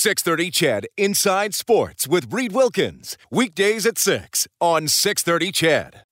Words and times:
630 0.00 0.50
CHED 0.50 0.86
Inside 0.96 1.54
Sports 1.54 2.08
with 2.08 2.32
Reed 2.32 2.52
Wilkins. 2.52 3.18
Weekdays 3.30 3.84
at 3.84 3.98
6 3.98 4.48
on 4.58 4.88
630 4.88 5.52
CHED. 5.52 6.04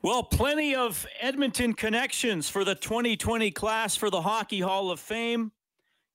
Well, 0.00 0.22
plenty 0.22 0.74
of 0.74 1.06
Edmonton 1.20 1.74
connections 1.74 2.48
for 2.48 2.64
the 2.64 2.74
2020 2.74 3.50
class 3.50 3.94
for 3.94 4.08
the 4.08 4.22
Hockey 4.22 4.60
Hall 4.60 4.90
of 4.90 4.98
Fame. 4.98 5.52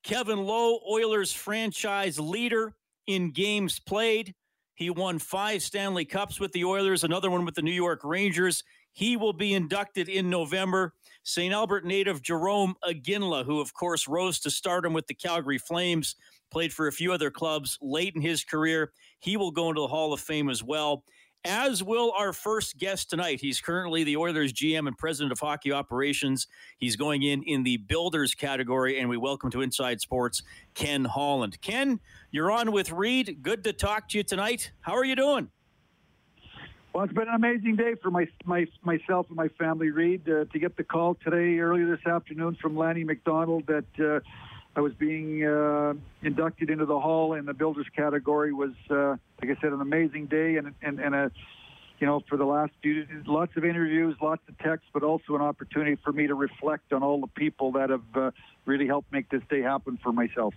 Kevin 0.04 0.44
Lowe, 0.44 0.80
Oilers 0.90 1.32
franchise 1.32 2.20
leader 2.20 2.74
in 3.06 3.30
games 3.30 3.80
played. 3.80 4.34
He 4.74 4.90
won 4.90 5.20
five 5.20 5.62
Stanley 5.62 6.06
Cups 6.06 6.40
with 6.40 6.52
the 6.54 6.66
Oilers, 6.66 7.04
another 7.04 7.30
one 7.30 7.46
with 7.46 7.54
the 7.54 7.62
New 7.62 7.70
York 7.70 8.00
Rangers. 8.04 8.64
He 8.94 9.18
will 9.18 9.34
be 9.34 9.54
inducted 9.54 10.10
in 10.10 10.30
November. 10.30 10.94
St. 11.24 11.54
Albert 11.54 11.86
native 11.86 12.22
Jarome 12.22 12.74
Iginla, 12.84 13.46
who, 13.46 13.60
of 13.60 13.74
course, 13.74 14.08
rose 14.08 14.40
to 14.40 14.50
stardom 14.50 14.94
with 14.94 15.08
the 15.08 15.14
Calgary 15.14 15.60
Flames, 15.60 16.16
played 16.50 16.74
for 16.74 16.88
a 16.88 16.92
few 16.92 17.14
other 17.14 17.30
clubs 17.30 17.78
late 17.82 18.16
in 18.16 18.22
his 18.22 18.44
career. 18.44 18.92
He 19.20 19.38
will 19.38 19.52
go 19.52 19.70
into 19.70 19.82
the 19.82 19.88
Hall 19.88 20.14
of 20.14 20.20
Fame 20.20 20.50
as 20.50 20.64
well 20.64 21.04
as 21.44 21.84
will 21.84 22.14
our 22.18 22.34
first 22.34 22.78
guest 22.78 23.10
tonight. 23.10 23.40
He's 23.42 23.60
currently 23.60 24.04
the 24.04 24.18
Oilers 24.18 24.54
GM 24.54 24.88
and 24.88 24.98
president 24.98 25.32
of 25.32 25.40
hockey 25.40 25.72
operations. 25.72 26.48
He's 26.78 26.96
going 26.96 27.24
in 27.24 27.44
in 27.44 27.64
the 27.64 27.78
builders 27.78 28.36
category, 28.36 29.00
and 29.00 29.10
we 29.10 29.18
welcome 29.18 29.50
to 29.52 29.62
Inside 29.62 30.02
Sports 30.02 30.44
Ken 30.76 31.06
Holland. 31.06 31.60
Ken, 31.62 32.00
you're 32.32 32.52
on 32.52 32.72
with 32.72 32.92
Reed. 32.92 33.40
Good 33.42 33.64
to 33.64 33.74
talk 33.74 34.10
to 34.10 34.18
you 34.18 34.24
tonight. 34.24 34.72
How 34.82 34.94
are 34.94 35.06
you 35.06 35.16
doing? 35.16 35.50
Well, 36.94 37.06
it's 37.06 37.14
been 37.14 37.30
an 37.30 37.36
amazing 37.36 37.78
day 37.78 37.96
for 37.96 38.12
my, 38.12 38.28
my 38.44 38.68
myself 38.84 39.28
and 39.30 39.38
my 39.38 39.48
family, 39.48 39.92
Reed, 39.92 40.28
uh, 40.28 40.44
to 40.52 40.60
get 40.60 40.76
the 40.76 40.84
call 40.84 41.16
today, 41.16 41.58
earlier 41.60 41.90
this 41.90 42.06
afternoon, 42.06 42.58
from 42.62 42.76
Lanny 42.76 43.06
McDonald 43.06 43.68
that 43.68 43.86
uh, 43.98 44.20
I 44.76 44.82
was 44.82 44.94
being 44.96 45.46
uh, 45.46 45.94
inducted 46.22 46.70
into 46.70 46.86
the 46.86 47.00
Hall 47.00 47.34
in 47.34 47.46
the 47.46 47.54
Builders 47.54 47.86
category 47.96 48.52
was, 48.52 48.74
uh, 48.90 49.16
like 49.42 49.58
I 49.58 49.62
said, 49.62 49.72
an 49.72 49.80
amazing 49.80 50.26
day 50.26 50.58
and 50.58 50.74
and 50.82 51.00
and 51.00 51.16
a, 51.16 51.32
you 52.00 52.08
know, 52.08 52.24
for 52.28 52.38
the 52.38 52.46
last 52.46 52.74
few 52.82 53.08
lots 53.26 53.56
of 53.56 53.64
interviews, 53.64 54.18
lots 54.22 54.42
of 54.50 54.58
texts, 54.58 54.90
but 54.92 55.02
also 55.02 55.36
an 55.36 55.42
opportunity 55.42 55.96
for 56.04 56.12
me 56.12 56.28
to 56.28 56.36
reflect 56.36 56.92
on 56.92 57.04
all 57.04 57.22
the 57.22 57.28
people 57.28 57.72
that 57.72 57.90
have 57.90 58.16
uh, 58.16 58.32
really 58.66 58.88
helped 58.88 59.14
make 59.14 59.30
this 59.30 59.44
day 59.50 59.62
happen 59.62 59.98
for 60.04 60.12
myself. 60.12 60.54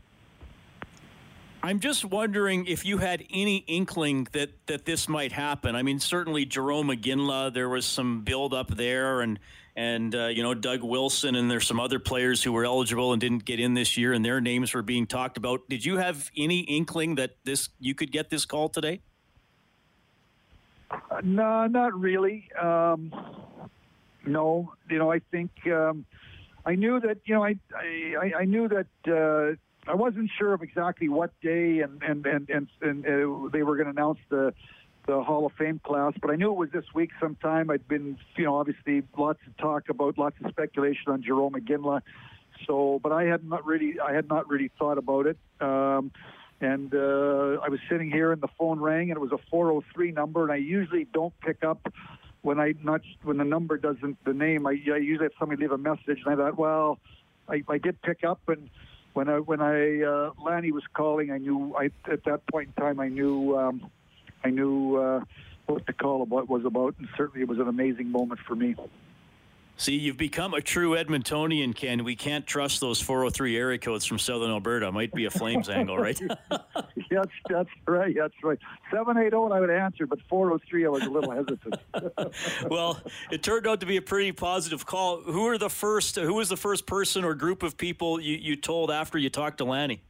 I'm 1.64 1.80
just 1.80 2.04
wondering 2.04 2.66
if 2.66 2.84
you 2.84 2.98
had 2.98 3.24
any 3.30 3.64
inkling 3.66 4.28
that, 4.32 4.50
that 4.66 4.84
this 4.84 5.08
might 5.08 5.32
happen. 5.32 5.74
I 5.74 5.82
mean, 5.82 5.98
certainly 5.98 6.44
Jarome 6.44 6.94
Iginla, 6.94 7.54
there 7.54 7.70
was 7.70 7.86
some 7.86 8.20
build 8.20 8.52
up 8.52 8.68
there, 8.76 9.22
and 9.22 9.38
and 9.74 10.14
uh, 10.14 10.26
you 10.26 10.42
know 10.42 10.52
Doug 10.52 10.82
Wilson, 10.82 11.34
and 11.34 11.50
there's 11.50 11.66
some 11.66 11.80
other 11.80 11.98
players 11.98 12.42
who 12.42 12.52
were 12.52 12.66
eligible 12.66 13.12
and 13.12 13.20
didn't 13.20 13.46
get 13.46 13.60
in 13.60 13.72
this 13.72 13.96
year, 13.96 14.12
and 14.12 14.22
their 14.22 14.42
names 14.42 14.74
were 14.74 14.82
being 14.82 15.06
talked 15.06 15.38
about. 15.38 15.66
Did 15.70 15.86
you 15.86 15.96
have 15.96 16.30
any 16.36 16.60
inkling 16.60 17.14
that 17.14 17.36
this 17.44 17.70
you 17.80 17.94
could 17.94 18.12
get 18.12 18.28
this 18.28 18.44
call 18.44 18.68
today? 18.68 19.00
Uh, 20.90 21.22
no, 21.22 21.66
not 21.66 21.98
really. 21.98 22.46
Um, 22.60 23.10
no, 24.26 24.70
you 24.90 24.98
know, 24.98 25.10
I 25.10 25.20
think 25.30 25.50
um, 25.68 26.04
I 26.66 26.74
knew 26.74 27.00
that. 27.00 27.20
You 27.24 27.36
know, 27.36 27.44
I 27.44 27.56
I, 27.74 28.32
I 28.40 28.44
knew 28.44 28.68
that. 28.68 28.86
Uh, 29.10 29.56
I 29.86 29.94
wasn't 29.94 30.30
sure 30.38 30.54
of 30.54 30.62
exactly 30.62 31.08
what 31.08 31.38
day 31.40 31.80
and 31.80 32.02
and 32.02 32.26
and 32.26 32.48
and, 32.50 32.68
and 32.80 33.04
uh, 33.04 33.48
they 33.52 33.62
were 33.62 33.76
going 33.76 33.86
to 33.86 33.90
announce 33.90 34.18
the 34.28 34.54
the 35.06 35.22
Hall 35.22 35.44
of 35.44 35.52
Fame 35.52 35.80
class, 35.84 36.14
but 36.20 36.30
I 36.30 36.36
knew 36.36 36.50
it 36.50 36.56
was 36.56 36.70
this 36.70 36.86
week 36.94 37.10
sometime. 37.20 37.70
I'd 37.70 37.86
been, 37.86 38.16
you 38.36 38.44
know, 38.44 38.56
obviously 38.56 39.02
lots 39.18 39.38
of 39.46 39.56
talk 39.58 39.88
about, 39.90 40.16
lots 40.16 40.36
of 40.42 40.50
speculation 40.50 41.12
on 41.12 41.22
Jarome 41.22 41.56
Iginla. 41.56 42.00
So, 42.66 43.00
but 43.02 43.12
I 43.12 43.24
had 43.24 43.44
not 43.44 43.66
really, 43.66 44.00
I 44.00 44.14
had 44.14 44.28
not 44.28 44.48
really 44.48 44.70
thought 44.78 44.96
about 44.96 45.26
it. 45.26 45.36
Um, 45.60 46.10
and 46.60 46.94
uh, 46.94 47.60
I 47.62 47.68
was 47.68 47.80
sitting 47.90 48.10
here, 48.10 48.32
and 48.32 48.40
the 48.40 48.48
phone 48.58 48.80
rang, 48.80 49.10
and 49.10 49.16
it 49.16 49.20
was 49.20 49.32
a 49.32 49.38
403 49.50 50.12
number, 50.12 50.44
and 50.44 50.52
I 50.52 50.56
usually 50.56 51.06
don't 51.12 51.38
pick 51.40 51.62
up 51.62 51.92
when 52.42 52.58
I 52.58 52.74
not 52.82 53.02
when 53.22 53.36
the 53.36 53.44
number 53.44 53.76
doesn't 53.76 54.24
the 54.24 54.32
name. 54.32 54.66
I, 54.66 54.70
I 54.70 54.96
usually 54.96 55.24
have 55.24 55.32
somebody 55.38 55.60
leave 55.60 55.72
a 55.72 55.78
message, 55.78 56.22
and 56.24 56.28
I 56.28 56.36
thought, 56.36 56.56
well, 56.56 56.98
I, 57.48 57.62
I 57.68 57.78
did 57.78 58.00
pick 58.02 58.24
up, 58.24 58.40
and 58.48 58.70
when 59.14 59.28
I 59.28 59.38
when 59.38 59.60
I 59.60 60.02
uh, 60.02 60.30
Lanny 60.44 60.72
was 60.72 60.84
calling, 60.92 61.30
I 61.30 61.38
knew 61.38 61.74
I 61.78 61.86
at 62.10 62.24
that 62.24 62.46
point 62.48 62.70
in 62.76 62.82
time 62.82 63.00
I 63.00 63.08
knew 63.08 63.56
um, 63.56 63.90
I 64.44 64.50
knew 64.50 64.96
uh, 64.96 65.20
what 65.66 65.86
the 65.86 65.92
call 65.92 66.22
about 66.22 66.48
was 66.48 66.64
about, 66.64 66.96
and 66.98 67.08
certainly 67.16 67.42
it 67.42 67.48
was 67.48 67.58
an 67.58 67.68
amazing 67.68 68.10
moment 68.10 68.40
for 68.46 68.54
me. 68.54 68.74
See, 69.76 69.96
you've 69.96 70.16
become 70.16 70.54
a 70.54 70.60
true 70.60 70.92
Edmontonian, 70.92 71.74
Ken. 71.74 72.04
We 72.04 72.14
can't 72.14 72.46
trust 72.46 72.80
those 72.80 73.00
403 73.00 73.56
area 73.56 73.78
codes 73.78 74.04
from 74.04 74.20
Southern 74.20 74.50
Alberta. 74.50 74.92
Might 74.92 75.12
be 75.12 75.24
a 75.24 75.30
Flames 75.30 75.68
angle, 75.68 75.98
right? 75.98 76.18
that's, 77.10 77.30
that's 77.48 77.68
right. 77.86 78.14
That's 78.16 78.34
right. 78.44 78.58
780, 78.92 79.36
I 79.52 79.60
would 79.60 79.70
answer, 79.70 80.06
but 80.06 80.20
403, 80.28 80.86
I 80.86 80.88
was 80.88 81.02
a 81.02 81.10
little 81.10 81.32
hesitant. 81.32 81.74
well, 82.70 83.00
it 83.32 83.42
turned 83.42 83.66
out 83.66 83.80
to 83.80 83.86
be 83.86 83.96
a 83.96 84.02
pretty 84.02 84.30
positive 84.30 84.86
call. 84.86 85.20
Who 85.22 85.46
are 85.48 85.58
the 85.58 85.70
first? 85.70 86.16
Who 86.16 86.34
was 86.34 86.48
the 86.48 86.56
first 86.56 86.86
person 86.86 87.24
or 87.24 87.34
group 87.34 87.64
of 87.64 87.76
people 87.76 88.20
you, 88.20 88.36
you 88.36 88.54
told 88.54 88.92
after 88.92 89.18
you 89.18 89.28
talked 89.28 89.58
to 89.58 89.64
Lanny? 89.64 90.02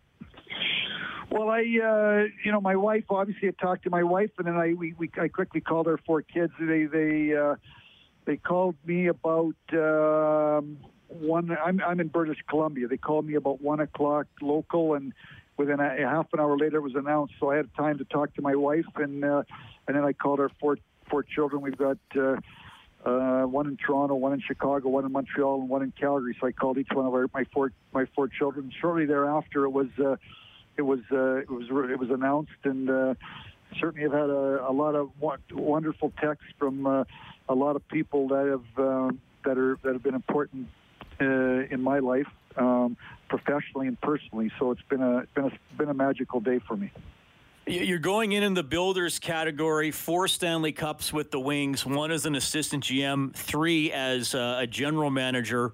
Well, 1.30 1.48
I, 1.48 1.60
uh, 1.60 2.28
you 2.44 2.52
know, 2.52 2.60
my 2.60 2.76
wife. 2.76 3.04
Obviously, 3.08 3.48
I 3.48 3.52
talked 3.52 3.84
to 3.84 3.90
my 3.90 4.02
wife, 4.02 4.30
and 4.38 4.46
then 4.46 4.56
I, 4.56 4.74
we, 4.74 4.92
we 4.98 5.10
I 5.18 5.28
quickly 5.28 5.60
called 5.60 5.88
our 5.88 5.98
four 6.06 6.22
kids. 6.22 6.52
They, 6.60 6.84
they, 6.84 7.34
uh, 7.34 7.56
they 8.26 8.36
called 8.36 8.76
me 8.86 9.06
about 9.08 9.54
um, 9.72 10.78
one. 11.08 11.56
I'm, 11.64 11.80
I'm 11.86 12.00
in 12.00 12.08
British 12.08 12.38
Columbia. 12.48 12.88
They 12.88 12.96
called 12.96 13.26
me 13.26 13.34
about 13.34 13.60
one 13.60 13.80
o'clock 13.80 14.26
local, 14.40 14.94
and 14.94 15.12
within 15.56 15.80
a, 15.80 16.02
a 16.02 16.08
half 16.08 16.26
an 16.32 16.40
hour 16.40 16.56
later, 16.56 16.78
it 16.78 16.82
was 16.82 16.94
announced. 16.94 17.34
So 17.38 17.50
I 17.50 17.56
had 17.56 17.72
time 17.74 17.98
to 17.98 18.04
talk 18.04 18.34
to 18.34 18.42
my 18.42 18.54
wife, 18.54 18.86
and 18.96 19.24
uh, 19.24 19.42
and 19.86 19.96
then 19.96 20.04
I 20.04 20.12
called 20.12 20.40
our 20.40 20.50
four 20.60 20.78
four 21.10 21.22
children. 21.22 21.62
We've 21.62 21.76
got. 21.76 21.98
Uh, 22.16 22.36
uh, 23.04 23.42
one 23.44 23.66
in 23.66 23.76
Toronto, 23.76 24.14
one 24.14 24.32
in 24.32 24.40
Chicago, 24.40 24.88
one 24.88 25.04
in 25.04 25.12
Montreal, 25.12 25.60
and 25.60 25.68
one 25.68 25.82
in 25.82 25.92
Calgary. 25.92 26.34
So 26.40 26.46
I 26.46 26.52
called 26.52 26.78
each 26.78 26.88
one 26.90 27.04
of 27.04 27.12
our, 27.12 27.28
my 27.34 27.44
four 27.52 27.70
my 27.92 28.06
four 28.14 28.28
children. 28.28 28.72
Shortly 28.80 29.04
thereafter, 29.04 29.64
it 29.64 29.70
was 29.70 29.88
uh, 30.02 30.16
it 30.78 30.82
was 30.82 31.00
uh, 31.12 31.36
it 31.36 31.50
was 31.50 31.66
it 31.90 31.98
was 31.98 32.08
announced, 32.08 32.52
and 32.64 32.88
uh, 32.88 33.14
certainly 33.80 34.02
have 34.02 34.12
had 34.12 34.30
a, 34.30 34.68
a 34.68 34.72
lot 34.72 34.94
of 34.94 35.10
wonderful 35.52 36.12
texts 36.20 36.46
from 36.58 36.86
uh, 36.86 37.04
a 37.48 37.54
lot 37.54 37.76
of 37.76 37.86
people 37.88 38.28
that 38.28 38.46
have 38.46 38.84
uh, 38.84 39.10
that 39.44 39.58
are 39.58 39.78
that 39.82 39.92
have 39.92 40.02
been 40.02 40.14
important 40.14 40.68
uh, 41.20 41.24
in 41.24 41.80
my 41.80 41.98
life, 41.98 42.28
um, 42.56 42.96
professionally 43.28 43.86
and 43.86 44.00
personally. 44.00 44.50
So 44.58 44.70
it's 44.70 44.82
been 44.88 45.02
a 45.02 45.26
been 45.34 45.46
a 45.46 45.76
been 45.76 45.88
a 45.88 45.94
magical 45.94 46.40
day 46.40 46.60
for 46.66 46.76
me. 46.76 46.90
You're 47.66 47.98
going 47.98 48.32
in 48.32 48.42
in 48.42 48.52
the 48.52 48.62
builders 48.62 49.18
category, 49.18 49.90
four 49.90 50.28
Stanley 50.28 50.72
Cups 50.72 51.14
with 51.14 51.30
the 51.30 51.40
Wings, 51.40 51.86
one 51.86 52.10
as 52.10 52.26
an 52.26 52.34
assistant 52.34 52.84
GM, 52.84 53.34
three 53.34 53.90
as 53.90 54.34
uh, 54.34 54.58
a 54.60 54.66
general 54.66 55.08
manager 55.08 55.72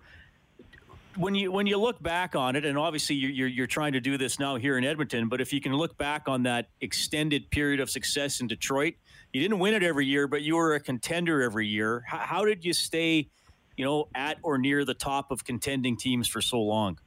when 1.17 1.35
you 1.35 1.51
when 1.51 1.67
you 1.67 1.79
look 1.79 2.03
back 2.03 2.35
on 2.35 2.57
it, 2.57 2.65
and 2.65 2.79
obviously 2.79 3.17
you're, 3.17 3.49
you're 3.49 3.67
trying 3.67 3.93
to 3.93 4.01
do 4.01 4.17
this 4.17 4.39
now 4.39 4.57
here 4.57 4.79
in 4.79 4.85
Edmonton, 4.85 5.29
but 5.29 5.41
if 5.41 5.53
you 5.53 5.61
can 5.61 5.73
look 5.73 5.97
back 5.99 6.29
on 6.29 6.45
that 6.45 6.69
extended 6.81 7.51
period 7.51 7.81
of 7.81 7.91
success 7.91 8.41
in 8.41 8.47
Detroit, 8.47 8.95
you 9.33 9.41
didn't 9.41 9.59
win 9.59 9.75
it 9.75 9.83
every 9.83 10.07
year, 10.07 10.27
but 10.27 10.43
you 10.43 10.57
were 10.57 10.75
a 10.75 10.81
contender 10.81 11.43
every 11.43 11.67
year. 11.67 12.05
How, 12.07 12.19
how 12.19 12.45
did 12.45 12.65
you 12.65 12.73
stay, 12.73 13.29
you 13.77 13.85
know, 13.85 14.09
at 14.15 14.39
or 14.43 14.59
near 14.59 14.85
the 14.85 14.95
top 14.95 15.31
of 15.31 15.45
contending 15.45 15.97
teams 15.97 16.29
for 16.29 16.41
so 16.41 16.61
long? 16.61 16.99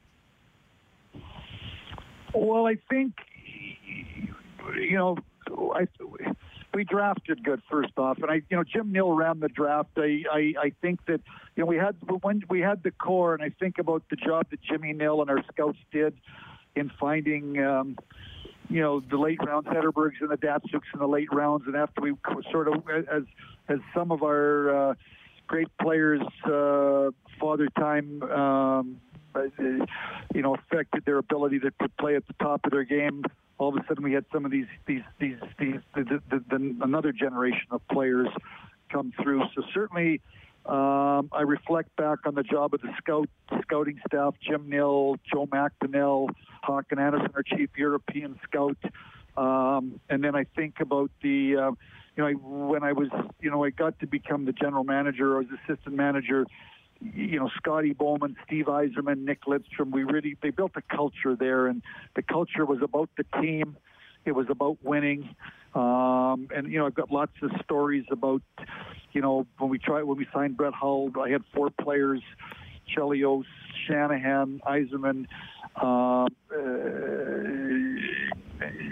Well, 2.33 2.65
I 2.67 2.77
think 2.89 3.13
you 4.75 4.97
know, 4.97 5.17
I 5.75 5.87
we 6.73 6.83
drafted 6.83 7.43
good 7.43 7.61
first 7.69 7.93
off, 7.97 8.17
and 8.17 8.31
I, 8.31 8.41
you 8.49 8.57
know, 8.57 8.63
Jim 8.63 8.91
Nill 8.91 9.11
ran 9.11 9.39
the 9.39 9.49
draft. 9.49 9.91
I, 9.97 10.23
I, 10.31 10.53
I 10.59 10.71
think 10.81 11.05
that, 11.05 11.21
you 11.55 11.63
know, 11.63 11.65
we 11.65 11.77
had 11.77 11.95
when 12.21 12.43
we 12.49 12.61
had 12.61 12.83
the 12.83 12.91
core, 12.91 13.33
and 13.33 13.43
I 13.43 13.49
think 13.59 13.77
about 13.77 14.03
the 14.09 14.15
job 14.15 14.47
that 14.51 14.61
Jimmy 14.61 14.93
Nill 14.93 15.21
and 15.21 15.29
our 15.29 15.43
scouts 15.51 15.77
did 15.91 16.15
in 16.75 16.91
finding, 16.99 17.63
um, 17.63 17.97
you 18.69 18.81
know, 18.81 18.99
the 18.99 19.17
late 19.17 19.39
rounds, 19.45 19.67
Zetterbergs 19.67 20.21
and 20.21 20.29
the 20.29 20.37
Datsyuks 20.37 20.91
in 20.93 20.99
the 20.99 21.07
late 21.07 21.31
rounds, 21.31 21.65
and 21.67 21.75
after 21.75 22.01
we 22.01 22.13
sort 22.51 22.67
of, 22.67 22.83
as 22.89 23.23
as 23.69 23.79
some 23.93 24.11
of 24.11 24.23
our 24.23 24.91
uh, 24.91 24.93
great 25.47 25.69
players, 25.79 26.21
uh, 26.45 27.11
father 27.39 27.67
time. 27.77 28.23
Um, 28.23 29.01
you 30.35 30.43
know, 30.43 30.53
affected 30.53 31.03
their 31.05 31.17
ability 31.17 31.59
to, 31.59 31.71
to 31.81 31.89
play 31.99 32.15
at 32.15 32.23
the 32.27 32.33
top 32.33 32.61
of 32.65 32.71
their 32.71 32.83
game 32.83 33.23
all 33.57 33.69
of 33.69 33.75
a 33.75 33.87
sudden 33.87 34.03
we 34.03 34.13
had 34.13 34.25
some 34.33 34.45
of 34.45 34.51
these 34.51 34.67
these 34.85 35.03
these 35.19 35.37
these 35.59 35.79
the, 35.95 36.21
the, 36.29 36.43
the, 36.49 36.75
another 36.81 37.11
generation 37.11 37.67
of 37.71 37.87
players 37.87 38.29
come 38.91 39.13
through. 39.21 39.43
So 39.55 39.63
certainly. 39.73 40.21
Um, 40.65 41.27
I 41.33 41.41
reflect 41.41 41.93
back 41.97 42.19
on 42.25 42.35
the 42.35 42.43
job 42.43 42.73
of 42.73 42.79
the 42.79 42.93
scout 42.97 43.27
scouting 43.63 43.99
staff, 44.07 44.35
Jim 44.41 44.69
Nill, 44.69 45.17
Joe 45.29 45.45
McDonnell, 45.45 46.29
Håkan 46.63 46.99
Andersson, 46.99 47.31
our 47.35 47.43
chief 47.43 47.71
European 47.75 48.39
scout, 48.45 48.77
um, 49.35 49.99
and 50.09 50.23
then 50.23 50.35
I 50.35 50.45
think 50.55 50.79
about 50.79 51.11
the, 51.21 51.57
uh, 51.57 51.71
you 52.15 52.23
know, 52.23 52.31
when 52.33 52.83
I 52.83 52.93
was, 52.93 53.09
you 53.41 53.49
know, 53.49 53.63
I 53.63 53.71
got 53.71 53.99
to 53.99 54.07
become 54.07 54.45
the 54.45 54.53
general 54.53 54.83
manager 54.83 55.37
or 55.37 55.41
as 55.41 55.47
assistant 55.67 55.95
manager. 55.95 56.45
You 57.15 57.39
know, 57.39 57.49
Scotty 57.57 57.93
Bowman, 57.93 58.35
Steve 58.45 58.65
Yzerman, 58.65 59.25
Nick 59.25 59.41
Lidstrom. 59.45 59.91
We 59.91 60.03
really 60.03 60.37
they 60.41 60.51
built 60.51 60.71
a 60.75 60.81
culture 60.81 61.35
there, 61.35 61.67
and 61.67 61.81
the 62.15 62.21
culture 62.21 62.65
was 62.65 62.81
about 62.81 63.09
the 63.17 63.25
team. 63.41 63.77
It 64.25 64.31
was 64.31 64.47
about 64.49 64.77
winning. 64.83 65.35
Um, 65.75 66.47
and 66.55 66.71
you 66.71 66.79
know, 66.79 66.85
I've 66.85 66.93
got 66.93 67.11
lots 67.11 67.33
of 67.41 67.51
stories 67.63 68.05
about, 68.11 68.43
you 69.11 69.21
know, 69.21 69.47
when 69.57 69.69
we 69.69 69.79
tried 69.79 70.03
when 70.03 70.17
we 70.17 70.27
signed 70.33 70.55
Brett 70.55 70.73
Hull, 70.73 71.11
I 71.19 71.29
had 71.29 71.43
four 71.53 71.69
players: 71.69 72.21
Chelios, 72.95 73.45
Shanahan, 73.87 74.61
Yzerman, 74.65 75.25
uh, 75.75 76.27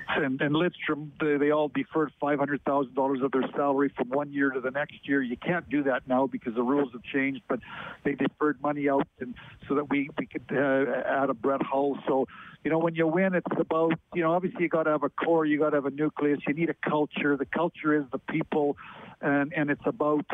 and, 0.10 0.42
and 0.42 0.56
Lidstrom, 0.56 1.10
they, 1.20 1.38
they 1.38 1.52
all 1.52 1.70
deferred 1.70 2.12
$500,000 2.22 3.24
of 3.24 3.32
their 3.32 3.50
salary 3.56 3.92
from 3.96 4.10
one 4.10 4.32
year 4.32 4.50
to 4.50 4.60
the 4.60 4.72
next 4.72 5.08
year. 5.08 5.22
You 5.22 5.38
can't 5.38 5.70
do 5.70 5.84
that 5.84 6.08
now 6.08 6.28
because 6.28 6.56
the 6.56 6.64
rules 6.64 6.92
have 6.94 7.04
changed, 7.04 7.42
but 7.48 7.60
they 8.04 8.16
deferred 8.16 8.62
money 8.62 8.90
out 8.90 9.08
and 9.20 9.36
so 9.68 9.76
that 9.76 9.90
we, 9.90 10.10
we 10.18 10.26
could 10.26 10.46
uh, 10.52 11.02
add 11.06 11.30
a 11.30 11.34
Brett 11.34 11.62
Hull. 11.62 11.98
So, 12.08 12.28
you 12.64 12.72
know, 12.72 12.80
when 12.80 12.96
you 12.96 13.08
win, 13.08 13.34
it's 13.34 13.46
about, 13.58 13.94
you 14.14 14.22
know, 14.22 14.34
obviously 14.34 14.64
you 14.64 14.70
got 14.70 14.84
to 14.84 14.92
have 14.92 15.04
a 15.04 15.10
core, 15.10 15.46
you 15.46 15.60
got 15.60 15.72
to 15.72 15.78
have 15.78 15.86
a 15.86 15.92
nucleus, 15.92 16.40
you 16.48 16.54
need 16.54 16.70
a 16.70 16.90
culture. 16.90 17.38
The 17.38 17.46
culture 17.46 17.96
is 17.96 18.04
the 18.12 18.20
people, 18.20 18.78
and, 19.22 19.54
and 19.54 19.70
it's 19.70 19.86
about 19.86 20.26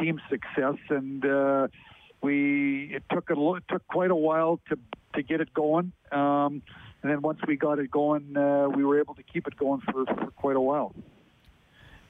team 0.00 0.20
success. 0.30 0.76
And, 0.88 1.24
uh, 1.24 1.68
we 2.24 2.90
it 2.94 3.02
took 3.12 3.30
a 3.30 3.54
it 3.54 3.64
took 3.68 3.86
quite 3.86 4.10
a 4.10 4.16
while 4.16 4.58
to 4.70 4.78
to 5.14 5.22
get 5.22 5.40
it 5.40 5.52
going. 5.52 5.92
Um, 6.10 6.62
and 7.04 7.12
then 7.12 7.20
once 7.20 7.38
we 7.46 7.54
got 7.54 7.78
it 7.78 7.90
going, 7.90 8.34
uh, 8.34 8.66
we 8.74 8.82
were 8.82 8.98
able 8.98 9.14
to 9.14 9.22
keep 9.22 9.46
it 9.46 9.54
going 9.58 9.82
for, 9.82 10.06
for 10.06 10.30
quite 10.30 10.56
a 10.56 10.60
while. 10.60 10.94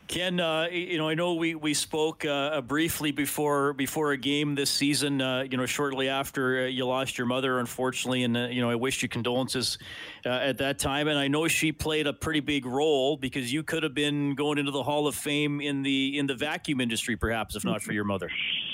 Ken, 0.07 0.39
uh, 0.39 0.69
you 0.71 0.99
know, 0.99 1.09
I 1.09 1.15
know 1.15 1.35
we 1.35 1.57
we 1.57 1.75
spoke 1.75 2.25
uh, 2.25 2.61
briefly 2.61 3.11
before 3.11 3.73
before 3.73 4.13
a 4.13 4.17
game 4.17 4.55
this 4.55 4.71
season. 4.71 5.21
Uh, 5.21 5.47
you 5.51 5.57
know, 5.57 5.67
shortly 5.67 6.09
after 6.09 6.65
uh, 6.65 6.67
you 6.67 6.87
lost 6.87 7.19
your 7.19 7.27
mother, 7.27 7.59
unfortunately, 7.59 8.23
and 8.23 8.37
uh, 8.37 8.41
you 8.43 8.61
know, 8.61 8.71
I 8.71 8.77
wish 8.77 9.03
you 9.03 9.09
condolences 9.09 9.79
uh, 10.25 10.29
at 10.29 10.59
that 10.59 10.79
time. 10.79 11.09
And 11.09 11.19
I 11.19 11.27
know 11.27 11.49
she 11.49 11.73
played 11.73 12.07
a 12.07 12.13
pretty 12.13 12.41
big 12.41 12.65
role 12.65 13.17
because 13.17 13.53
you 13.53 13.65
could 13.65 13.83
have 13.83 13.95
been 13.95 14.37
going 14.37 14.59
into 14.59 14.71
the 14.71 14.83
Hall 14.83 15.09
of 15.09 15.17
Fame 15.17 15.61
in 15.61 15.83
the 15.83 16.19
in 16.19 16.29
the 16.29 16.37
vacuum 16.37 16.81
industry, 16.81 17.17
perhaps, 17.17 17.57
if 17.57 17.65
not 17.65 17.83
for 17.83 17.93
your 17.93 18.05
mother. 18.05 18.31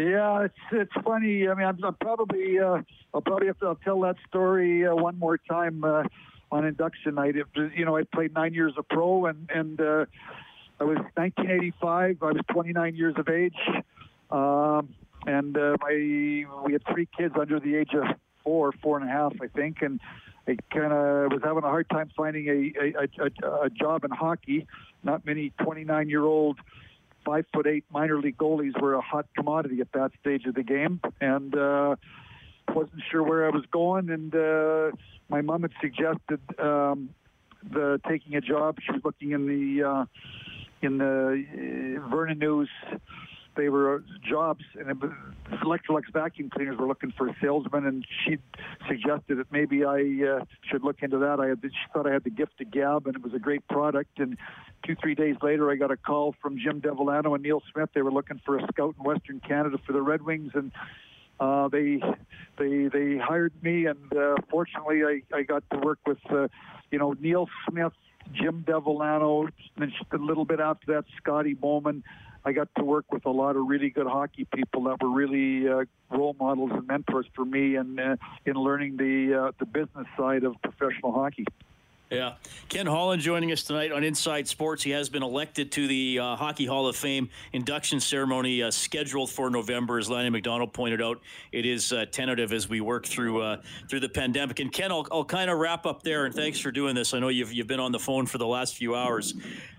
Yeah, 0.00 0.44
it's 0.44 0.54
it's 0.72 1.04
funny. 1.04 1.46
I 1.46 1.52
mean, 1.52 1.66
I'm, 1.66 1.78
I'm 1.84 1.94
probably 2.00 2.58
uh, 2.58 2.78
I'll 3.12 3.20
probably 3.20 3.48
have 3.48 3.58
to 3.60 3.66
I'll 3.66 3.74
tell 3.74 4.00
that 4.00 4.16
story 4.26 4.86
uh, 4.86 4.94
one 4.94 5.18
more 5.18 5.36
time 5.36 5.84
uh, 5.84 6.04
on 6.50 6.64
induction 6.64 7.16
night. 7.16 7.36
It, 7.36 7.44
you 7.76 7.84
know, 7.84 7.98
I 7.98 8.04
played 8.04 8.32
nine 8.32 8.54
years 8.54 8.72
of 8.78 8.88
pro, 8.88 9.26
and 9.26 9.50
and 9.54 9.78
uh, 9.78 10.06
I 10.80 10.84
was 10.84 10.96
1985. 11.16 12.16
I 12.22 12.24
was 12.24 12.40
29 12.50 12.94
years 12.96 13.14
of 13.18 13.28
age, 13.28 13.58
um, 14.30 14.88
and 15.26 15.54
uh, 15.58 15.76
my 15.82 15.92
we 16.64 16.72
had 16.72 16.82
three 16.90 17.06
kids 17.18 17.34
under 17.38 17.60
the 17.60 17.76
age 17.76 17.90
of 17.92 18.04
four, 18.42 18.72
four 18.82 18.98
and 18.98 19.06
a 19.06 19.12
half, 19.12 19.34
I 19.42 19.48
think, 19.48 19.82
and 19.82 20.00
I 20.48 20.56
kind 20.72 20.94
of 20.94 21.32
was 21.32 21.42
having 21.44 21.62
a 21.62 21.68
hard 21.68 21.90
time 21.90 22.10
finding 22.16 22.48
a 22.48 23.02
a, 23.02 23.26
a 23.26 23.64
a 23.66 23.68
job 23.68 24.04
in 24.04 24.12
hockey. 24.12 24.66
Not 25.02 25.26
many 25.26 25.52
29 25.62 26.08
year 26.08 26.24
old 26.24 26.58
five 27.24 27.46
foot 27.52 27.66
eight 27.66 27.84
minor 27.92 28.18
league 28.18 28.38
goalies 28.38 28.80
were 28.80 28.94
a 28.94 29.00
hot 29.00 29.26
commodity 29.36 29.80
at 29.80 29.92
that 29.92 30.12
stage 30.20 30.46
of 30.46 30.54
the 30.54 30.62
game, 30.62 31.00
and 31.20 31.54
uh, 31.56 31.96
wasn't 32.74 33.02
sure 33.10 33.22
where 33.22 33.46
I 33.46 33.50
was 33.50 33.64
going. 33.70 34.10
And 34.10 34.34
uh, 34.34 34.90
my 35.28 35.40
mom 35.40 35.62
had 35.62 35.72
suggested 35.80 36.40
um, 36.58 37.10
the 37.68 38.00
taking 38.08 38.36
a 38.36 38.40
job. 38.40 38.78
She 38.84 38.92
was 38.92 39.02
looking 39.04 39.32
in 39.32 39.46
the 39.46 39.84
uh, 39.84 40.04
in 40.82 40.98
the 40.98 41.98
uh, 42.02 42.08
Vernon 42.08 42.38
News 42.38 42.70
they 43.56 43.68
were 43.68 44.02
jobs, 44.28 44.64
and 44.78 44.90
it 44.90 44.96
Electrolux 45.58 46.12
vacuum 46.12 46.50
cleaners 46.50 46.78
were 46.78 46.86
looking 46.86 47.12
for 47.16 47.28
a 47.28 47.36
salesman, 47.40 47.86
and 47.86 48.06
she 48.24 48.38
suggested 48.88 49.38
that 49.38 49.50
maybe 49.50 49.84
I 49.84 50.38
uh, 50.38 50.44
should 50.70 50.84
look 50.84 51.02
into 51.02 51.18
that. 51.18 51.40
I 51.40 51.48
had, 51.48 51.60
she 51.62 51.92
thought 51.92 52.06
I 52.06 52.12
had 52.12 52.24
the 52.24 52.30
gift 52.30 52.60
of 52.60 52.70
gab, 52.70 53.06
and 53.06 53.16
it 53.16 53.22
was 53.22 53.34
a 53.34 53.38
great 53.38 53.66
product. 53.68 54.18
And 54.18 54.36
two, 54.86 54.94
three 54.94 55.14
days 55.14 55.36
later, 55.42 55.70
I 55.70 55.76
got 55.76 55.90
a 55.90 55.96
call 55.96 56.34
from 56.40 56.58
Jim 56.58 56.80
Devellano 56.80 57.34
and 57.34 57.42
Neil 57.42 57.62
Smith. 57.72 57.90
They 57.94 58.02
were 58.02 58.12
looking 58.12 58.40
for 58.44 58.58
a 58.58 58.66
scout 58.68 58.94
in 58.98 59.04
Western 59.04 59.40
Canada 59.40 59.78
for 59.84 59.92
the 59.92 60.02
Red 60.02 60.22
Wings, 60.22 60.52
and 60.54 60.72
uh, 61.40 61.68
they 61.68 62.00
they 62.58 62.88
they 62.88 63.16
hired 63.16 63.52
me, 63.62 63.86
and 63.86 64.16
uh, 64.16 64.36
fortunately, 64.50 65.02
I, 65.04 65.22
I 65.34 65.42
got 65.42 65.64
to 65.70 65.78
work 65.78 65.98
with 66.06 66.18
uh, 66.30 66.48
you 66.90 66.98
know 66.98 67.14
Neil 67.18 67.48
Smith, 67.68 67.94
Jim 68.32 68.64
Devellano, 68.66 69.48
and 69.76 69.92
a 70.12 70.16
little 70.16 70.44
bit 70.44 70.60
after 70.60 70.94
that, 70.94 71.04
Scotty 71.16 71.54
Bowman. 71.54 72.04
I 72.44 72.52
got 72.52 72.68
to 72.76 72.84
work 72.84 73.12
with 73.12 73.26
a 73.26 73.30
lot 73.30 73.56
of 73.56 73.66
really 73.66 73.90
good 73.90 74.06
hockey 74.06 74.46
people 74.54 74.84
that 74.84 75.02
were 75.02 75.10
really 75.10 75.68
uh, 75.68 75.84
role 76.10 76.34
models 76.38 76.70
and 76.72 76.86
mentors 76.86 77.26
for 77.34 77.44
me, 77.44 77.76
and 77.76 78.00
uh, 78.00 78.16
in 78.46 78.54
learning 78.54 78.96
the 78.96 79.34
uh, 79.34 79.52
the 79.58 79.66
business 79.66 80.06
side 80.16 80.44
of 80.44 80.54
professional 80.62 81.12
hockey. 81.12 81.46
Yeah. 82.10 82.34
Ken 82.68 82.86
Holland 82.86 83.22
joining 83.22 83.52
us 83.52 83.62
tonight 83.62 83.92
on 83.92 84.02
Inside 84.02 84.48
Sports. 84.48 84.82
He 84.82 84.90
has 84.90 85.08
been 85.08 85.22
elected 85.22 85.70
to 85.72 85.86
the 85.86 86.18
uh, 86.18 86.34
Hockey 86.34 86.66
Hall 86.66 86.88
of 86.88 86.96
Fame 86.96 87.28
induction 87.52 88.00
ceremony 88.00 88.64
uh, 88.64 88.72
scheduled 88.72 89.30
for 89.30 89.48
November. 89.48 89.96
As 89.96 90.10
Lanny 90.10 90.28
McDonald 90.28 90.72
pointed 90.72 91.00
out, 91.00 91.20
it 91.52 91.64
is 91.64 91.92
uh, 91.92 92.06
tentative 92.10 92.52
as 92.52 92.68
we 92.68 92.80
work 92.80 93.06
through 93.06 93.42
uh, 93.42 93.58
through 93.88 94.00
the 94.00 94.08
pandemic. 94.08 94.58
And 94.58 94.72
Ken, 94.72 94.90
I'll, 94.90 95.06
I'll 95.12 95.24
kind 95.24 95.50
of 95.50 95.58
wrap 95.58 95.86
up 95.86 96.02
there. 96.02 96.24
And 96.24 96.34
thanks 96.34 96.58
for 96.58 96.72
doing 96.72 96.96
this. 96.96 97.14
I 97.14 97.20
know 97.20 97.28
you've, 97.28 97.52
you've 97.52 97.68
been 97.68 97.78
on 97.78 97.92
the 97.92 98.00
phone 98.00 98.26
for 98.26 98.38
the 98.38 98.46
last 98.46 98.74
few 98.74 98.96
hours. 98.96 99.34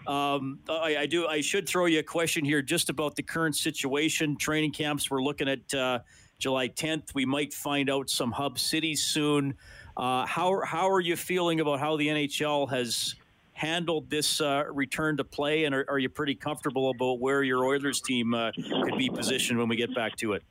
Um, 0.08 0.60
I, 0.70 1.00
I, 1.00 1.06
do. 1.08 1.28
I 1.28 1.42
should 1.42 1.68
throw 1.68 1.86
you 1.86 2.00
a 2.00 2.04
question 2.04 2.46
here 2.46 2.62
just 2.62 2.90
about 2.90 3.18
the 3.18 3.24
current 3.24 3.58
situation. 3.58 4.38
Training 4.38 4.72
camps. 4.72 5.12
We're 5.12 5.22
looking 5.22 5.50
at 5.50 5.74
uh, 5.74 6.00
July 6.40 6.70
10th. 6.70 7.14
We 7.14 7.26
might 7.26 7.54
find 7.54 7.90
out 7.90 8.10
some 8.10 8.32
hub 8.32 8.58
cities 8.58 9.04
soon. 9.04 9.56
Uh, 10.02 10.26
how 10.26 10.60
how 10.66 10.90
are 10.90 11.00
you 11.00 11.16
feeling 11.16 11.60
about 11.60 11.80
how 11.80 11.96
the 11.96 12.08
NHL 12.08 12.68
has 12.72 13.14
handled 13.54 14.10
this 14.10 14.42
uh, 14.42 14.64
return 14.72 15.16
to 15.18 15.24
play, 15.24 15.66
and 15.66 15.76
are, 15.76 15.86
are, 15.88 16.00
you 16.00 16.10
pretty 16.10 16.34
comfortable 16.34 16.90
about 16.90 17.20
where 17.20 17.44
your 17.44 17.64
Oilers 17.64 18.02
team 18.02 18.34
uh, 18.34 18.52
could 18.56 18.98
be 18.98 19.10
positioned 19.10 19.60
when 19.60 19.70
we 19.70 19.76
get 19.76 19.94
back 19.94 20.16
to 20.16 20.34
it? 20.34 20.44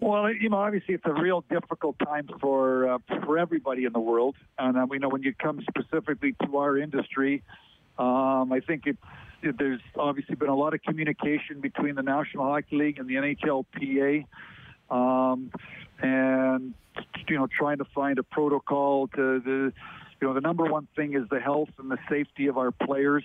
Well, 0.00 0.32
you 0.32 0.50
know, 0.50 0.58
obviously 0.58 0.94
it's 0.94 1.04
a 1.04 1.14
real 1.14 1.44
difficult 1.50 1.98
time 1.98 2.28
for 2.40 2.90
uh, 2.90 2.98
for 3.24 3.38
everybody 3.38 3.86
in 3.86 3.92
the 3.92 3.98
world, 3.98 4.36
and 4.56 4.78
uh, 4.78 4.86
we 4.88 5.00
know 5.00 5.08
when 5.08 5.24
you 5.24 5.34
come 5.34 5.60
specifically 5.68 6.36
to 6.44 6.56
our 6.56 6.78
industry, 6.78 7.42
um, 7.98 8.52
I 8.52 8.60
think 8.64 8.86
it's 8.86 9.58
there's 9.58 9.80
obviously 9.98 10.36
been 10.36 10.48
a 10.48 10.56
lot 10.56 10.74
of 10.74 10.82
communication 10.84 11.60
between 11.60 11.96
the 11.96 12.02
National 12.02 12.44
Hockey 12.44 12.76
League 12.76 13.00
and 13.00 13.08
the 13.08 13.16
NHLPA. 13.16 14.26
Um, 14.90 15.50
and 16.00 16.74
you 17.28 17.36
know 17.36 17.46
trying 17.46 17.78
to 17.78 17.84
find 17.94 18.18
a 18.18 18.22
protocol 18.22 19.08
to 19.08 19.40
the 19.40 19.72
you 20.20 20.28
know 20.28 20.34
the 20.34 20.40
number 20.40 20.64
one 20.64 20.88
thing 20.96 21.14
is 21.14 21.28
the 21.30 21.40
health 21.40 21.70
and 21.78 21.90
the 21.90 21.98
safety 22.08 22.46
of 22.46 22.58
our 22.58 22.70
players. 22.70 23.24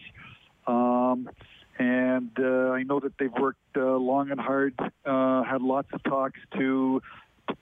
Um, 0.68 1.30
and 1.78 2.32
uh, 2.38 2.72
I 2.72 2.84
know 2.84 3.00
that 3.00 3.14
they've 3.18 3.32
worked 3.32 3.60
uh, 3.78 3.96
long 3.96 4.32
and 4.32 4.40
hard 4.40 4.74
uh, 5.06 5.44
had 5.44 5.62
lots 5.62 5.88
of 5.94 6.04
talks 6.04 6.40
to 6.58 7.02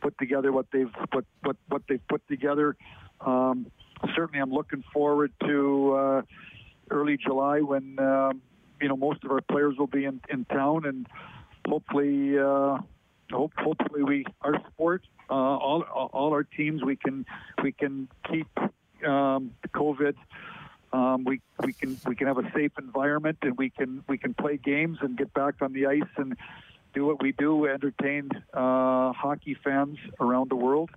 put 0.01 0.17
together 0.17 0.51
what 0.51 0.65
they've 0.71 0.91
what 1.11 1.25
what, 1.43 1.55
what 1.69 1.83
they've 1.87 2.05
put 2.07 2.27
together. 2.27 2.75
Um, 3.21 3.67
certainly 4.15 4.39
I'm 4.39 4.51
looking 4.51 4.83
forward 4.91 5.31
to 5.45 5.93
uh, 5.93 6.21
early 6.89 7.17
July 7.17 7.61
when 7.61 7.99
um, 7.99 8.41
you 8.81 8.87
know 8.87 8.97
most 8.97 9.23
of 9.23 9.31
our 9.31 9.41
players 9.41 9.75
will 9.77 9.87
be 9.87 10.05
in, 10.05 10.19
in 10.29 10.45
town 10.45 10.85
and 10.85 11.07
hopefully 11.67 12.37
uh, 12.39 12.79
hope, 13.31 13.53
hopefully 13.57 14.03
we 14.03 14.25
our 14.41 14.59
sport 14.73 15.03
uh, 15.29 15.33
all 15.33 15.81
all 15.81 16.31
our 16.31 16.43
teams 16.43 16.83
we 16.83 16.95
can 16.95 17.25
we 17.61 17.71
can 17.71 18.07
keep 18.29 18.47
um, 19.05 19.51
COVID. 19.73 20.15
Um, 20.93 21.25
we 21.25 21.41
we 21.63 21.73
can 21.73 21.99
we 22.05 22.15
can 22.15 22.27
have 22.27 22.37
a 22.37 22.49
safe 22.53 22.71
environment 22.79 23.39
and 23.41 23.57
we 23.57 23.69
can 23.69 24.03
we 24.07 24.17
can 24.17 24.33
play 24.33 24.57
games 24.57 24.99
and 25.01 25.17
get 25.17 25.33
back 25.33 25.55
on 25.61 25.73
the 25.73 25.87
ice 25.87 26.13
and 26.15 26.37
do 26.93 27.05
what 27.05 27.21
we 27.21 27.31
do, 27.33 27.67
entertain 27.67 28.29
uh, 28.53 29.11
hockey 29.13 29.55
fans 29.63 29.97
around 30.19 30.49
the 30.49 30.55
world. 30.55 30.89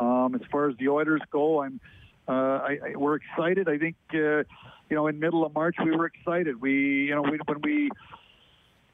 Um, 0.00 0.34
as 0.34 0.40
far 0.50 0.68
as 0.68 0.76
the 0.78 0.88
Oilers 0.88 1.20
go, 1.30 1.62
I'm 1.62 1.80
uh, 2.26 2.32
I, 2.32 2.78
I, 2.84 2.96
we're 2.96 3.16
excited. 3.16 3.68
I 3.68 3.78
think 3.78 3.96
uh, 4.14 4.44
you 4.88 4.96
know 4.96 5.06
in 5.06 5.18
middle 5.18 5.44
of 5.44 5.54
March 5.54 5.76
we 5.84 5.90
were 5.94 6.06
excited. 6.06 6.60
We 6.60 7.06
you 7.08 7.14
know 7.14 7.22
we, 7.22 7.38
when 7.46 7.60
we 7.62 7.90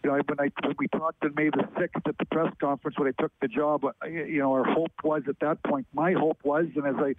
you 0.05 0.11
know, 0.11 0.21
when 0.27 0.39
I 0.39 0.51
when 0.67 0.77
we 0.79 0.87
talked 0.89 1.25
on 1.25 1.35
May 1.35 1.49
the 1.49 1.67
sixth 1.79 2.07
at 2.07 2.19
the 2.19 2.27
press 2.27 2.53
conference 2.61 2.99
when 2.99 3.09
I 3.09 3.23
took 3.23 3.33
the 3.41 3.49
job, 3.49 3.85
you 4.07 4.39
know, 4.39 4.53
our 4.53 4.65
hope 4.65 4.93
was 5.03 5.23
at 5.29 5.41
that 5.41 5.63
point. 5.65 5.87
My 5.95 6.13
hope 6.13 6.39
was, 6.45 6.67
and 6.77 6.87
as 6.87 6.97
I 6.99 7.15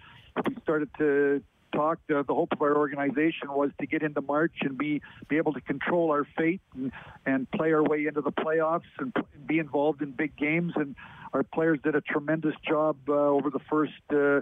we 0.48 0.56
started 0.62 0.90
to 0.98 1.42
talk, 1.74 1.98
uh, 2.14 2.22
the 2.22 2.34
hope 2.34 2.52
of 2.52 2.62
our 2.62 2.76
organization 2.76 3.48
was 3.48 3.70
to 3.80 3.86
get 3.86 4.02
into 4.02 4.20
March 4.20 4.54
and 4.60 4.78
be 4.78 5.02
be 5.28 5.36
able 5.36 5.52
to 5.54 5.60
control 5.60 6.12
our 6.12 6.24
fate 6.36 6.60
and 6.74 6.92
and 7.26 7.50
play 7.50 7.72
our 7.72 7.82
way 7.82 8.06
into 8.06 8.20
the 8.20 8.32
playoffs 8.32 8.82
and 8.98 9.12
be 9.46 9.58
involved 9.58 10.00
in 10.00 10.12
big 10.12 10.36
games. 10.36 10.72
And 10.76 10.94
our 11.32 11.42
players 11.42 11.80
did 11.82 11.96
a 11.96 12.00
tremendous 12.00 12.54
job 12.66 12.96
uh, 13.08 13.12
over 13.12 13.50
the 13.50 13.60
first. 13.68 13.92
Uh, 14.10 14.40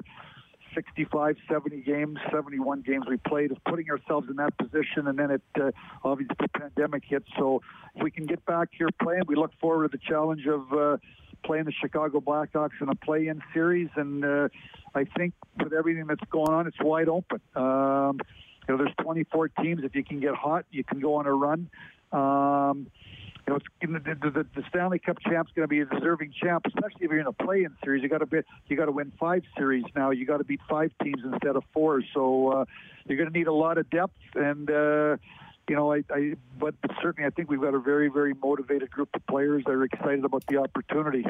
65, 0.74 1.36
70 1.50 1.80
games, 1.82 2.18
71 2.32 2.82
games 2.82 3.04
we 3.08 3.16
played, 3.16 3.50
of 3.52 3.58
putting 3.64 3.90
ourselves 3.90 4.28
in 4.28 4.36
that 4.36 4.56
position, 4.58 5.06
and 5.06 5.18
then 5.18 5.30
it 5.30 5.42
uh, 5.60 5.70
obviously 6.02 6.36
the 6.38 6.48
pandemic 6.48 7.04
hit. 7.06 7.24
So 7.38 7.62
if 7.94 8.02
we 8.02 8.10
can 8.10 8.26
get 8.26 8.44
back 8.44 8.68
here 8.76 8.88
playing, 9.02 9.22
we 9.26 9.36
look 9.36 9.52
forward 9.60 9.90
to 9.90 9.96
the 9.96 10.02
challenge 10.04 10.46
of 10.46 10.72
uh, 10.72 10.96
playing 11.44 11.64
the 11.64 11.72
Chicago 11.72 12.20
Blackhawks 12.20 12.80
in 12.80 12.88
a 12.88 12.94
play-in 12.94 13.40
series, 13.52 13.88
and 13.96 14.24
uh, 14.24 14.48
I 14.94 15.04
think 15.16 15.34
with 15.62 15.72
everything 15.72 16.06
that's 16.06 16.24
going 16.30 16.52
on, 16.52 16.66
it's 16.66 16.80
wide 16.80 17.08
open. 17.08 17.40
Um, 17.54 18.20
you 18.68 18.74
know, 18.74 18.78
there's 18.78 18.94
24 19.02 19.48
teams. 19.48 19.84
If 19.84 19.94
you 19.94 20.04
can 20.04 20.20
get 20.20 20.34
hot, 20.34 20.64
you 20.70 20.84
can 20.84 21.00
go 21.00 21.16
on 21.16 21.26
a 21.26 21.32
run. 21.32 21.68
Um, 22.12 22.86
know, 23.52 23.56
it's, 23.56 23.66
the, 23.80 24.30
the, 24.30 24.46
the 24.54 24.64
Stanley 24.68 24.98
Cup 24.98 25.18
champ's 25.20 25.52
going 25.54 25.64
to 25.64 25.68
be 25.68 25.80
a 25.80 25.84
deserving 25.84 26.32
champ, 26.40 26.66
especially 26.66 27.04
if 27.04 27.10
you're 27.10 27.20
in 27.20 27.26
a 27.26 27.32
play-in 27.32 27.76
series. 27.84 28.02
You 28.02 28.08
got 28.08 28.18
to 28.18 28.26
be, 28.26 28.38
you 28.68 28.76
got 28.76 28.86
to 28.86 28.92
win 28.92 29.12
five 29.18 29.42
series 29.56 29.84
now. 29.94 30.10
You 30.10 30.26
got 30.26 30.38
to 30.38 30.44
beat 30.44 30.60
five 30.68 30.92
teams 31.02 31.20
instead 31.24 31.56
of 31.56 31.64
four. 31.72 32.02
So 32.14 32.48
uh, 32.48 32.64
you're 33.06 33.18
going 33.18 33.30
to 33.30 33.38
need 33.38 33.46
a 33.46 33.52
lot 33.52 33.78
of 33.78 33.88
depth, 33.90 34.18
and 34.34 34.70
uh, 34.70 35.16
you 35.68 35.76
know, 35.76 35.92
I, 35.92 36.04
I, 36.10 36.34
but 36.58 36.74
certainly 37.02 37.26
I 37.26 37.30
think 37.30 37.50
we've 37.50 37.60
got 37.60 37.74
a 37.74 37.78
very, 37.78 38.08
very 38.08 38.34
motivated 38.34 38.90
group 38.90 39.10
of 39.14 39.26
players 39.26 39.64
that 39.64 39.72
are 39.72 39.84
excited 39.84 40.24
about 40.24 40.46
the 40.46 40.58
opportunity. 40.58 41.24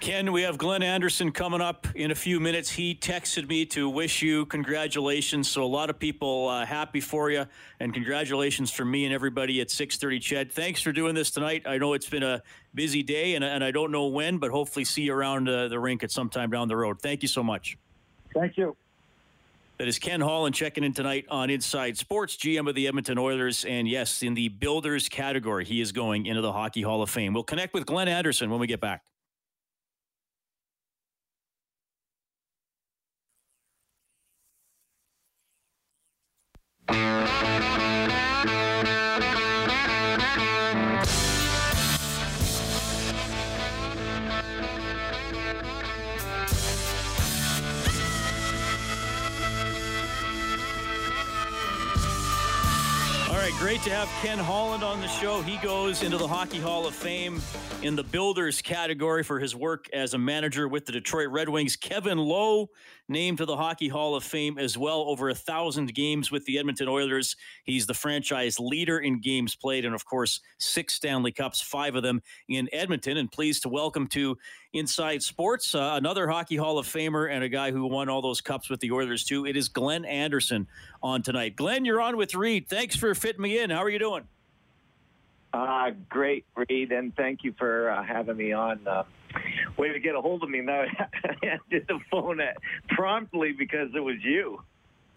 Ken, 0.00 0.30
we 0.30 0.42
have 0.42 0.58
Glenn 0.58 0.84
Anderson 0.84 1.32
coming 1.32 1.60
up 1.60 1.86
in 1.96 2.12
a 2.12 2.14
few 2.14 2.38
minutes. 2.38 2.70
He 2.70 2.94
texted 2.94 3.48
me 3.48 3.66
to 3.66 3.90
wish 3.90 4.22
you 4.22 4.46
congratulations. 4.46 5.48
So 5.48 5.64
a 5.64 5.66
lot 5.66 5.90
of 5.90 5.98
people 5.98 6.48
uh, 6.48 6.64
happy 6.64 7.00
for 7.00 7.32
you, 7.32 7.46
and 7.80 7.92
congratulations 7.92 8.70
from 8.70 8.92
me 8.92 9.06
and 9.06 9.12
everybody 9.12 9.60
at 9.60 9.68
6:30. 9.68 10.20
CHED, 10.20 10.52
thanks 10.52 10.80
for 10.80 10.92
doing 10.92 11.16
this 11.16 11.32
tonight. 11.32 11.62
I 11.66 11.78
know 11.78 11.94
it's 11.94 12.08
been 12.08 12.22
a 12.22 12.42
busy 12.74 13.02
day, 13.02 13.34
and, 13.34 13.44
and 13.44 13.64
I 13.64 13.72
don't 13.72 13.90
know 13.90 14.06
when, 14.06 14.38
but 14.38 14.52
hopefully 14.52 14.84
see 14.84 15.02
you 15.02 15.14
around 15.14 15.48
uh, 15.48 15.66
the 15.66 15.80
rink 15.80 16.04
at 16.04 16.12
some 16.12 16.28
time 16.28 16.50
down 16.50 16.68
the 16.68 16.76
road. 16.76 17.02
Thank 17.02 17.22
you 17.22 17.28
so 17.28 17.42
much. 17.42 17.76
Thank 18.32 18.56
you. 18.56 18.76
That 19.78 19.88
is 19.88 19.98
Ken 19.98 20.20
Holland 20.20 20.54
checking 20.54 20.84
in 20.84 20.92
tonight 20.92 21.26
on 21.28 21.50
Inside 21.50 21.98
Sports, 21.98 22.36
GM 22.36 22.68
of 22.68 22.76
the 22.76 22.86
Edmonton 22.86 23.18
Oilers. 23.18 23.64
And 23.64 23.88
yes, 23.88 24.22
in 24.22 24.34
the 24.34 24.48
builders 24.48 25.08
category, 25.08 25.64
he 25.64 25.80
is 25.80 25.90
going 25.90 26.26
into 26.26 26.40
the 26.40 26.52
Hockey 26.52 26.82
Hall 26.82 27.02
of 27.02 27.10
Fame. 27.10 27.34
We'll 27.34 27.42
connect 27.42 27.74
with 27.74 27.84
Glenn 27.84 28.08
Anderson 28.08 28.48
when 28.48 28.60
we 28.60 28.68
get 28.68 28.80
back. 28.80 29.02
To 53.88 53.94
have 53.94 54.08
Ken 54.20 54.38
Holland 54.38 54.84
on 54.84 55.00
the 55.00 55.06
show. 55.06 55.40
He 55.40 55.56
goes 55.58 56.02
into 56.02 56.18
the 56.18 56.28
Hockey 56.28 56.58
Hall 56.58 56.86
of 56.86 56.94
Fame 56.94 57.40
in 57.82 57.96
the 57.96 58.02
builders 58.02 58.60
category 58.60 59.22
for 59.22 59.40
his 59.40 59.56
work 59.56 59.88
as 59.94 60.12
a 60.12 60.18
manager 60.18 60.68
with 60.68 60.84
the 60.84 60.92
Detroit 60.92 61.28
Red 61.28 61.48
Wings. 61.48 61.74
Kevin 61.74 62.18
Lowe 62.18 62.68
named 63.08 63.38
to 63.38 63.46
the 63.46 63.56
Hockey 63.56 63.88
Hall 63.88 64.14
of 64.14 64.24
Fame 64.24 64.58
as 64.58 64.76
well, 64.76 65.00
over 65.08 65.30
a 65.30 65.34
thousand 65.34 65.94
games 65.94 66.30
with 66.30 66.44
the 66.44 66.58
Edmonton 66.58 66.86
Oilers. 66.86 67.34
He's 67.64 67.86
the 67.86 67.94
franchise 67.94 68.60
leader 68.60 68.98
in 68.98 69.22
games 69.22 69.56
played, 69.56 69.86
and 69.86 69.94
of 69.94 70.04
course, 70.04 70.40
six 70.58 70.92
Stanley 70.92 71.32
Cups, 71.32 71.62
five 71.62 71.94
of 71.94 72.02
them 72.02 72.20
in 72.48 72.68
Edmonton. 72.72 73.16
And 73.16 73.32
pleased 73.32 73.62
to 73.62 73.70
welcome 73.70 74.06
to 74.08 74.36
Inside 74.74 75.22
Sports 75.22 75.74
uh, 75.74 75.94
another 75.94 76.28
Hockey 76.28 76.56
Hall 76.56 76.78
of 76.78 76.86
Famer 76.86 77.32
and 77.32 77.42
a 77.42 77.48
guy 77.48 77.70
who 77.70 77.86
won 77.86 78.10
all 78.10 78.20
those 78.20 78.42
cups 78.42 78.68
with 78.68 78.80
the 78.80 78.92
Oilers 78.92 79.24
too. 79.24 79.46
It 79.46 79.56
is 79.56 79.68
Glenn 79.68 80.04
Anderson 80.04 80.66
on 81.02 81.22
tonight. 81.22 81.56
Glenn, 81.56 81.86
you're 81.86 82.02
on 82.02 82.18
with 82.18 82.34
Reed. 82.34 82.68
Thanks 82.68 82.94
for 82.94 83.14
fitting 83.14 83.40
me 83.40 83.60
in. 83.60 83.70
How 83.70 83.82
are 83.82 83.88
you 83.88 83.98
doing? 83.98 84.24
Uh, 85.54 85.92
great, 86.10 86.44
Reed, 86.54 86.92
and 86.92 87.16
thank 87.16 87.44
you 87.44 87.54
for 87.56 87.90
uh, 87.90 88.04
having 88.04 88.36
me 88.36 88.52
on. 88.52 88.86
Uh, 88.86 89.04
way 89.78 89.90
to 89.90 89.98
get 89.98 90.14
a 90.14 90.20
hold 90.20 90.42
of 90.42 90.50
me. 90.50 90.60
Now 90.60 90.82
I 91.24 91.46
answered 91.46 91.86
the 91.88 91.98
phone 92.10 92.38
at, 92.38 92.58
promptly 92.90 93.52
because 93.52 93.88
it 93.94 94.00
was 94.00 94.16
you. 94.22 94.62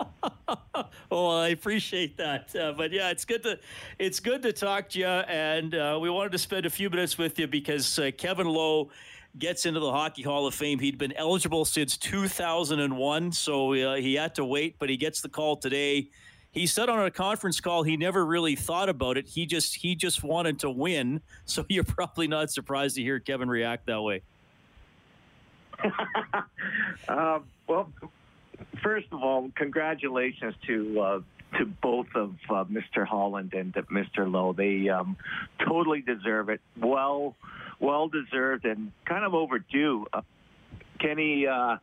oh, 1.11 1.27
I 1.27 1.49
appreciate 1.49 2.17
that. 2.17 2.55
Uh, 2.55 2.73
but 2.73 2.91
yeah, 2.91 3.09
it's 3.09 3.25
good 3.25 3.43
to 3.43 3.59
it's 3.99 4.19
good 4.19 4.41
to 4.43 4.53
talk 4.53 4.89
to 4.89 4.99
you, 4.99 5.05
and 5.05 5.75
uh, 5.75 5.97
we 6.01 6.09
wanted 6.09 6.31
to 6.33 6.37
spend 6.37 6.65
a 6.65 6.69
few 6.69 6.89
minutes 6.89 7.17
with 7.17 7.37
you 7.39 7.47
because 7.47 7.99
uh, 7.99 8.11
Kevin 8.17 8.47
Lowe 8.47 8.89
gets 9.37 9.65
into 9.65 9.79
the 9.79 9.91
Hockey 9.91 10.21
Hall 10.21 10.45
of 10.47 10.53
Fame. 10.53 10.79
He'd 10.79 10.97
been 10.97 11.13
eligible 11.13 11.65
since 11.65 11.97
2001, 11.97 13.31
so 13.31 13.73
uh, 13.73 13.95
he 13.95 14.15
had 14.15 14.35
to 14.35 14.45
wait, 14.45 14.75
but 14.79 14.89
he 14.89 14.97
gets 14.97 15.21
the 15.21 15.29
call 15.29 15.55
today. 15.55 16.09
He 16.51 16.67
said 16.67 16.89
on 16.89 17.05
a 17.05 17.11
conference 17.11 17.61
call 17.61 17.83
he 17.83 17.95
never 17.95 18.25
really 18.25 18.55
thought 18.55 18.89
about 18.89 19.17
it. 19.17 19.25
He 19.27 19.45
just 19.45 19.75
he 19.75 19.95
just 19.95 20.21
wanted 20.23 20.59
to 20.59 20.69
win. 20.69 21.21
So 21.45 21.65
you're 21.69 21.83
probably 21.83 22.27
not 22.27 22.51
surprised 22.51 22.95
to 22.97 23.01
hear 23.01 23.19
Kevin 23.19 23.49
react 23.49 23.85
that 23.85 24.01
way. 24.01 24.21
uh, 27.07 27.39
well, 27.67 27.91
first 28.83 29.07
of 29.11 29.21
all, 29.23 29.49
congratulations 29.55 30.55
to 30.67 30.99
uh, 30.99 31.19
to 31.57 31.65
both 31.65 32.07
of 32.15 32.35
uh, 32.49 32.63
Mr. 32.65 33.05
Holland 33.05 33.53
and 33.53 33.73
Mr. 33.73 34.31
Lowe. 34.31 34.53
They 34.53 34.89
um, 34.89 35.17
totally 35.67 36.01
deserve 36.01 36.49
it. 36.49 36.61
Well, 36.79 37.35
well 37.79 38.07
deserved, 38.07 38.65
and 38.65 38.91
kind 39.05 39.25
of 39.25 39.33
overdue. 39.33 40.05
Uh, 40.13 40.21
Kenny 40.99 41.47
uh, 41.47 41.77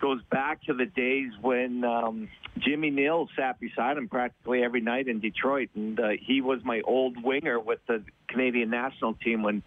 goes 0.00 0.20
back 0.30 0.62
to 0.64 0.74
the 0.74 0.86
days 0.86 1.30
when 1.40 1.84
um, 1.84 2.28
Jimmy 2.58 2.90
Nill 2.90 3.28
sat 3.36 3.60
beside 3.60 3.96
him 3.96 4.08
practically 4.08 4.62
every 4.62 4.80
night 4.80 5.08
in 5.08 5.20
Detroit, 5.20 5.70
and 5.74 5.98
uh, 5.98 6.10
he 6.20 6.40
was 6.40 6.60
my 6.64 6.80
old 6.84 7.22
winger 7.22 7.58
with 7.58 7.80
the 7.86 8.02
Canadian 8.28 8.70
national 8.70 9.14
team 9.14 9.42
when 9.42 9.62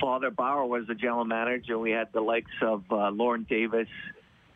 Father 0.00 0.30
Bauer 0.30 0.66
was 0.66 0.86
the 0.86 0.94
general 0.94 1.24
manager. 1.24 1.78
We 1.78 1.90
had 1.90 2.12
the 2.12 2.20
likes 2.20 2.50
of 2.62 2.84
uh, 2.90 3.10
Lorne 3.10 3.46
Davis, 3.48 3.88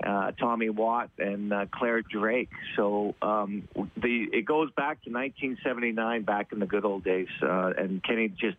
uh, 0.04 0.32
Tommy 0.32 0.70
Watt, 0.70 1.10
and 1.18 1.52
uh, 1.52 1.66
Clare 1.70 2.02
Drake. 2.02 2.50
So 2.76 3.14
um, 3.20 3.68
the 3.96 4.28
it 4.32 4.44
goes 4.44 4.70
back 4.72 5.02
to 5.04 5.10
1979, 5.10 6.22
back 6.22 6.52
in 6.52 6.60
the 6.60 6.66
good 6.66 6.84
old 6.84 7.04
days, 7.04 7.28
uh, 7.42 7.72
and 7.76 8.02
Kenny 8.02 8.28
just 8.28 8.56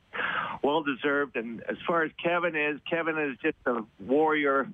well 0.64 0.84
deserved. 0.84 1.36
And 1.36 1.62
as 1.70 1.78
far 1.88 2.04
as 2.04 2.12
Kevin 2.22 2.56
is, 2.56 2.80
Kevin 2.90 3.18
is 3.18 3.38
just 3.42 3.58
a 3.66 3.84
warrior 4.06 4.68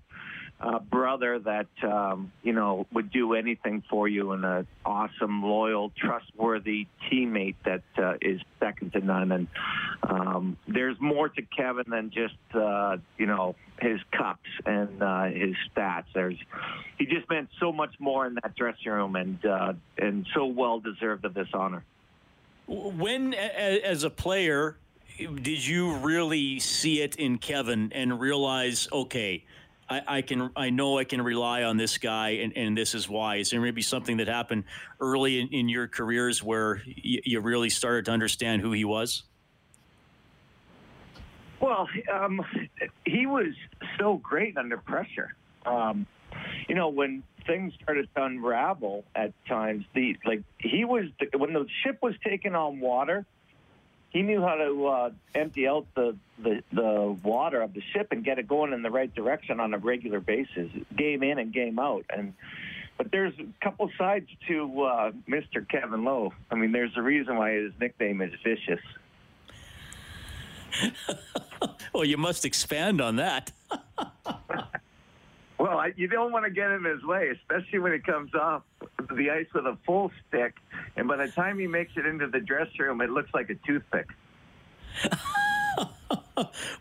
uh, 0.60 0.80
brother 0.80 1.40
that 1.40 1.68
um, 1.84 2.32
you 2.42 2.54
know 2.54 2.88
would 2.94 3.12
do 3.12 3.34
anything 3.34 3.84
for 3.90 4.08
you, 4.08 4.32
and 4.32 4.46
an 4.46 4.68
awesome, 4.86 5.44
loyal, 5.44 5.92
trustworthy 5.98 6.88
teammate 7.12 7.56
that 7.66 7.84
uh, 7.98 8.14
is 8.22 8.42
second 8.60 8.94
to 8.94 9.00
none. 9.00 9.32
And 9.32 9.48
um, 10.04 10.58
there's 10.68 11.00
more 11.00 11.30
to 11.30 11.42
Kevin 11.42 11.86
than 11.88 12.10
just 12.10 12.36
uh, 12.54 12.98
you 13.18 13.26
know 13.26 13.56
his 13.80 14.00
cups 14.12 14.50
and 14.66 15.02
uh, 15.02 15.26
his 15.26 15.56
stats. 15.76 16.06
There's 16.14 16.38
he 16.98 17.06
just 17.06 17.30
meant 17.30 17.50
so 17.60 17.74
much 17.74 17.94
more 18.00 18.26
in 18.26 18.36
that 18.36 18.56
dressing 18.56 18.92
room, 18.92 19.16
and 19.16 19.46
uh, 19.46 19.74
and 19.98 20.26
so 20.34 20.46
well 20.46 20.80
deserved 20.80 21.26
of 21.26 21.34
this 21.34 21.50
honor. 21.54 21.84
When, 22.68 23.36
as 23.36 24.04
a 24.04 24.10
player, 24.10 24.78
did 25.18 25.66
you 25.66 25.96
really 25.98 26.60
see 26.60 27.02
it 27.02 27.16
in 27.16 27.38
Kevin 27.38 27.92
and 27.94 28.20
realize, 28.20 28.88
okay? 28.92 29.44
I, 29.88 30.01
I, 30.08 30.22
can 30.22 30.50
I 30.56 30.72
know 30.72 30.98
I 30.98 31.04
can 31.04 31.22
rely 31.22 31.63
on 31.63 31.77
this 31.77 31.98
guy, 31.98 32.30
and, 32.30 32.56
and 32.58 32.77
this 32.77 32.96
is 32.96 33.08
why. 33.08 33.38
Is 33.38 33.51
there 33.51 33.62
maybe 33.62 33.82
something 33.82 34.18
that 34.18 34.27
happened 34.27 34.63
early 35.00 35.39
in, 35.39 35.50
in 35.50 35.70
your 35.70 35.88
careers 35.88 36.42
where 36.42 36.82
y- 36.88 37.22
you 37.24 37.39
really 37.39 37.70
started 37.70 38.06
to 38.06 38.12
understand 38.12 38.62
who 38.62 38.72
he 38.72 38.84
was? 38.84 39.24
Well, 41.60 41.88
um, 42.12 42.42
he 43.06 43.27
was 43.27 43.54
so 44.00 44.18
great 44.18 44.58
under 44.58 44.77
pressure. 44.77 45.36
Um, 45.65 46.08
you 46.68 46.75
know, 46.75 46.89
when 46.89 47.24
things 47.46 47.74
started 47.82 48.10
to 48.15 48.24
unravel 48.24 49.06
at 49.15 49.34
times, 49.46 49.86
the 49.94 50.18
like 50.25 50.42
he 50.58 50.84
was 50.84 51.06
when 51.36 51.54
the 51.54 51.65
ship 51.84 52.00
was 52.01 52.15
taking 52.24 52.56
on 52.56 52.80
water 52.80 53.25
he 54.15 54.22
knew 54.22 54.41
how 54.41 54.55
to 54.55 54.88
uh, 54.88 55.10
empty 55.36 55.67
out 55.67 55.88
the, 55.93 56.15
the 56.41 56.63
the 56.72 57.17
water 57.22 57.62
of 57.62 57.74
the 57.74 57.81
ship 57.91 58.07
and 58.12 58.24
get 58.24 58.39
it 58.39 58.48
going 58.48 58.72
in 58.72 58.81
the 58.81 58.89
right 58.89 59.13
direction 59.13 59.60
on 59.60 59.74
a 59.74 59.77
regular 59.77 60.22
basis, 60.22 60.72
game 60.95 61.22
in 61.22 61.38
and 61.38 61.51
game 61.51 61.77
out. 61.77 62.05
And 62.10 62.34
but 62.98 63.12
there's 63.12 63.34
a 63.38 63.45
couple 63.62 63.91
sides 63.98 64.29
to 64.48 64.84
uh, 64.84 65.12
Mr. 65.27 65.67
Kevin 65.67 66.05
Lowe. 66.05 66.31
I 66.50 66.55
mean, 66.55 66.72
there's 66.72 66.95
a 66.95 67.01
reason 67.01 67.36
why 67.36 67.55
his 67.55 67.74
nickname 67.77 68.22
is 68.22 68.31
Vicious. 68.41 68.79
well, 71.93 72.05
you 72.05 72.15
must 72.15 72.45
expand 72.45 73.01
on 73.01 73.17
that. 73.17 73.51
Well, 75.58 75.78
I, 75.78 75.94
you 75.96 76.08
don't 76.08 76.32
want 76.32 76.46
to 76.46 76.52
get 76.52 76.70
in 76.72 76.84
his 76.84 77.04
way, 77.04 77.30
especially 77.30 77.80
when 77.80 77.94
it 77.94 78.06
comes 78.06 78.34
off 78.36 78.64
the 79.10 79.30
ice 79.30 79.48
with 79.54 79.66
a 79.66 79.78
full 79.86 80.12
stick. 80.28 80.56
And 80.98 81.08
by 81.08 81.16
the 81.18 81.32
time 81.32 81.60
he 81.60 81.68
makes 81.68 81.94
it 81.96 82.06
into 82.06 82.28
the 82.28 82.40
dressing 82.40 82.80
room, 82.80 83.02
it 83.02 83.10
looks 83.10 83.30
like 83.34 83.50
a 83.50 83.56
toothpick. 83.66 84.10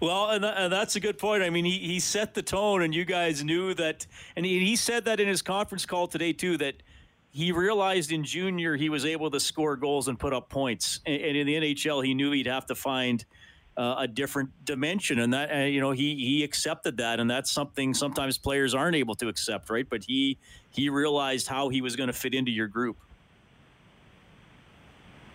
well, 0.01 0.31
and, 0.31 0.45
and, 0.45 0.73
that's 0.73 0.97
a 0.97 1.01
good 1.01 1.19
point. 1.19 1.43
I 1.43 1.51
mean, 1.51 1.65
he, 1.65 1.79
he 1.79 2.01
set 2.01 2.35
the 2.35 2.43
tone, 2.43 2.83
and 2.83 2.95
you 2.95 3.05
guys 3.05 3.45
knew 3.45 3.75
that. 3.75 4.07
And 4.35 4.45
he, 4.45 4.59
he 4.65 4.77
said 4.77 5.05
that 5.05 5.21
in 5.21 5.29
his 5.29 5.43
conference 5.43 5.87
call 5.87 6.09
today, 6.09 6.33
too, 6.33 6.57
that 6.59 6.83
he 7.31 7.53
realized 7.53 8.13
in 8.13 8.25
junior 8.25 8.77
he 8.77 8.89
was 8.89 9.05
able 9.05 9.31
to 9.31 9.41
score 9.41 9.77
goals 9.77 10.09
and 10.09 10.19
put 10.19 10.33
up 10.33 10.49
points. 10.49 11.01
And, 11.07 11.21
and 11.21 11.37
in 11.37 11.47
the 11.47 11.55
NHL, 11.55 12.05
he 12.05 12.15
knew 12.15 12.33
he'd 12.33 12.47
have 12.47 12.67
to 12.67 12.75
find 12.75 13.25
uh, 13.77 13.97
a 13.99 14.09
different 14.09 14.51
dimension. 14.65 15.19
And 15.19 15.35
that, 15.35 15.53
uh, 15.53 15.59
you 15.65 15.81
know, 15.81 15.91
he, 15.91 16.15
he 16.17 16.45
accepted 16.45 16.99
that. 16.99 17.21
And 17.21 17.31
that's 17.31 17.51
something 17.51 17.95
sometimes 17.95 18.39
players 18.39 18.75
aren't 18.75 18.97
able 18.97 19.15
to 19.17 19.29
accept, 19.29 19.71
right? 19.71 19.87
But 19.89 20.05
he, 20.05 20.39
he 20.71 20.89
realized 20.89 21.49
how 21.49 21.69
he 21.69 21.81
was 21.81 21.97
going 21.97 22.09
to 22.09 22.13
fit 22.13 22.35
into 22.35 22.51
your 22.51 22.69
group. 22.69 22.97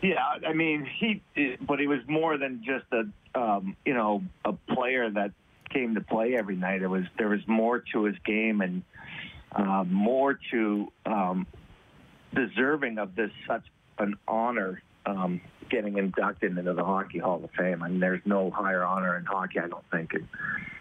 Yeah, 0.02 0.24
I 0.48 0.54
mean, 0.54 0.86
he, 0.86 1.22
but 1.60 1.80
he 1.80 1.88
was 1.88 2.00
more 2.08 2.38
than 2.38 2.64
just 2.64 2.86
a, 2.94 3.40
um, 3.40 3.76
you 3.86 3.94
know, 3.94 4.24
a 4.46 4.54
player 4.54 5.10
that 5.10 5.32
came 5.70 5.96
to 5.96 6.02
play 6.02 6.36
every 6.36 6.56
night. 6.56 6.82
It 6.82 6.88
was 6.88 7.04
there 7.18 7.30
was 7.30 7.46
more 7.48 7.84
to 7.94 8.06
his 8.06 8.16
game 8.26 8.62
and 8.62 8.82
uh, 9.52 9.84
more 9.88 10.40
to 10.52 10.92
um, 11.06 11.48
deserving 12.34 12.98
of 12.98 13.16
this 13.16 13.32
such 13.48 13.66
an 13.98 14.16
honor 14.28 14.82
um, 15.10 15.42
getting 15.70 15.98
inducted 15.98 16.58
into 16.58 16.74
the 16.74 16.84
Hockey 16.84 17.20
Hall 17.20 17.42
of 17.44 17.50
Fame. 17.58 17.84
I 17.84 17.90
mean, 17.90 18.00
there's 18.00 18.22
no 18.26 18.52
higher 18.52 18.84
honor 18.84 19.18
in 19.18 19.26
hockey, 19.26 19.60
I 19.60 19.68
don't 19.68 19.84
think, 19.92 20.14
and, 20.14 20.28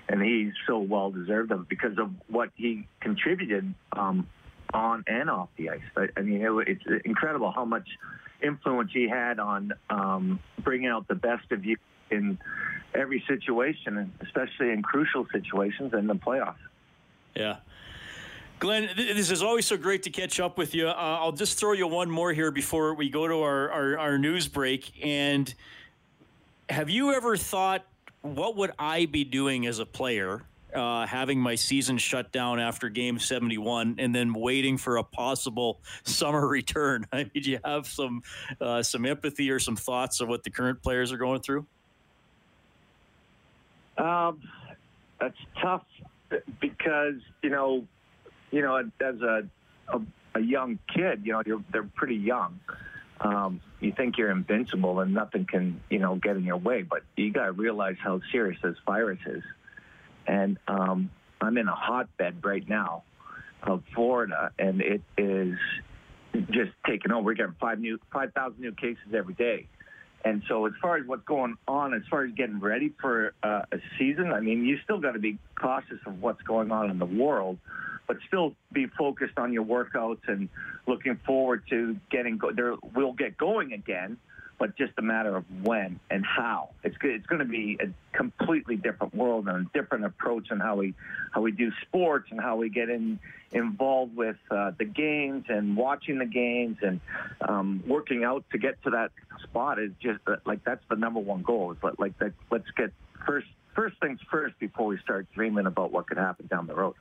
and 0.09 0.23
he's 0.23 0.53
so 0.67 0.79
well 0.79 1.11
deserved 1.11 1.51
of 1.53 1.63
it 1.63 1.69
because 1.69 1.99
of 1.99 2.11
what 2.29 2.51
he 2.57 2.87
contributed 3.01 3.75
um, 3.93 4.27
on 4.73 5.05
and 5.07 5.31
off 5.31 5.49
the 5.57 5.71
ice. 5.71 5.81
I, 5.97 6.09
I 6.17 6.23
mean, 6.23 6.43
it, 6.43 6.69
it's 6.69 7.05
incredible 7.05 7.51
how 7.51 7.65
much 7.65 7.89
influence 8.43 8.91
he 8.93 9.09
had 9.09 9.39
on 9.39 9.73
um, 9.91 10.41
bringing 10.63 10.89
out 10.89 11.09
the 11.09 11.15
best 11.15 11.51
of 11.51 11.65
you 11.65 11.77
in 12.11 12.39
every 12.95 13.23
situation, 13.29 14.13
especially 14.23 14.71
in 14.71 14.83
crucial 14.83 15.27
situations 15.33 15.93
in 15.93 16.07
the 16.07 16.15
playoffs. 16.15 16.57
Yeah. 17.35 17.57
Glenn, 18.59 18.91
this 18.97 19.31
is 19.31 19.43
always 19.43 19.67
so 19.67 19.77
great 19.77 20.03
to 20.03 20.11
catch 20.11 20.41
up 20.41 20.59
with 20.59 20.75
you. 20.75 20.89
Uh, 20.89 20.93
I'll 20.93 21.33
just 21.33 21.59
throw 21.59 21.73
you 21.73 21.87
one 21.87 22.11
more 22.11 22.33
here 22.33 22.51
before 22.51 22.95
we 22.95 23.09
go 23.09 23.29
to 23.29 23.43
our, 23.43 23.71
our, 23.71 23.99
our 23.99 24.19
news 24.19 24.49
break. 24.49 24.93
And 25.05 25.53
have 26.69 26.91
you 26.91 27.13
ever 27.13 27.37
thought, 27.37 27.87
what 28.23 28.57
would 28.57 28.73
I 28.79 29.07
be 29.07 29.23
doing 29.23 29.67
as 29.67 29.79
a 29.79 29.87
player 29.87 30.43
uh, 30.75 31.07
having 31.07 31.41
my 31.41 31.55
season 31.55 31.99
shut 31.99 32.31
down 32.33 32.61
after 32.61 32.89
game 32.89 33.19
71 33.19 33.97
and 33.99 34.15
then 34.15 34.35
waiting 34.35 34.77
for 34.77 34.99
a 34.99 35.05
possible 35.05 35.81
summer 36.05 36.47
return. 36.47 37.07
I 37.13 37.19
mean, 37.19 37.31
do 37.35 37.51
you 37.51 37.61
have 37.65 37.87
some 37.87 38.23
uh, 38.61 38.83
some 38.83 39.07
empathy 39.07 39.51
or 39.51 39.59
some 39.59 39.77
thoughts 39.77 40.21
of 40.21 40.29
what 40.29 40.45
the 40.45 40.51
current 40.51 40.83
players 40.83 41.13
are 41.13 41.17
going 41.17 41.41
through? 41.41 41.67
Um, 43.97 44.41
that's 45.21 45.39
tough 45.61 45.85
because 46.61 47.15
you 47.43 47.51
know, 47.51 47.87
you 48.51 48.63
know, 48.63 48.77
as 48.77 49.21
a 49.21 49.49
a, 49.89 50.01
a 50.35 50.41
young 50.41 50.79
kid, 50.95 51.23
you 51.25 51.33
know, 51.33 51.43
you're, 51.45 51.65
they're 51.73 51.91
pretty 51.95 52.17
young. 52.17 52.61
Um, 53.21 53.61
you 53.81 53.93
think 53.93 54.17
you're 54.17 54.31
invincible 54.31 55.01
and 55.01 55.13
nothing 55.13 55.45
can, 55.45 55.81
you 55.91 55.99
know, 55.99 56.17
get 56.17 56.37
in 56.37 56.45
your 56.45 56.59
way. 56.59 56.83
But 56.83 57.03
you 57.17 57.33
got 57.33 57.47
to 57.47 57.53
realize 57.53 57.97
how 57.99 58.21
serious 58.31 58.59
this 58.63 58.77
virus 58.87 59.19
is 59.27 59.43
and 60.29 60.59
um, 60.69 61.11
I'm 61.41 61.57
in 61.57 61.67
a 61.67 61.75
hotbed 61.75 62.45
right 62.45 62.69
now 62.69 63.03
of 63.63 63.83
Florida, 63.95 64.53
and 64.59 64.81
it 64.81 65.03
is 65.17 65.59
just 66.51 66.71
taking 66.87 67.11
over. 67.11 67.25
We're 67.25 67.35
getting 67.35 67.57
five 67.59 67.81
new, 67.81 67.99
five 68.13 68.33
thousand 68.35 68.61
new 68.61 68.73
cases 68.73 69.15
every 69.15 69.35
day. 69.35 69.67
And 70.25 70.43
so, 70.49 70.67
as 70.67 70.73
far 70.83 70.97
as 70.97 71.07
what's 71.07 71.25
going 71.25 71.57
on, 71.69 71.95
as 71.95 72.03
far 72.11 72.25
as 72.25 72.33
getting 72.33 72.59
ready 72.61 72.93
for 73.01 73.35
uh, 73.43 73.63
a 73.71 73.79
season, 73.99 74.33
I 74.33 74.41
mean, 74.41 74.65
you 74.65 74.79
still 74.83 74.99
got 74.99 75.13
to 75.13 75.19
be 75.19 75.39
cautious 75.55 75.99
of 76.07 76.21
what's 76.21 76.43
going 76.43 76.73
on 76.73 76.91
in 76.91 76.99
the 76.99 77.07
world, 77.07 77.59
but 78.07 78.17
still 78.27 78.55
be 78.73 78.87
focused 78.87 79.39
on 79.39 79.53
your 79.53 79.65
workouts 79.65 80.27
and 80.27 80.49
looking 80.87 81.21
forward 81.25 81.63
to 81.71 81.97
getting. 82.11 82.37
Go- 82.37 82.53
there, 82.53 82.75
we'll 82.95 83.13
get 83.13 83.39
going 83.39 83.73
again, 83.73 84.17
but 84.59 84.77
just 84.77 84.93
a 84.99 85.03
matter 85.03 85.37
of 85.37 85.45
when 85.63 86.01
and 86.11 86.25
how. 86.25 86.71
It's 86.83 86.97
it's 87.03 87.27
going 87.27 87.39
to 87.39 87.45
be 87.45 87.79
a 87.81 88.17
completely 88.17 88.77
different 88.77 89.15
world 89.15 89.49
and 89.49 89.67
a 89.67 89.79
different 89.79 90.05
approach 90.05 90.51
on 90.51 90.59
how 90.59 90.77
we 90.77 90.95
how 91.33 91.41
we 91.41 91.53
do 91.53 91.71
sports 91.83 92.29
and 92.31 92.41
how 92.41 92.57
we 92.57 92.69
get 92.69 92.91
in 92.91 93.21
involved 93.53 94.17
with 94.17 94.37
uh, 94.51 94.73
the 94.79 94.85
games 94.85 95.45
and 95.49 95.77
watching 95.77 96.19
the 96.19 96.27
games 96.27 96.77
and 96.83 97.01
um, 97.49 97.83
working 97.87 98.25
out 98.25 98.45
to 98.53 98.59
get 98.59 98.83
to 98.83 98.91
that 98.91 99.11
spot 99.45 99.79
is 99.79 99.93
just 100.01 100.19
uh, 100.27 100.37
like 100.45 100.63
that's 100.65 100.85
the 100.91 100.97
number 100.97 101.21
one 101.21 101.43
goal. 101.43 101.73
Is 101.73 101.79
like, 101.99 102.19
that, 102.19 102.33
let's 102.51 102.71
get 102.77 102.93
first 103.27 103.47
first 103.75 103.97
things 104.01 104.19
first 104.31 104.59
before 104.59 104.87
we 104.87 104.99
start 104.99 105.27
dreaming 105.35 105.67
about 105.67 105.93
what 105.93 106.09
could 106.09 106.19
happen 106.19 106.47
down 106.49 106.67
the 106.67 106.75
road. 106.75 106.95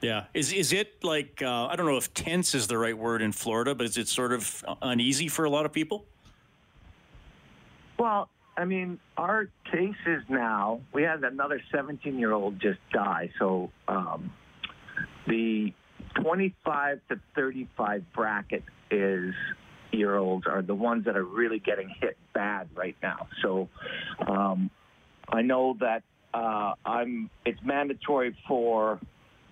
Yeah. 0.00 0.24
Is 0.34 0.52
is 0.52 0.72
it 0.72 1.02
like 1.02 1.42
uh, 1.42 1.66
I 1.66 1.76
don't 1.76 1.86
know 1.86 1.96
if 1.96 2.12
tense 2.14 2.54
is 2.54 2.66
the 2.66 2.78
right 2.78 2.96
word 2.96 3.22
in 3.22 3.32
Florida, 3.32 3.74
but 3.74 3.86
is 3.86 3.98
it 3.98 4.08
sort 4.08 4.32
of 4.32 4.64
uneasy 4.82 5.28
for 5.28 5.44
a 5.44 5.50
lot 5.50 5.64
of 5.64 5.72
people? 5.72 6.04
Well, 7.98 8.28
I 8.56 8.64
mean, 8.64 8.98
our 9.16 9.48
cases 9.70 10.22
now, 10.28 10.80
we 10.92 11.02
had 11.02 11.22
another 11.24 11.60
17 11.72 12.18
year 12.18 12.32
old 12.32 12.60
just 12.60 12.78
die. 12.92 13.30
So 13.38 13.70
um, 13.86 14.32
the 15.26 15.72
25 16.22 17.00
to 17.08 17.20
35 17.34 18.04
bracket 18.14 18.62
is 18.90 19.34
year 19.92 20.16
olds 20.16 20.46
are 20.46 20.62
the 20.62 20.74
ones 20.74 21.04
that 21.06 21.16
are 21.16 21.24
really 21.24 21.58
getting 21.58 21.88
hit 22.00 22.16
bad 22.34 22.68
right 22.74 22.96
now. 23.02 23.28
So 23.42 23.68
um, 24.26 24.70
I 25.28 25.42
know 25.42 25.76
that 25.80 26.02
uh, 26.34 26.74
I'm. 26.84 27.30
It's 27.46 27.60
mandatory 27.64 28.36
for 28.46 29.00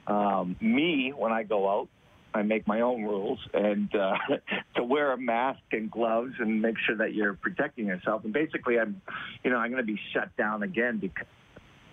um, 0.06 0.56
me 0.60 1.12
when 1.16 1.32
I 1.32 1.42
go 1.42 1.68
out 1.68 1.88
I 2.36 2.42
make 2.42 2.66
my 2.66 2.82
own 2.82 3.04
rules 3.04 3.38
and 3.54 3.94
uh, 3.94 4.16
to 4.76 4.84
wear 4.84 5.12
a 5.12 5.18
mask 5.18 5.60
and 5.72 5.90
gloves 5.90 6.34
and 6.38 6.60
make 6.60 6.76
sure 6.86 6.96
that 6.96 7.14
you're 7.14 7.34
protecting 7.34 7.86
yourself. 7.86 8.24
And 8.24 8.32
basically, 8.32 8.78
I'm, 8.78 9.00
you 9.42 9.50
know, 9.50 9.56
I'm 9.56 9.70
going 9.70 9.84
to 9.84 9.92
be 9.92 9.98
shut 10.12 10.36
down 10.36 10.62
again 10.62 10.98
because 10.98 11.26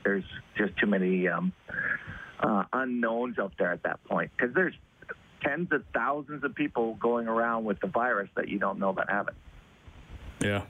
there's 0.04 0.26
just 0.58 0.78
too 0.78 0.88
many 0.88 1.28
um, 1.28 1.54
uh, 2.40 2.64
unknowns 2.74 3.40
out 3.40 3.54
there 3.58 3.72
at 3.72 3.84
that 3.84 4.04
point. 4.04 4.32
Because 4.38 4.54
there's 4.54 4.76
tens 5.42 5.70
of 5.72 5.84
thousands 5.94 6.44
of 6.44 6.56
people 6.56 6.96
going 6.96 7.28
around 7.28 7.66
with 7.66 7.80
the 7.80 7.88
virus 7.88 8.30
that 8.36 8.50
you 8.50 8.60
don't 8.60 8.80
know 8.80 8.94
that 8.94 9.10
have 9.10 9.28
it. 9.28 9.36
Yeah. 10.46 10.64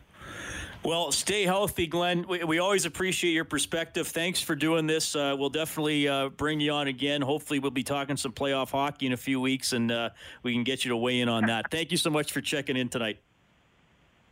Well, 0.83 1.13
stay 1.13 1.43
healthy, 1.43 1.87
Glenn. 1.87 2.25
We, 2.27 2.43
we, 2.43 2.59
always 2.59 2.85
appreciate 2.85 3.31
your 3.31 3.45
perspective. 3.45 4.05
Thanks 4.09 4.41
for 4.41 4.53
doing 4.53 4.85
this. 4.85 5.15
Uh, 5.15 5.33
we'll 5.39 5.49
definitely 5.49 6.09
uh, 6.09 6.27
bring 6.27 6.59
you 6.59 6.73
on 6.73 6.87
again. 6.87 7.21
Hopefully, 7.21 7.59
we'll 7.59 7.71
be 7.71 7.83
talking 7.83 8.17
some 8.17 8.33
playoff 8.33 8.71
hockey 8.71 9.05
in 9.05 9.13
a 9.13 9.17
few 9.17 9.39
weeks, 9.39 9.71
and 9.71 9.89
uh, 9.93 10.09
we 10.43 10.51
can 10.51 10.65
get 10.65 10.83
you 10.83 10.89
to 10.89 10.97
weigh 10.97 11.21
in 11.21 11.29
on 11.29 11.45
that. 11.45 11.71
Thank 11.71 11.91
you 11.91 11.97
so 11.97 12.09
much 12.09 12.33
for 12.33 12.41
checking 12.41 12.75
in 12.75 12.89
tonight. 12.89 13.19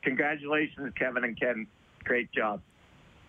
Congratulations, 0.01 0.91
Kevin 0.95 1.23
and 1.23 1.39
Ken. 1.39 1.67
Great 2.03 2.29
job. 2.33 2.59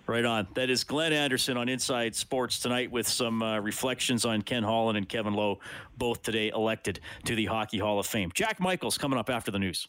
Right 0.08 0.24
on. 0.24 0.48
That 0.54 0.68
is 0.68 0.82
Glenn 0.82 1.12
Anderson 1.12 1.56
on 1.56 1.68
Inside 1.68 2.16
Sports 2.16 2.58
tonight 2.58 2.90
with 2.90 3.06
some 3.06 3.40
uh, 3.40 3.60
reflections 3.60 4.24
on 4.24 4.42
Ken 4.42 4.64
Holland 4.64 4.98
and 4.98 5.08
Kevin 5.08 5.34
Lowe, 5.34 5.60
both 5.96 6.22
today 6.22 6.48
elected 6.48 6.98
to 7.26 7.36
the 7.36 7.44
Hockey 7.44 7.78
Hall 7.78 8.00
of 8.00 8.06
Fame. 8.06 8.32
Jack 8.34 8.58
Michaels 8.58 8.98
coming 8.98 9.16
up 9.16 9.30
after 9.30 9.52
the 9.52 9.60
news. 9.60 9.86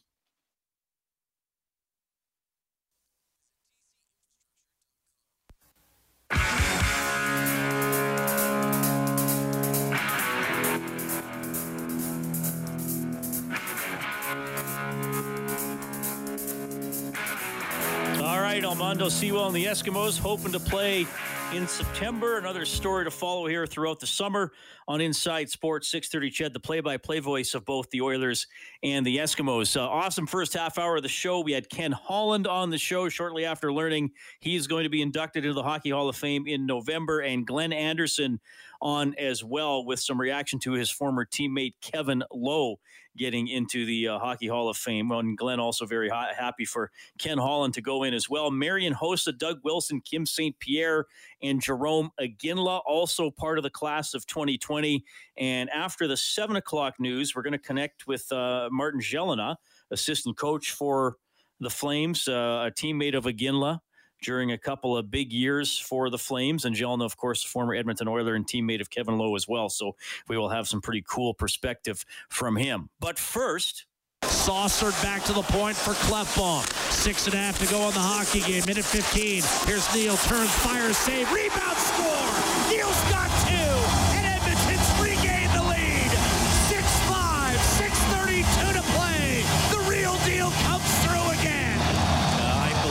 Armando 18.93 19.09
Sewell 19.09 19.47
and 19.47 19.55
the 19.55 19.65
Eskimos 19.65 20.19
hoping 20.19 20.51
to 20.51 20.59
play 20.59 21.07
in 21.51 21.67
September. 21.67 22.37
Another 22.37 22.63
story 22.63 23.03
to 23.05 23.09
follow 23.09 23.47
here 23.47 23.65
throughout 23.65 23.99
the 23.99 24.05
summer 24.05 24.51
on 24.87 25.01
Inside 25.01 25.49
Sports 25.49 25.87
630 25.87 26.29
Ched, 26.29 26.53
the 26.53 26.59
play-by-play 26.59 27.17
voice 27.17 27.55
of 27.55 27.65
both 27.65 27.89
the 27.89 28.01
Oilers 28.01 28.45
and 28.83 29.03
the 29.03 29.17
Eskimos. 29.17 29.75
Uh, 29.75 29.81
awesome 29.81 30.27
first 30.27 30.53
half 30.53 30.77
hour 30.77 30.97
of 30.97 31.01
the 31.01 31.09
show. 31.09 31.39
We 31.39 31.53
had 31.53 31.71
Ken 31.71 31.91
Holland 31.91 32.45
on 32.45 32.69
the 32.69 32.77
show 32.77 33.09
shortly 33.09 33.45
after 33.45 33.73
learning 33.73 34.11
he's 34.41 34.67
going 34.67 34.83
to 34.83 34.91
be 34.91 35.01
inducted 35.01 35.43
into 35.43 35.55
the 35.55 35.63
Hockey 35.63 35.89
Hall 35.89 36.07
of 36.07 36.15
Fame 36.15 36.45
in 36.45 36.67
November, 36.67 37.21
and 37.21 37.47
Glenn 37.47 37.73
Anderson 37.73 38.39
on 38.79 39.15
as 39.17 39.43
well 39.43 39.83
with 39.83 40.01
some 40.01 40.21
reaction 40.21 40.59
to 40.59 40.73
his 40.73 40.91
former 40.91 41.25
teammate 41.25 41.73
Kevin 41.81 42.23
Lowe 42.31 42.79
getting 43.17 43.47
into 43.47 43.85
the 43.85 44.07
uh, 44.07 44.19
Hockey 44.19 44.47
Hall 44.47 44.69
of 44.69 44.77
Fame. 44.77 45.11
And 45.11 45.37
Glenn 45.37 45.59
also 45.59 45.85
very 45.85 46.09
ha- 46.09 46.31
happy 46.37 46.65
for 46.65 46.91
Ken 47.17 47.37
Holland 47.37 47.73
to 47.75 47.81
go 47.81 48.03
in 48.03 48.13
as 48.13 48.29
well. 48.29 48.51
Marian 48.51 48.93
Hossa, 48.93 49.37
Doug 49.37 49.59
Wilson, 49.63 50.01
Kim 50.01 50.25
St. 50.25 50.57
Pierre, 50.59 51.05
and 51.41 51.61
Jarome 51.61 52.09
Iginla, 52.19 52.81
also 52.85 53.29
part 53.29 53.57
of 53.57 53.63
the 53.63 53.69
class 53.69 54.13
of 54.13 54.25
2020. 54.25 55.03
And 55.37 55.69
after 55.69 56.07
the 56.07 56.17
7 56.17 56.55
o'clock 56.55 56.95
news, 56.99 57.35
we're 57.35 57.43
going 57.43 57.53
to 57.53 57.59
connect 57.59 58.07
with 58.07 58.31
uh, 58.31 58.69
Martin 58.71 59.01
Gelinas, 59.01 59.55
assistant 59.91 60.37
coach 60.37 60.71
for 60.71 61.17
the 61.59 61.69
Flames, 61.69 62.27
uh, 62.27 62.67
a 62.67 62.71
teammate 62.71 63.15
of 63.15 63.25
Iginla. 63.25 63.79
During 64.23 64.51
a 64.51 64.57
couple 64.57 64.97
of 64.97 65.11
big 65.11 65.31
years 65.31 65.77
for 65.77 66.09
the 66.09 66.17
Flames. 66.17 66.65
And 66.65 66.75
Gelinas, 66.75 67.05
of 67.05 67.17
course, 67.17 67.43
former 67.43 67.75
Edmonton 67.75 68.07
Oiler 68.07 68.35
and 68.35 68.47
teammate 68.47 68.81
of 68.81 68.89
Kevin 68.89 69.17
Lowe 69.17 69.35
as 69.35 69.47
well. 69.47 69.69
So 69.69 69.95
we 70.27 70.37
will 70.37 70.49
have 70.49 70.67
some 70.67 70.81
pretty 70.81 71.03
cool 71.07 71.33
perspective 71.33 72.05
from 72.29 72.55
him. 72.55 72.89
But 72.99 73.19
first, 73.19 73.85
Saucered 74.23 74.93
back 75.01 75.23
to 75.23 75.33
the 75.33 75.41
point 75.41 75.75
for 75.75 75.91
Klefbom. 75.93 76.65
Six 76.91 77.25
and 77.25 77.35
a 77.35 77.37
half 77.37 77.59
to 77.59 77.67
go 77.67 77.81
on 77.81 77.93
the 77.93 77.99
hockey 77.99 78.39
game. 78.39 78.63
Minute 78.65 78.85
15. 78.85 79.43
Here's 79.67 79.93
Neal. 79.93 80.15
Turns, 80.17 80.51
fires, 80.55 80.97
save, 80.97 81.31
rebound, 81.31 81.77
score. 81.77 82.22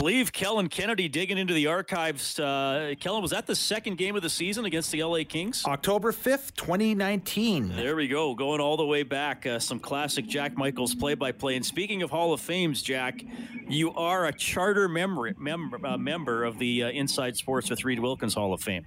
Believe 0.03 0.33
Kellen 0.33 0.67
Kennedy 0.67 1.07
digging 1.07 1.37
into 1.37 1.53
the 1.53 1.67
archives. 1.67 2.37
Uh, 2.37 2.93
Kellen, 2.99 3.21
was 3.21 3.31
that 3.31 3.47
the 3.47 3.55
second 3.55 3.97
game 3.97 4.17
of 4.17 4.21
the 4.21 4.29
season 4.29 4.65
against 4.65 4.91
the 4.91 5.01
LA 5.01 5.19
Kings? 5.25 5.63
October 5.65 6.11
5th, 6.11 6.53
2019. 6.55 7.73
There 7.73 7.95
we 7.95 8.09
go, 8.09 8.35
going 8.35 8.59
all 8.59 8.75
the 8.75 8.85
way 8.85 9.03
back. 9.03 9.45
Uh, 9.45 9.59
some 9.59 9.79
classic 9.79 10.27
Jack 10.27 10.57
Michaels 10.57 10.93
play 10.93 11.15
by 11.15 11.31
play. 11.31 11.55
And 11.55 11.65
speaking 11.65 12.01
of 12.01 12.11
Hall 12.11 12.33
of 12.33 12.41
Fames, 12.41 12.83
Jack, 12.83 13.23
you 13.69 13.93
are 13.93 14.25
a 14.25 14.33
charter 14.33 14.89
member, 14.89 15.33
member, 15.37 15.79
uh, 15.87 15.97
member 15.97 16.43
of 16.43 16.59
the 16.59 16.83
uh, 16.83 16.89
Inside 16.89 17.37
Sports 17.37 17.69
with 17.69 17.85
Reed 17.85 17.99
Wilkins 17.99 18.33
Hall 18.33 18.53
of 18.53 18.61
Fame. 18.61 18.85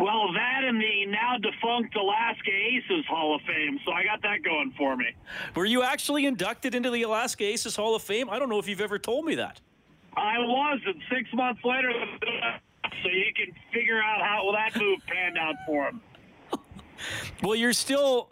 Well, 0.00 0.32
that 0.32 0.64
and 0.64 0.80
the 0.80 1.06
now 1.06 1.36
defunct 1.40 1.94
Alaska 1.94 2.50
Aces 2.50 3.06
Hall 3.08 3.36
of 3.36 3.42
Fame. 3.42 3.78
So 3.86 3.92
I 3.92 4.02
got 4.02 4.22
that 4.22 4.42
going 4.42 4.72
for 4.76 4.96
me. 4.96 5.14
Were 5.54 5.66
you 5.66 5.84
actually 5.84 6.26
inducted 6.26 6.74
into 6.74 6.90
the 6.90 7.02
Alaska 7.02 7.44
Aces 7.44 7.76
Hall 7.76 7.94
of 7.94 8.02
Fame? 8.02 8.28
I 8.28 8.40
don't 8.40 8.48
know 8.48 8.58
if 8.58 8.66
you've 8.66 8.80
ever 8.80 8.98
told 8.98 9.24
me 9.24 9.36
that. 9.36 9.60
I 10.16 10.38
was, 10.38 10.80
and 10.86 11.00
six 11.10 11.28
months 11.32 11.60
later, 11.64 11.92
so 13.02 13.08
you 13.08 13.32
can 13.34 13.54
figure 13.72 14.02
out 14.02 14.20
how 14.20 14.44
well, 14.44 14.54
that 14.54 14.78
move 14.80 14.98
panned 15.06 15.38
out 15.38 15.54
for 15.66 15.88
him. 15.88 16.00
well, 17.42 17.54
you're 17.54 17.72
still. 17.72 18.30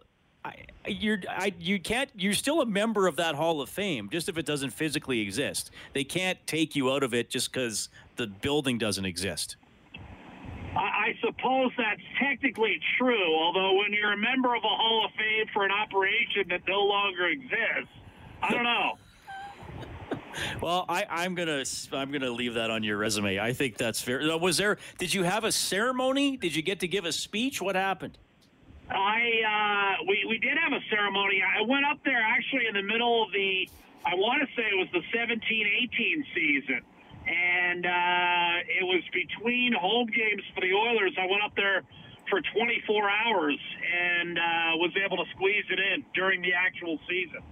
You're 0.87 1.21
I, 1.29 1.53
you 1.61 1.79
can't 1.79 2.09
you're 2.15 2.33
still 2.33 2.63
a 2.63 2.67
member 2.67 3.09
of 3.09 3.17
that 3.17 3.35
Hall 3.35 3.61
of 3.61 3.69
Fame 3.69 4.09
just 4.11 4.31
if 4.31 4.39
it 4.39 4.47
doesn't 4.47 4.71
physically 4.71 5.21
exist. 5.21 5.71
They 5.93 6.05
can't 6.05 6.39
take 6.47 6.75
you 6.75 6.91
out 6.91 7.03
of 7.03 7.13
it 7.13 7.29
just 7.29 7.53
because 7.53 7.91
the 8.17 8.27
building 8.27 8.79
doesn't 8.79 9.05
exist. 9.05 9.57
I, 10.75 10.81
I 10.81 11.19
suppose 11.21 11.73
that's 11.77 12.01
technically 12.19 12.81
true. 12.97 13.35
Although 13.35 13.75
when 13.75 13.93
you're 13.93 14.13
a 14.13 14.17
member 14.17 14.55
of 14.55 14.63
a 14.65 14.69
Hall 14.69 15.05
of 15.05 15.11
Fame 15.13 15.47
for 15.53 15.65
an 15.67 15.73
operation 15.73 16.45
that 16.49 16.63
no 16.67 16.81
longer 16.81 17.27
exists, 17.27 17.93
I 18.43 18.53
don't 18.53 18.65
know. 18.65 18.97
Well, 20.61 20.85
I, 20.89 21.07
I'm 21.09 21.35
gonna 21.35 21.65
I'm 21.93 22.11
gonna 22.11 22.31
leave 22.31 22.55
that 22.55 22.71
on 22.71 22.83
your 22.83 22.97
resume. 22.97 23.39
I 23.39 23.53
think 23.53 23.77
that's 23.77 24.01
fair. 24.01 24.21
Was 24.39 24.57
there? 24.57 24.79
Did 24.99 25.13
you 25.15 25.23
have 25.23 25.45
a 25.45 25.53
ceremony? 25.53 26.37
Did 26.37 26.55
you 26.55 26.63
get 26.63 26.81
to 26.81 26.89
give 26.89 27.05
a 27.05 27.13
speech? 27.13 27.61
What 27.61 27.77
happened? 27.77 28.19
I 28.91 29.99
uh, 30.01 30.05
we 30.09 30.25
we 30.29 30.39
did 30.39 30.57
have 30.59 30.73
a 30.73 30.83
ceremony. 30.91 31.43
I 31.43 31.63
went 31.63 31.85
up 31.85 31.99
there 32.05 32.21
actually 32.21 32.67
in 32.67 32.75
the 32.75 32.83
middle 32.83 33.23
of 33.25 33.33
the. 33.33 33.69
I 34.07 34.15
want 34.15 34.41
to 34.41 34.49
say 34.55 34.63
it 34.63 34.79
was 34.79 34.89
the 34.93 35.03
17-18 35.13 36.25
season, 36.35 36.81
and 37.27 37.85
uh, 37.85 38.81
it 38.81 38.85
was 38.85 39.03
between 39.13 39.75
home 39.75 40.07
games 40.07 40.43
for 40.55 40.63
the 40.63 40.73
Oilers. 40.73 41.13
I 41.19 41.27
went 41.27 41.43
up 41.43 41.55
there 41.57 41.83
for 42.31 42.41
24 42.41 43.11
hours 43.11 43.59
and 43.85 44.39
uh, 44.39 44.43
was 44.77 44.93
able 45.05 45.17
to 45.17 45.29
squeeze 45.35 45.65
it 45.71 45.81
in 45.81 46.05
during 46.15 46.41
the 46.43 46.53
actual 46.55 46.99
season. 47.09 47.43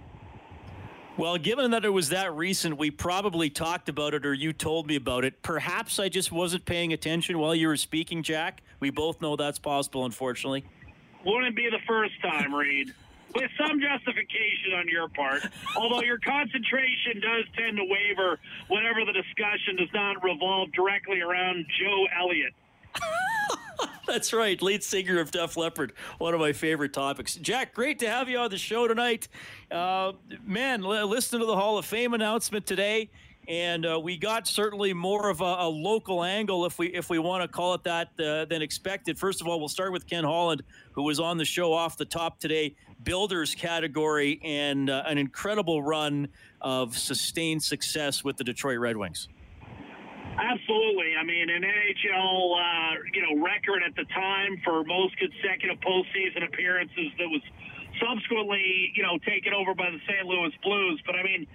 Well, 1.17 1.39
given 1.39 1.71
that 1.71 1.83
it 1.83 1.89
was 1.89 2.09
that 2.09 2.35
recent, 2.35 2.77
we 2.77 2.91
probably 2.91 3.49
talked 3.49 3.89
about 3.89 4.13
it 4.13 4.23
or 4.23 4.35
you 4.35 4.53
told 4.53 4.85
me 4.85 4.95
about 4.95 5.25
it. 5.25 5.41
Perhaps 5.41 5.97
I 5.97 6.09
just 6.09 6.31
wasn't 6.31 6.63
paying 6.65 6.93
attention 6.93 7.39
while 7.39 7.55
you 7.55 7.69
were 7.69 7.77
speaking, 7.77 8.21
Jack. 8.21 8.61
We 8.79 8.91
both 8.91 9.19
know 9.19 9.35
that's 9.35 9.57
possible, 9.57 10.05
unfortunately. 10.05 10.63
Wouldn't 11.25 11.55
be 11.55 11.69
the 11.71 11.79
first 11.87 12.13
time, 12.21 12.53
Reed. 12.53 12.93
With 13.33 13.49
some 13.57 13.81
justification 13.81 14.73
on 14.77 14.87
your 14.87 15.09
part, 15.09 15.41
although 15.75 16.01
your 16.01 16.19
concentration 16.19 17.19
does 17.19 17.45
tend 17.57 17.77
to 17.77 17.83
waver 17.83 18.39
whenever 18.67 19.03
the 19.03 19.13
discussion 19.13 19.75
does 19.75 19.89
not 19.93 20.23
revolve 20.23 20.71
directly 20.71 21.21
around 21.21 21.65
Joe 21.79 22.05
Elliott. 22.17 22.53
That's 24.07 24.33
right, 24.33 24.61
lead 24.61 24.83
singer 24.83 25.19
of 25.19 25.31
Def 25.31 25.57
Leppard, 25.57 25.93
one 26.17 26.33
of 26.33 26.39
my 26.39 26.53
favorite 26.53 26.93
topics. 26.93 27.35
Jack, 27.35 27.73
great 27.73 27.99
to 27.99 28.09
have 28.09 28.29
you 28.29 28.37
on 28.37 28.49
the 28.49 28.57
show 28.57 28.87
tonight. 28.87 29.27
Uh, 29.71 30.13
man, 30.45 30.81
listen 30.81 31.39
to 31.39 31.45
the 31.45 31.55
Hall 31.55 31.77
of 31.77 31.85
Fame 31.85 32.13
announcement 32.13 32.65
today, 32.65 33.09
and 33.47 33.85
uh, 33.85 33.99
we 33.99 34.17
got 34.17 34.47
certainly 34.47 34.93
more 34.93 35.29
of 35.29 35.41
a, 35.41 35.43
a, 35.59 35.69
local 35.69 36.23
angle, 36.23 36.65
if 36.65 36.77
we 36.77 36.87
if 36.87 37.09
we 37.09 37.19
want 37.19 37.43
to 37.43 37.47
call 37.47 37.73
it 37.73 37.83
that, 37.83 38.09
uh, 38.19 38.45
than 38.45 38.61
expected. 38.61 39.17
First 39.17 39.41
of 39.41 39.47
all, 39.47 39.59
we'll 39.59 39.69
start 39.69 39.91
with 39.91 40.07
Ken 40.07 40.23
Holland, 40.23 40.63
who 40.91 41.03
was 41.03 41.19
on 41.19 41.37
the 41.37 41.45
show 41.45 41.71
off 41.71 41.97
the 41.97 42.05
top 42.05 42.39
today, 42.39 42.75
builders 43.03 43.55
category, 43.55 44.39
and 44.43 44.89
uh, 44.89 45.03
an 45.05 45.17
incredible 45.17 45.81
run 45.81 46.27
of 46.61 46.97
sustained 46.97 47.63
success 47.63 48.23
with 48.23 48.37
the 48.37 48.43
Detroit 48.43 48.79
Red 48.79 48.97
Wings. 48.97 49.29
Absolutely. 50.37 51.17
I 51.19 51.25
mean, 51.25 51.49
an 51.49 51.63
NHL, 51.63 52.53
uh, 52.53 52.93
you 53.13 53.21
know, 53.25 53.41
record 53.41 53.81
at 53.81 53.95
the 53.95 54.05
time 54.13 54.61
for 54.63 54.83
most 54.83 55.17
consecutive 55.17 55.81
postseason 55.81 56.45
appearances 56.45 57.09
that 57.17 57.27
was 57.27 57.41
subsequently, 57.99 58.93
you 58.93 59.01
know, 59.01 59.17
taken 59.25 59.53
over 59.53 59.73
by 59.73 59.89
the 59.89 59.97
St. 60.05 60.25
Louis 60.25 60.53
Blues. 60.61 61.01
But 61.05 61.15
I 61.15 61.23
mean, 61.23 61.47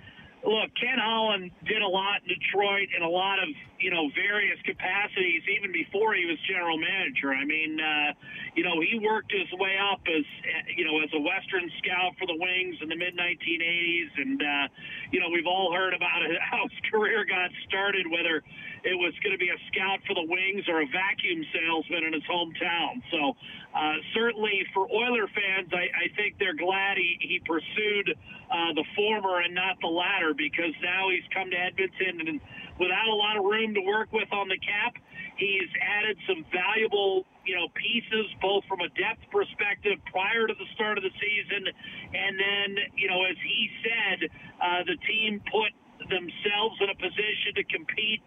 look, 0.43 0.75
Ken 0.75 0.99
Holland 0.99 1.51
did 1.67 1.83
a 1.83 1.87
lot 1.87 2.23
in 2.27 2.35
Detroit 2.35 2.91
in 2.97 3.03
a 3.03 3.09
lot 3.09 3.39
of, 3.39 3.49
you 3.79 3.91
know, 3.91 4.11
various 4.15 4.59
capacities 4.67 5.43
even 5.47 5.71
before 5.71 6.15
he 6.15 6.27
was 6.27 6.39
general 6.51 6.79
manager. 6.79 7.31
I 7.31 7.45
mean, 7.45 7.79
uh, 7.79 8.13
you 8.55 8.67
know, 8.67 8.83
he 8.83 8.99
worked 8.99 9.31
his 9.31 9.47
way 9.59 9.79
up 9.79 10.03
as, 10.11 10.27
you 10.75 10.85
know, 10.85 10.99
as 11.03 11.11
a 11.15 11.23
Western 11.23 11.71
scout 11.79 12.19
for 12.19 12.27
the 12.27 12.35
Wings 12.35 12.77
in 12.83 12.89
the 12.91 12.99
mid 12.99 13.15
1980s. 13.15 14.11
And, 14.19 14.43
uh, 14.43 14.67
you 15.15 15.21
know, 15.21 15.31
we've 15.31 15.47
all 15.47 15.73
heard 15.73 15.95
about 15.95 16.27
how 16.51 16.67
his 16.67 16.79
career 16.91 17.25
got 17.25 17.51
started, 17.67 18.11
whether 18.11 18.43
it 18.85 18.99
was 18.99 19.15
going 19.23 19.33
to 19.33 19.39
be 19.39 19.51
a 19.51 19.61
scout 19.71 20.03
for 20.07 20.15
the 20.15 20.27
Wings 20.27 20.67
or 20.67 20.83
a 20.83 20.89
vacuum 20.91 21.47
salesman 21.55 22.05
in 22.05 22.13
his 22.13 22.27
hometown. 22.27 23.03
So 23.11 23.35
uh, 23.75 23.97
certainly 24.15 24.67
for 24.75 24.91
Oiler 24.91 25.31
fans, 25.31 25.71
I, 25.73 25.87
I 25.91 26.07
think 26.19 26.39
they're 26.39 26.59
glad 26.59 26.99
he, 26.99 27.17
he 27.21 27.39
pursued 27.47 28.11
uh, 28.51 28.75
the 28.75 28.85
former 28.95 29.41
and 29.41 29.55
not 29.55 29.79
the 29.81 29.91
latter 29.91 30.35
because 30.35 30.75
now 30.83 31.11
he's 31.11 31.27
come 31.33 31.51
to 31.51 31.59
Edmonton 31.59 32.27
and 32.27 32.41
without 32.79 33.07
a 33.07 33.15
lot 33.15 33.39
of 33.39 33.45
room 33.45 33.75
to 33.75 33.83
work 33.87 34.11
with 34.11 34.31
on 34.33 34.49
the 34.49 34.59
cap, 34.59 34.99
he's 35.37 35.71
added 35.81 36.19
some 36.27 36.45
valuable 36.51 37.25
you 37.47 37.57
know 37.57 37.67
pieces 37.75 38.27
both 38.41 38.63
from 38.71 38.81
a 38.81 38.91
depth 38.95 39.23
perspective 39.35 39.99
prior 40.11 40.47
to 40.47 40.55
the 40.55 40.69
start 40.75 40.99
of 40.99 41.03
the 41.03 41.11
season 41.19 41.67
and 42.15 42.39
then 42.39 42.69
you 42.95 43.09
know 43.11 43.25
as 43.27 43.35
he 43.43 43.67
said 43.83 44.31
uh, 44.63 44.87
the 44.87 44.95
team 45.11 45.43
put 45.51 45.75
themselves 46.07 46.79
in 46.79 46.91
a 46.91 46.99
position 46.99 47.51
to 47.55 47.65
compete 47.67 48.23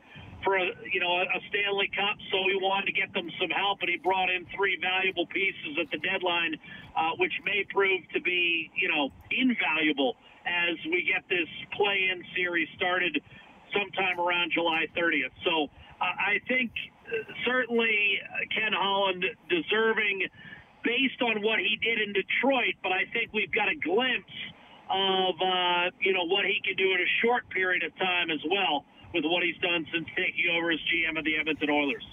for 0.45 0.55
a 0.55 0.69
you 0.93 1.01
know 1.01 1.11
a 1.17 1.39
Stanley 1.49 1.89
Cup, 1.91 2.15
so 2.31 2.37
he 2.47 2.55
wanted 2.61 2.85
to 2.85 2.95
get 2.95 3.11
them 3.11 3.27
some 3.41 3.49
help, 3.49 3.81
and 3.81 3.89
he 3.89 3.97
brought 3.97 4.29
in 4.29 4.45
three 4.55 4.77
valuable 4.79 5.25
pieces 5.25 5.75
at 5.81 5.89
the 5.89 5.97
deadline, 5.97 6.55
uh, 6.95 7.17
which 7.17 7.33
may 7.43 7.65
prove 7.73 8.05
to 8.13 8.21
be 8.21 8.71
you 8.77 8.87
know 8.87 9.09
invaluable 9.33 10.15
as 10.45 10.77
we 10.85 11.01
get 11.01 11.25
this 11.27 11.49
play-in 11.73 12.21
series 12.37 12.69
started 12.77 13.17
sometime 13.73 14.21
around 14.21 14.53
July 14.53 14.85
30th. 14.95 15.33
So 15.43 15.65
uh, 15.99 16.05
I 16.05 16.37
think 16.47 16.69
uh, 17.09 17.25
certainly 17.43 18.21
Ken 18.53 18.71
Holland 18.71 19.25
deserving 19.49 20.29
based 20.85 21.19
on 21.25 21.41
what 21.41 21.57
he 21.57 21.81
did 21.81 21.97
in 21.97 22.13
Detroit, 22.13 22.77
but 22.85 22.93
I 22.93 23.09
think 23.09 23.33
we've 23.33 23.51
got 23.51 23.67
a 23.67 23.75
glimpse 23.75 24.37
of 24.85 25.33
uh, 25.41 25.89
you 25.99 26.13
know 26.13 26.29
what 26.29 26.45
he 26.45 26.61
can 26.61 26.77
do 26.77 26.93
in 26.93 27.01
a 27.01 27.11
short 27.25 27.49
period 27.49 27.81
of 27.81 27.89
time 27.97 28.29
as 28.29 28.39
well 28.45 28.85
with 29.15 29.23
what 29.25 29.41
he's 29.41 29.57
done 29.57 29.87
since 29.91 30.07
taking 30.15 30.45
over 30.55 30.71
as 30.71 30.79
GM 30.79 31.17
of 31.17 31.23
the 31.23 31.37
Edmonton 31.37 31.69
Oilers. 31.69 32.05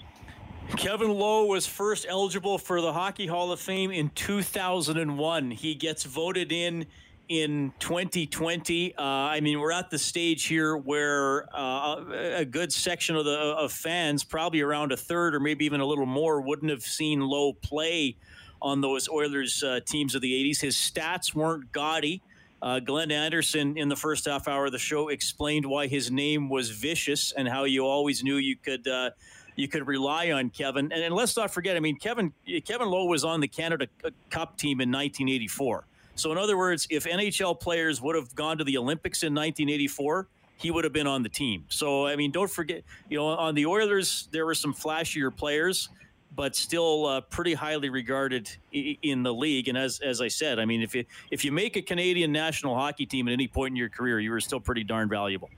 Kevin 0.77 1.11
Lowe 1.11 1.45
was 1.45 1.67
first 1.67 2.05
eligible 2.07 2.57
for 2.57 2.81
the 2.81 2.93
Hockey 2.93 3.27
Hall 3.27 3.51
of 3.51 3.59
Fame 3.59 3.91
in 3.91 4.09
2001. 4.15 5.51
He 5.51 5.75
gets 5.75 6.05
voted 6.05 6.51
in 6.51 6.87
in 7.29 7.73
2020. 7.79 8.95
Uh, 8.95 9.01
I 9.01 9.41
mean, 9.41 9.59
we're 9.59 9.71
at 9.71 9.89
the 9.89 9.99
stage 9.99 10.45
here 10.45 10.77
where 10.77 11.45
uh, 11.53 12.03
a 12.35 12.45
good 12.45 12.71
section 12.71 13.15
of 13.15 13.25
the 13.25 13.37
of 13.37 13.71
fans, 13.71 14.23
probably 14.23 14.61
around 14.61 14.91
a 14.93 14.97
third 14.97 15.35
or 15.35 15.39
maybe 15.39 15.65
even 15.65 15.81
a 15.81 15.85
little 15.85 16.05
more, 16.05 16.41
wouldn't 16.41 16.71
have 16.71 16.83
seen 16.83 17.19
Lowe 17.19 17.53
play 17.53 18.15
on 18.61 18.79
those 18.79 19.09
Oilers 19.09 19.61
uh, 19.61 19.81
teams 19.85 20.15
of 20.15 20.21
the 20.21 20.31
80s. 20.31 20.61
His 20.61 20.75
stats 20.75 21.35
weren't 21.35 21.71
gaudy. 21.73 22.21
Uh, 22.63 22.79
Glenn 22.79 23.11
Anderson 23.11 23.77
in 23.77 23.89
the 23.89 23.95
first 23.95 24.23
half 24.23 24.47
hour 24.47 24.67
of 24.67 24.71
the 24.71 24.79
show 24.79 25.09
explained 25.09 25.65
why 25.65 25.87
his 25.87 26.09
name 26.09 26.47
was 26.47 26.69
vicious 26.69 27.33
and 27.33 27.45
how 27.45 27.65
you 27.65 27.85
always 27.85 28.23
knew 28.23 28.37
you 28.37 28.55
could 28.55 28.87
uh, 28.87 29.09
you 29.57 29.67
could 29.67 29.85
rely 29.85 30.31
on 30.31 30.49
Kevin. 30.49 30.89
And, 30.93 31.03
and, 31.03 31.13
let's 31.13 31.35
not 31.35 31.53
forget, 31.53 31.75
I 31.75 31.81
mean, 31.81 31.97
Kevin 31.97 32.31
Kevin 32.63 32.87
Lowe 32.87 33.05
was 33.05 33.25
on 33.25 33.41
the 33.41 33.49
Canada 33.49 33.87
Cup 34.29 34.57
team 34.57 34.79
in 34.79 34.89
1984. 34.89 35.85
So 36.15 36.31
in 36.31 36.37
other 36.37 36.57
words, 36.57 36.87
if 36.89 37.03
NHL 37.03 37.59
players 37.59 38.01
would 38.01 38.15
have 38.15 38.33
gone 38.33 38.57
to 38.59 38.63
the 38.63 38.77
Olympics 38.77 39.23
in 39.23 39.33
1984, 39.33 40.29
he 40.55 40.71
would 40.71 40.85
have 40.85 40.93
been 40.93 41.07
on 41.07 41.21
the 41.21 41.29
team. 41.29 41.65
So, 41.67 42.07
I 42.07 42.15
mean, 42.15 42.31
don't 42.31 42.49
forget, 42.49 42.83
you 43.09 43.17
know, 43.17 43.25
on 43.25 43.55
the 43.55 43.65
Oilers, 43.65 44.29
there 44.31 44.45
were 44.45 44.55
some 44.55 44.73
flashier 44.73 45.35
players, 45.35 45.89
but 46.35 46.55
still 46.55 47.05
uh, 47.05 47.21
pretty 47.21 47.53
highly 47.53 47.89
regarded 47.89 48.49
in 48.71 49.23
the 49.23 49.33
league. 49.33 49.67
And 49.67 49.77
as, 49.77 49.99
as 49.99 50.21
I 50.21 50.27
said, 50.27 50.59
I 50.59 50.65
mean, 50.65 50.81
if 50.81 50.95
you, 50.95 51.05
if 51.31 51.45
you 51.45 51.51
make 51.51 51.75
a 51.75 51.81
Canadian 51.81 52.31
national 52.31 52.75
hockey 52.75 53.05
team 53.05 53.27
at 53.27 53.31
any 53.33 53.47
point 53.47 53.73
in 53.73 53.75
your 53.75 53.89
career, 53.89 54.19
you 54.19 54.33
are 54.33 54.41
still 54.41 54.59
pretty 54.59 54.83
darn 54.83 55.09
valuable. 55.09 55.49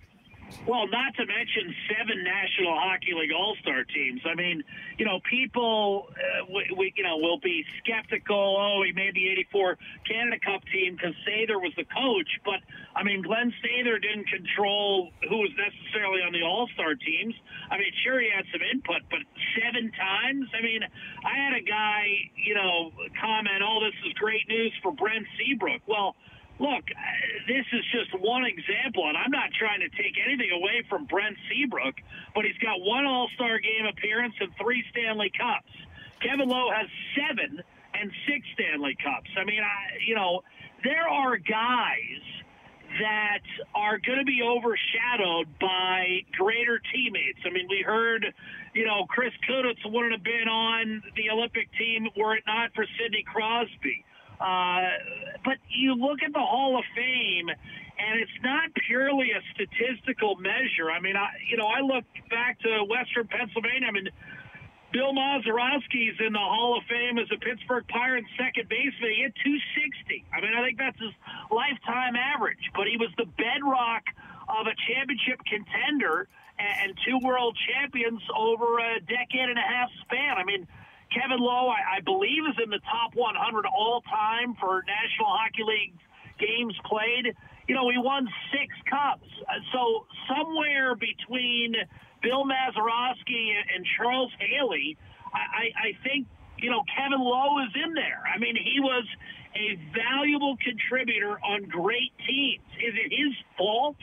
Well, 0.67 0.87
not 0.87 1.13
to 1.15 1.25
mention 1.25 1.75
seven 1.89 2.23
National 2.23 2.73
Hockey 2.73 3.13
League 3.13 3.31
All 3.31 3.55
Star 3.61 3.83
teams. 3.83 4.21
I 4.25 4.33
mean, 4.33 4.63
you 4.97 5.05
know, 5.05 5.19
people, 5.29 6.07
uh, 6.09 6.45
we, 6.49 6.73
we, 6.75 6.93
you 6.95 7.03
know, 7.03 7.17
will 7.17 7.39
be 7.39 7.63
skeptical. 7.83 8.57
Oh, 8.57 8.81
he 8.83 8.91
made 8.91 9.13
the 9.13 9.29
'84 9.29 9.77
Canada 10.09 10.37
Cup 10.43 10.61
team 10.73 10.95
because 10.95 11.13
Sather 11.21 11.61
was 11.61 11.73
the 11.77 11.85
coach. 11.85 12.29
But 12.43 12.65
I 12.95 13.03
mean, 13.03 13.21
Glenn 13.21 13.53
Sather 13.61 14.01
didn't 14.01 14.27
control 14.27 15.11
who 15.29 15.37
was 15.37 15.51
necessarily 15.53 16.21
on 16.21 16.33
the 16.33 16.41
All 16.41 16.67
Star 16.73 16.95
teams. 16.95 17.35
I 17.69 17.77
mean, 17.77 17.93
sure 18.03 18.19
he 18.19 18.29
had 18.33 18.45
some 18.51 18.61
input, 18.61 19.05
but 19.11 19.21
seven 19.53 19.91
times. 19.93 20.49
I 20.57 20.61
mean, 20.61 20.81
I 20.81 21.35
had 21.45 21.53
a 21.53 21.61
guy, 21.61 22.05
you 22.35 22.55
know, 22.55 22.91
comment, 23.21 23.61
"Oh, 23.61 23.85
this 23.85 23.93
is 24.07 24.13
great 24.13 24.49
news 24.49 24.73
for 24.81 24.91
Brent 24.91 25.27
Seabrook." 25.37 25.81
Well 25.85 26.15
look, 26.59 26.83
uh, 26.91 27.01
this 27.47 27.65
is 27.73 27.83
just 27.91 28.13
one 28.19 28.45
example, 28.45 29.07
and 29.07 29.17
I'm 29.17 29.31
not 29.31 29.49
trying 29.57 29.81
to 29.81 29.89
take 29.89 30.15
anything 30.23 30.51
away 30.51 30.83
from 30.89 31.05
Brent 31.05 31.37
Seabrook, 31.49 31.95
but 32.33 32.45
he's 32.45 32.57
got 32.57 32.81
one 32.81 33.05
All 33.05 33.29
Star 33.35 33.59
game 33.59 33.85
appearance 33.85 34.35
and 34.39 34.51
three 34.61 34.83
Stanley 34.91 35.31
Cups. 35.37 35.71
Kevin 36.21 36.47
Lowe 36.47 36.71
has 36.71 36.87
seven 37.15 37.61
and 37.93 38.11
six 38.27 38.45
Stanley 38.53 38.95
Cups. 38.95 39.29
I 39.37 39.43
mean, 39.43 39.61
I, 39.61 39.99
you 40.05 40.15
know, 40.15 40.43
there 40.83 41.07
are 41.07 41.37
guys 41.37 42.23
that 42.99 43.43
are 43.73 43.99
going 43.99 44.19
to 44.19 44.25
be 44.25 44.41
overshadowed 44.41 45.47
by 45.59 46.23
greater 46.37 46.79
teammates. 46.93 47.39
I 47.45 47.49
mean, 47.49 47.67
we 47.69 47.81
heard, 47.81 48.25
you 48.73 48.85
know, 48.85 49.05
Chris 49.09 49.33
Kunitz 49.49 49.83
wouldn't 49.85 50.13
have 50.13 50.23
been 50.23 50.47
on 50.47 51.03
the 51.15 51.29
Olympic 51.29 51.67
team 51.77 52.07
were 52.15 52.35
it 52.35 52.43
not 52.47 52.73
for 52.73 52.85
Sidney 52.97 53.23
Crosby. 53.23 54.05
Uh, 54.39 54.81
but 55.43 55.57
you 55.69 55.95
look 55.95 56.19
at 56.23 56.33
the 56.33 56.39
Hall 56.39 56.77
of 56.77 56.83
Fame, 56.95 57.49
and 57.49 58.19
it's 58.19 58.39
not 58.43 58.69
purely 58.87 59.31
a 59.31 59.41
statistical 59.53 60.35
measure. 60.35 60.91
I 60.91 60.99
mean, 60.99 61.15
I 61.15 61.29
you 61.49 61.57
know 61.57 61.67
I 61.67 61.81
look 61.81 62.03
back 62.29 62.59
to 62.61 62.83
Western 62.83 63.27
Pennsylvania. 63.27 63.87
I 63.87 63.91
mean, 63.91 64.09
Bill 64.91 65.13
Mazeroski's 65.13 66.19
in 66.19 66.33
the 66.33 66.43
Hall 66.43 66.77
of 66.77 66.83
Fame 66.87 67.17
as 67.19 67.27
a 67.31 67.39
Pittsburgh 67.39 67.87
Pirates 67.87 68.27
second 68.37 68.67
baseman. 68.67 69.11
He 69.15 69.23
hit 69.23 69.35
260. 69.43 70.25
I 70.31 70.41
mean, 70.41 70.53
I 70.55 70.63
think 70.63 70.77
that's 70.77 70.99
his 70.99 71.15
lifetime 71.51 72.15
average. 72.15 72.71
But 72.75 72.87
he 72.87 72.97
was 72.97 73.11
the 73.17 73.27
bedrock 73.39 74.03
of 74.47 74.67
a 74.67 74.75
championship 74.87 75.39
contender 75.47 76.27
and 76.59 76.95
two 77.03 77.19
world 77.19 77.57
champions 77.67 78.21
over 78.35 78.79
a 78.79 78.99
decade 79.01 79.49
and 79.49 79.59
a 79.59 79.67
half 79.67 79.89
span. 80.03 80.37
I 80.37 80.43
mean 80.43 80.67
Kevin 81.15 81.39
Lowe, 81.39 81.71
I, 81.71 81.97
I 81.97 81.99
believe, 82.03 82.43
is 82.51 82.59
in 82.61 82.69
the 82.69 82.83
top 82.91 83.15
100 83.15 83.65
all 83.65 84.03
time 84.03 84.55
for 84.59 84.83
National 84.83 85.31
Hockey 85.31 85.63
League 85.63 85.95
games 86.37 86.75
played. 86.85 87.33
You 87.67 87.75
know, 87.75 87.89
he 87.89 87.97
won 87.97 88.27
six 88.51 88.75
cups. 88.89 89.27
Uh, 89.47 89.63
so 89.71 90.05
somewhere 90.27 90.95
between 90.95 91.73
Bill 92.21 92.43
Mazeroski 92.43 93.55
and 93.73 93.85
Charles 93.97 94.31
Haley, 94.39 94.97
I, 95.33 95.71
I 95.89 95.89
think 96.03 96.27
you 96.59 96.69
know 96.69 96.83
Kevin 96.95 97.19
Lowe 97.19 97.63
is 97.63 97.73
in 97.75 97.93
there. 97.93 98.23
I 98.27 98.37
mean, 98.37 98.55
he 98.55 98.79
was 98.79 99.05
a 99.55 99.79
valuable 99.95 100.57
contributor 100.59 101.39
on 101.39 101.63
great 101.63 102.11
teams. 102.27 102.63
Is 102.75 102.93
it 102.93 103.11
his 103.11 103.33
fault? 103.57 103.95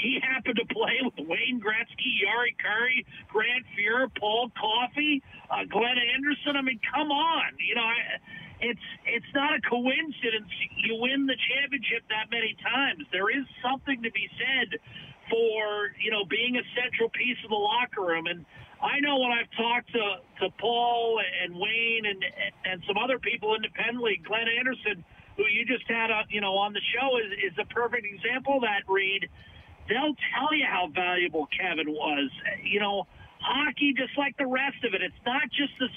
He 0.00 0.18
happened 0.22 0.56
to 0.56 0.66
play 0.72 0.96
with 1.04 1.14
Wayne 1.28 1.60
Gretzky, 1.60 2.24
Jari 2.24 2.56
Kurri, 2.56 3.04
Grant 3.28 3.64
Fuhr, 3.76 4.08
Paul 4.18 4.50
Coffey, 4.56 5.22
uh, 5.50 5.64
Glenn 5.68 5.98
Anderson. 6.16 6.56
I 6.56 6.62
mean, 6.62 6.80
come 6.88 7.10
on. 7.12 7.52
You 7.60 7.74
know, 7.76 7.84
I, 7.84 7.96
it's 8.60 8.86
it's 9.06 9.32
not 9.34 9.52
a 9.56 9.60
coincidence 9.60 10.48
you 10.76 10.96
win 11.00 11.26
the 11.26 11.36
championship 11.36 12.04
that 12.08 12.30
many 12.30 12.56
times. 12.60 13.04
There 13.12 13.28
is 13.28 13.44
something 13.64 14.02
to 14.02 14.10
be 14.12 14.28
said 14.36 14.80
for 15.28 15.92
you 16.00 16.10
know 16.10 16.24
being 16.24 16.56
a 16.56 16.64
central 16.76 17.08
piece 17.10 17.38
of 17.44 17.50
the 17.50 17.60
locker 17.60 18.02
room. 18.02 18.26
And 18.26 18.44
I 18.80 19.00
know 19.00 19.18
when 19.18 19.32
I've 19.32 19.50
talked 19.56 19.92
to 19.92 20.04
to 20.44 20.50
Paul 20.60 21.20
and 21.20 21.56
Wayne 21.56 22.04
and 22.04 22.20
and 22.64 22.82
some 22.86 22.96
other 22.96 23.18
people 23.18 23.54
independently, 23.54 24.20
Glenn 24.24 24.48
Anderson, 24.48 25.04
who 25.36 25.44
you 25.48 25.64
just 25.64 25.88
had 25.88 26.10
uh, 26.10 26.24
you 26.28 26.40
know 26.40 26.56
on 26.56 26.72
the 26.72 26.84
show, 26.92 27.16
is 27.16 27.52
is 27.52 27.56
a 27.58 27.66
perfect 27.72 28.04
example 28.04 28.56
of 28.56 28.62
that. 28.62 28.84
Reed 28.88 29.28
they'll 29.88 30.16
tell 30.34 30.54
you 30.54 30.66
how 30.66 30.88
valuable 30.94 31.48
Kevin 31.54 31.90
was. 31.90 32.30
You 32.62 32.80
know, 32.80 33.06
hockey, 33.40 33.94
just 33.96 34.16
like 34.16 34.36
the 34.36 34.46
rest 34.46 34.84
of 34.84 34.94
it, 34.94 35.02
it's 35.02 35.22
not 35.24 35.48
just 35.50 35.72
a, 35.80 35.88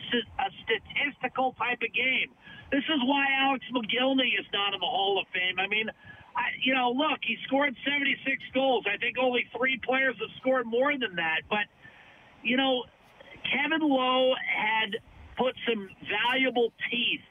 a 0.42 0.50
statistical 0.64 1.54
type 1.60 1.82
of 1.82 1.94
game. 1.94 2.32
This 2.72 2.84
is 2.90 3.02
why 3.06 3.28
Alex 3.42 3.66
Mogilny 3.72 4.34
is 4.40 4.48
not 4.52 4.74
in 4.74 4.80
the 4.80 4.90
Hall 4.90 5.20
of 5.20 5.28
Fame. 5.34 5.60
I 5.60 5.68
mean, 5.68 5.90
I, 6.36 6.50
you 6.64 6.74
know, 6.74 6.90
look, 6.90 7.20
he 7.22 7.38
scored 7.46 7.76
76 7.86 8.18
goals. 8.54 8.86
I 8.90 8.98
think 8.98 9.18
only 9.22 9.46
three 9.56 9.80
players 9.86 10.16
have 10.20 10.34
scored 10.42 10.66
more 10.66 10.92
than 10.98 11.16
that. 11.18 11.46
But, 11.50 11.70
you 12.42 12.58
know, 12.58 12.86
Kevin 13.46 13.86
Lowe 13.88 14.34
had 14.42 14.98
put 15.38 15.54
some 15.70 15.90
valuable 16.10 16.74
teeth 16.90 17.22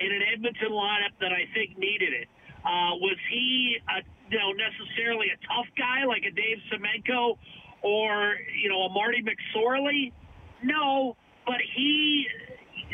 in 0.00 0.12
an 0.12 0.22
Edmonton 0.32 0.70
lineup 0.72 1.12
that 1.20 1.32
I 1.32 1.44
think 1.52 1.76
needed 1.78 2.12
it. 2.12 2.28
Uh, 2.66 2.98
was 2.98 3.16
he 3.30 3.78
a 3.88 4.02
you 4.30 4.38
know, 4.38 4.52
necessarily 4.52 5.26
a 5.30 5.38
tough 5.46 5.66
guy 5.78 6.04
like 6.04 6.24
a 6.24 6.30
Dave 6.30 6.58
Semenko 6.70 7.38
or, 7.82 8.34
you 8.60 8.68
know, 8.68 8.82
a 8.82 8.88
Marty 8.90 9.22
McSorley. 9.22 10.12
No, 10.62 11.16
but 11.46 11.60
he, 11.76 12.26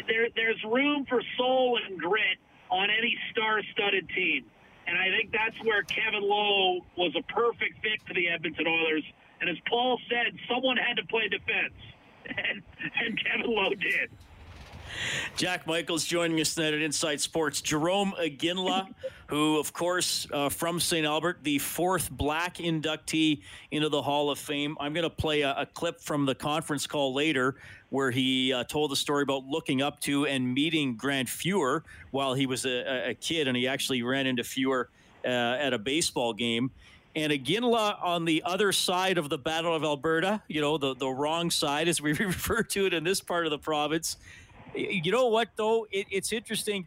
there, 0.07 0.29
there's 0.37 0.63
room 0.65 1.07
for 1.09 1.23
soul 1.39 1.79
and 1.87 1.99
grit 1.99 2.39
on 2.71 2.91
any 2.91 3.17
star-studded 3.31 4.09
team. 4.11 4.45
And 4.87 4.99
I 4.99 5.09
think 5.17 5.33
that's 5.33 5.57
where 5.65 5.83
Kevin 5.85 6.23
Lowe 6.23 6.81
was 6.97 7.15
a 7.17 7.23
perfect 7.33 7.81
fit 7.83 8.03
for 8.07 8.15
the 8.15 8.29
Edmonton 8.29 8.67
Oilers. 8.67 9.05
And 9.41 9.49
as 9.49 9.57
Paul 9.69 9.99
said, 10.09 10.39
someone 10.51 10.77
had 10.77 10.97
to 10.97 11.07
play 11.07 11.29
defense, 11.29 11.75
and, 12.27 12.63
and 13.01 13.19
Kevin 13.25 13.55
Lowe 13.55 13.75
did. 13.75 14.11
Jack 15.37 15.67
Michaels 15.67 16.05
joining 16.05 16.41
us 16.41 16.55
tonight 16.55 16.75
at 16.75 16.83
Inside 16.83 17.21
Sports. 17.21 17.61
Jarome 17.61 18.13
Iginla, 18.19 18.89
who, 19.27 19.59
of 19.59 19.73
course, 19.73 20.27
uh, 20.33 20.49
from 20.49 20.79
St. 20.79 21.07
Albert, 21.07 21.39
the 21.43 21.59
fourth 21.59 22.11
black 22.11 22.57
inductee 22.57 23.41
into 23.71 23.89
the 23.89 24.03
Hall 24.03 24.31
of 24.31 24.39
Fame. 24.39 24.77
I'm 24.81 24.93
going 24.93 25.05
to 25.05 25.11
play 25.11 25.43
a, 25.43 25.55
a, 25.59 25.67
clip 25.67 26.01
from 26.01 26.27
the 26.27 26.35
conference 26.35 26.87
call 26.87 27.15
later 27.15 27.57
where 27.91 28.11
he 28.11 28.53
uh, 28.53 28.65
told 28.65 28.93
a 28.93 28.97
story 28.97 29.23
about 29.23 29.45
looking 29.47 29.83
up 29.83 30.01
to 30.01 30.27
and 30.27 30.53
meeting 30.53 30.97
Grant 30.97 31.29
Fuhr 31.29 31.83
while 32.11 32.35
he 32.35 32.47
was 32.47 32.65
a, 32.65 33.11
a 33.11 33.15
kid, 33.15 33.49
and 33.49 33.57
he 33.57 33.69
actually 33.69 34.03
ran 34.03 34.27
into 34.27 34.43
Fuhr 34.43 34.87
uh, 35.25 35.29
at 35.29 35.73
a 35.73 35.79
baseball 35.79 36.33
game. 36.33 36.71
And 37.15 37.31
Iginla 37.31 38.03
on 38.03 38.25
the 38.25 38.43
other 38.47 38.73
side 38.73 39.19
of 39.19 39.29
the 39.29 39.37
Battle 39.37 39.75
of 39.75 39.85
Alberta, 39.85 40.41
you 40.49 40.63
know, 40.63 40.79
the, 40.79 40.95
the 40.95 41.09
wrong 41.09 41.51
side, 41.51 41.89
as 41.89 42.01
we 42.01 42.13
refer 42.19 42.63
to 42.63 42.87
it 42.87 42.95
in 42.95 43.05
this 43.05 43.21
part 43.21 43.45
of 43.45 43.51
the 43.51 43.59
province. 43.59 44.17
You 44.75 45.13
know 45.13 45.29
what, 45.29 45.51
though? 45.57 45.87
It, 45.91 46.07
it's 46.11 46.33
interesting. 46.33 46.87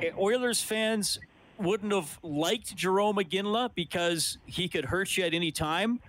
Eh, 0.00 0.10
Oilers 0.18 0.62
fans 0.62 1.18
wouldn't 1.58 1.92
have 1.92 2.18
liked 2.22 2.76
Jarome 2.76 3.22
Iginla 3.24 3.70
because 3.74 4.38
he 4.46 4.68
could 4.68 4.86
hurt 4.86 5.16
you 5.16 5.24
at 5.24 5.34
any 5.34 5.50
time. 5.50 6.00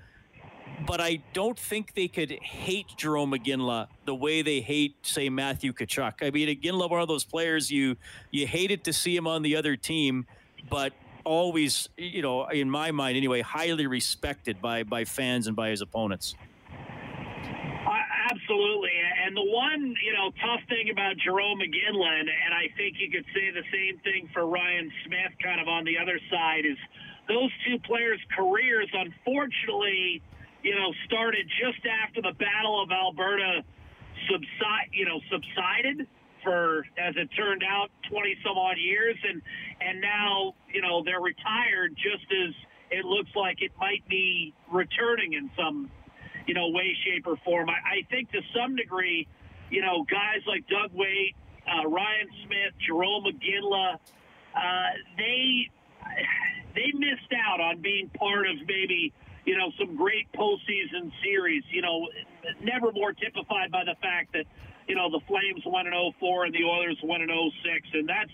But 0.86 0.99
I 0.99 1.21
don't 1.34 1.58
think 1.58 1.93
they 1.93 2.08
could 2.08 2.32
hate 2.32 2.88
Jarome 2.97 3.38
Iginla 3.38 3.88
the 4.06 4.15
way 4.15 4.41
they 4.41 4.60
hate, 4.60 4.95
say, 5.03 5.29
Matthew 5.29 5.71
Tkachuk. 5.71 6.13
I 6.21 6.32
mean, 6.32 6.49
Iginla, 6.49 6.89
one 6.89 7.01
of 7.01 7.08
those 7.08 7.23
players 7.23 7.71
you 7.71 7.95
you 8.32 8.47
hated 8.47 8.84
to 8.86 8.93
see 8.93 9.15
him 9.15 9.27
on 9.27 9.43
the 9.43 9.56
other 9.56 9.75
team, 9.75 10.25
but 10.69 10.93
always, 11.23 11.89
you 11.97 12.21
know, 12.21 12.47
in 12.47 12.69
my 12.69 12.91
mind 12.91 13.17
anyway, 13.17 13.41
highly 13.41 13.88
respected 13.88 14.62
by 14.62 14.84
by 14.84 15.06
fans 15.06 15.47
and 15.47 15.56
by 15.56 15.69
his 15.69 15.82
opponents. 15.82 16.36
Absolutely. 18.43 18.91
And 19.25 19.36
the 19.38 19.45
one, 19.45 19.95
you 20.03 20.12
know, 20.12 20.32
tough 20.43 20.60
thing 20.67 20.89
about 20.91 21.15
Jarome 21.15 21.63
Iginla, 21.63 22.19
and 22.19 22.51
I 22.51 22.67
think 22.75 22.97
you 22.99 23.10
could 23.10 23.25
say 23.34 23.51
the 23.51 23.63
same 23.71 23.99
thing 24.03 24.29
for 24.34 24.45
Ryan 24.45 24.91
Smyth 25.06 25.32
kind 25.41 25.62
of 25.62 25.67
on 25.67 25.86
the 25.86 25.97
other 25.97 26.19
side, 26.29 26.65
is 26.65 26.77
those 27.27 27.51
two 27.65 27.79
players' 27.79 28.19
careers, 28.36 28.89
unfortunately, 28.91 30.21
you 30.62 30.75
know, 30.75 30.91
started 31.06 31.47
just 31.47 31.86
after 31.88 32.21
the 32.21 32.34
Battle 32.36 32.84
of 32.84 32.91
Alberta 32.91 33.63
subside, 34.27 34.91
you 34.91 35.06
know, 35.06 35.19
subsided 35.32 36.08
for, 36.43 36.86
as 36.99 37.15
it 37.15 37.29
turned 37.36 37.63
out, 37.63 37.91
20 38.12 38.36
some 38.43 38.58
odd 38.58 38.77
years. 38.77 39.15
And, 39.23 39.41
and 39.79 40.01
now, 40.01 40.56
you 40.67 40.82
know, 40.82 41.03
they're 41.03 41.23
retired 41.23 41.95
just 41.95 42.27
as 42.27 42.53
it 42.91 43.06
looks 43.06 43.32
like 43.36 43.62
it 43.62 43.71
might 43.79 44.03
be 44.10 44.53
returning 44.69 45.34
in 45.34 45.49
some 45.56 45.89
you 46.47 46.53
know, 46.53 46.69
way, 46.69 46.95
shape, 47.06 47.27
or 47.27 47.38
form. 47.45 47.69
I, 47.69 47.99
I 47.99 48.08
think 48.10 48.32
to 48.32 48.41
some 48.56 48.75
degree, 48.75 49.27
you 49.69 49.82
know, 49.82 50.03
guys 50.10 50.41
like 50.47 50.67
Doug 50.67 50.91
Weight, 50.93 51.36
uh, 51.67 51.88
Ryan 51.88 52.27
Smyth, 52.45 52.73
Jarome 52.88 53.27
Iginla, 53.27 53.95
uh, 53.95 54.89
they 55.17 55.69
they 56.75 56.91
missed 56.93 57.34
out 57.47 57.60
on 57.62 57.82
being 57.82 58.10
part 58.10 58.47
of 58.47 58.56
maybe 58.67 59.13
you 59.45 59.58
know, 59.58 59.71
some 59.77 59.95
great 59.95 60.32
postseason 60.34 61.12
series. 61.23 61.63
You 61.71 61.82
know, 61.82 62.08
never 62.62 62.91
more 62.91 63.13
typified 63.13 63.71
by 63.71 63.84
the 63.84 63.95
fact 64.01 64.34
that 64.34 64.45
you 64.88 64.95
know 64.95 65.10
the 65.10 65.19
Flames 65.27 65.63
won 65.65 65.88
in 65.88 65.93
04 66.19 66.45
and 66.45 66.53
the 66.53 66.63
Oilers 66.63 66.97
won 67.03 67.21
in 67.21 67.29
06, 67.29 67.88
and 67.93 68.08
that's 68.08 68.32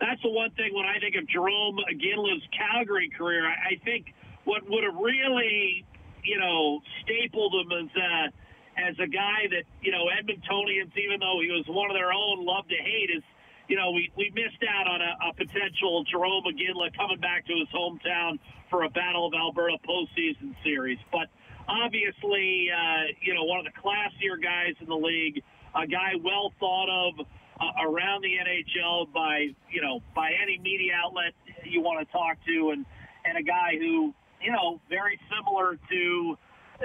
that's 0.00 0.20
the 0.22 0.30
one 0.30 0.50
thing 0.52 0.74
when 0.74 0.86
I 0.86 0.98
think 0.98 1.16
of 1.16 1.24
Jarome 1.28 1.78
Iginla's 1.92 2.42
Calgary 2.56 3.10
career. 3.16 3.46
I, 3.46 3.74
I 3.74 3.80
think 3.84 4.14
what 4.44 4.68
would 4.68 4.84
have 4.84 4.94
really, 4.94 5.84
you 6.26 6.38
know, 6.38 6.80
stapled 7.02 7.54
him 7.54 7.70
as 7.72 7.90
a, 7.94 8.90
as 8.90 8.94
a 8.98 9.06
guy 9.06 9.46
that 9.50 9.64
you 9.80 9.92
know 9.92 10.10
Edmontonians, 10.10 10.92
even 10.98 11.20
though 11.20 11.38
he 11.40 11.50
was 11.50 11.64
one 11.68 11.90
of 11.90 11.96
their 11.96 12.12
own, 12.12 12.44
love 12.44 12.68
to 12.68 12.76
hate 12.76 13.10
is. 13.10 13.22
You 13.68 13.74
know, 13.74 13.90
we, 13.90 14.12
we 14.16 14.30
missed 14.30 14.62
out 14.62 14.86
on 14.86 15.02
a, 15.02 15.10
a 15.26 15.34
potential 15.34 16.04
Jarome 16.06 16.46
Iginla 16.46 16.96
coming 16.96 17.18
back 17.18 17.46
to 17.48 17.52
his 17.52 17.66
hometown 17.74 18.38
for 18.70 18.84
a 18.84 18.88
Battle 18.88 19.26
of 19.26 19.34
Alberta 19.34 19.76
postseason 19.82 20.54
series. 20.62 20.98
But 21.10 21.26
obviously, 21.68 22.70
uh, 22.70 23.10
you 23.20 23.34
know, 23.34 23.42
one 23.42 23.58
of 23.58 23.66
the 23.66 23.74
classier 23.74 24.40
guys 24.40 24.74
in 24.80 24.86
the 24.86 24.94
league, 24.94 25.42
a 25.74 25.84
guy 25.84 26.12
well 26.22 26.52
thought 26.60 26.88
of 26.88 27.26
uh, 27.60 27.88
around 27.88 28.22
the 28.22 28.34
NHL 28.38 29.12
by 29.12 29.48
you 29.70 29.80
know 29.80 30.00
by 30.14 30.30
any 30.40 30.58
media 30.58 30.92
outlet 31.02 31.32
you 31.64 31.80
want 31.80 32.06
to 32.06 32.12
talk 32.12 32.36
to, 32.46 32.70
and 32.70 32.86
and 33.24 33.38
a 33.38 33.42
guy 33.42 33.76
who 33.78 34.14
you 34.42 34.52
know 34.52 34.80
very 34.88 35.18
similar 35.30 35.78
to 35.90 36.38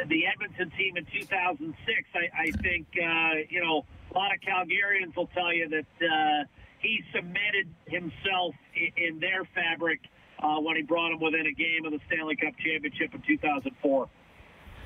the 0.07 0.25
Edmonton 0.25 0.71
team 0.77 0.97
in 0.97 1.05
2006. 1.05 1.75
I, 2.15 2.43
I 2.43 2.51
think 2.61 2.87
uh, 2.95 3.43
you 3.49 3.63
know 3.63 3.85
a 4.13 4.17
lot 4.17 4.31
of 4.33 4.39
Calgarians 4.41 5.15
will 5.15 5.27
tell 5.27 5.53
you 5.53 5.69
that 5.69 6.05
uh, 6.05 6.43
he 6.79 7.01
cemented 7.13 7.67
himself 7.85 8.55
in, 8.75 9.05
in 9.05 9.19
their 9.19 9.43
fabric 9.53 9.99
uh, 10.41 10.59
when 10.59 10.75
he 10.75 10.81
brought 10.81 11.09
them 11.09 11.19
within 11.19 11.45
a 11.45 11.53
game 11.53 11.85
of 11.85 11.91
the 11.91 11.99
Stanley 12.07 12.35
Cup 12.35 12.53
championship 12.57 13.13
in 13.13 13.21
2004. 13.21 14.09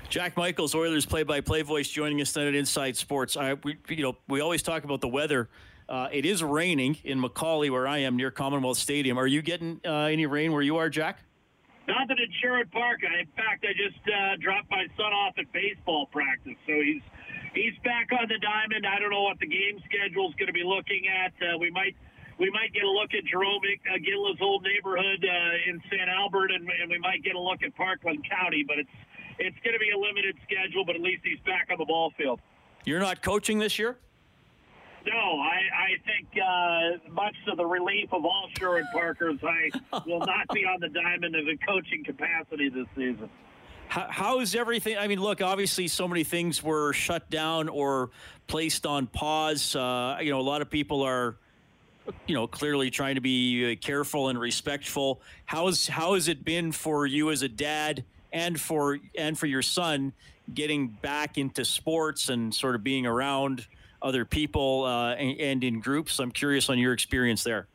Jack 0.07 0.37
Michaels, 0.37 0.75
Oilers 0.75 1.03
play-by-play 1.03 1.63
voice, 1.63 1.89
joining 1.89 2.21
us 2.21 2.31
tonight 2.31 2.49
at 2.49 2.55
Inside 2.55 2.95
Sports. 2.95 3.35
I, 3.35 3.55
we, 3.55 3.77
you 3.89 4.03
know, 4.03 4.15
we 4.27 4.39
always 4.39 4.61
talk 4.61 4.83
about 4.83 5.01
the 5.01 5.07
weather 5.07 5.49
uh, 5.87 6.09
it 6.11 6.25
is 6.25 6.43
raining 6.43 6.97
in 7.03 7.21
McCauley, 7.21 7.69
where 7.69 7.87
I 7.87 7.99
am 7.99 8.17
near 8.17 8.31
Commonwealth 8.31 8.77
Stadium. 8.77 9.17
Are 9.17 9.27
you 9.27 9.41
getting 9.41 9.79
uh, 9.85 10.05
any 10.05 10.25
rain 10.25 10.51
where 10.51 10.61
you 10.61 10.77
are, 10.77 10.89
Jack? 10.89 11.19
Nothing 11.87 12.17
at 12.17 12.31
Sherwood 12.41 12.71
Park. 12.71 13.05
in 13.05 13.29
fact, 13.37 13.61
I 13.61 13.73
just 13.77 14.01
uh, 14.09 14.41
dropped 14.41 14.69
my 14.71 14.89
son 14.97 15.13
off 15.13 15.37
at 15.37 15.45
baseball 15.53 16.07
practice, 16.09 16.57
so 16.65 16.73
he's 16.81 17.01
he's 17.53 17.77
back 17.85 18.09
on 18.09 18.25
the 18.27 18.41
diamond. 18.41 18.89
I 18.89 18.97
don't 18.97 19.13
know 19.13 19.21
what 19.21 19.37
the 19.37 19.45
game 19.45 19.77
schedule 19.85 20.29
is 20.29 20.35
going 20.35 20.49
to 20.49 20.57
be 20.57 20.65
looking 20.65 21.05
at. 21.05 21.33
Uh, 21.37 21.57
we 21.61 21.69
might 21.69 21.93
we 22.41 22.49
might 22.49 22.73
get 22.73 22.83
a 22.83 22.89
look 22.89 23.13
at 23.13 23.23
Jarome 23.29 23.69
Iginla's 23.85 24.41
old 24.41 24.65
neighborhood 24.65 25.21
uh, 25.23 25.69
in 25.69 25.81
St. 25.85 26.09
Albert, 26.09 26.51
and, 26.51 26.67
and 26.81 26.89
we 26.89 26.97
might 26.97 27.23
get 27.23 27.35
a 27.35 27.39
look 27.39 27.61
at 27.61 27.75
Parkland 27.77 28.25
County. 28.25 28.65
But 28.65 28.79
it's 28.79 28.95
it's 29.37 29.57
going 29.61 29.77
to 29.77 29.79
be 29.79 29.91
a 29.93 29.97
limited 29.97 30.35
schedule, 30.41 30.85
but 30.85 30.95
at 30.95 31.01
least 31.01 31.21
he's 31.23 31.39
back 31.45 31.69
on 31.71 31.77
the 31.77 31.85
ball 31.85 32.11
field. 32.17 32.41
You're 32.85 32.99
not 32.99 33.21
coaching 33.21 33.59
this 33.59 33.77
year. 33.77 33.97
No, 35.05 35.39
I, 35.39 35.59
I 35.71 35.89
think 36.05 36.27
uh, 36.43 37.11
much 37.11 37.35
to 37.47 37.55
the 37.55 37.65
relief 37.65 38.09
of 38.11 38.25
all 38.25 38.47
Sherwood 38.57 38.85
Parkers, 38.91 39.39
I 39.43 39.99
will 40.05 40.19
not 40.19 40.47
be 40.51 40.65
on 40.65 40.79
the 40.79 40.89
diamond 40.89 41.35
in 41.35 41.47
a 41.47 41.57
coaching 41.57 42.03
capacity 42.03 42.69
this 42.69 42.87
season. 42.95 43.29
How, 43.87 44.07
how 44.09 44.39
is 44.39 44.55
everything? 44.55 44.97
I 44.97 45.07
mean, 45.07 45.21
look, 45.21 45.41
obviously, 45.41 45.87
so 45.87 46.07
many 46.07 46.23
things 46.23 46.63
were 46.63 46.91
shut 46.93 47.29
down 47.29 47.69
or 47.69 48.09
placed 48.47 48.87
on 48.87 49.05
pause. 49.05 49.75
Uh, 49.75 50.17
you 50.21 50.31
know, 50.31 50.39
a 50.39 50.41
lot 50.41 50.63
of 50.63 50.71
people 50.71 51.03
are, 51.03 51.37
you 52.25 52.33
know, 52.33 52.47
clearly 52.47 52.89
trying 52.89 53.15
to 53.15 53.21
be 53.21 53.73
uh, 53.73 53.75
careful 53.79 54.29
and 54.29 54.39
respectful. 54.39 55.21
How's 55.45 55.87
how 55.87 56.15
has 56.15 56.27
it 56.27 56.43
been 56.43 56.71
for 56.71 57.05
you 57.05 57.29
as 57.29 57.43
a 57.43 57.47
dad 57.47 58.05
and 58.33 58.59
for 58.59 58.97
and 59.15 59.37
for 59.37 59.45
your 59.45 59.61
son 59.61 60.13
getting 60.51 60.87
back 60.87 61.37
into 61.37 61.63
sports 61.63 62.29
and 62.29 62.55
sort 62.55 62.73
of 62.73 62.83
being 62.83 63.05
around? 63.05 63.67
Other 64.05 64.23
people 64.23 64.85
uh, 64.85 65.15
and, 65.15 65.39
and 65.39 65.63
in 65.63 65.79
groups. 65.79 66.19
I'm 66.19 66.31
curious 66.31 66.69
on 66.69 66.77
your 66.77 66.93
experience 66.93 67.43
there. 67.43 67.67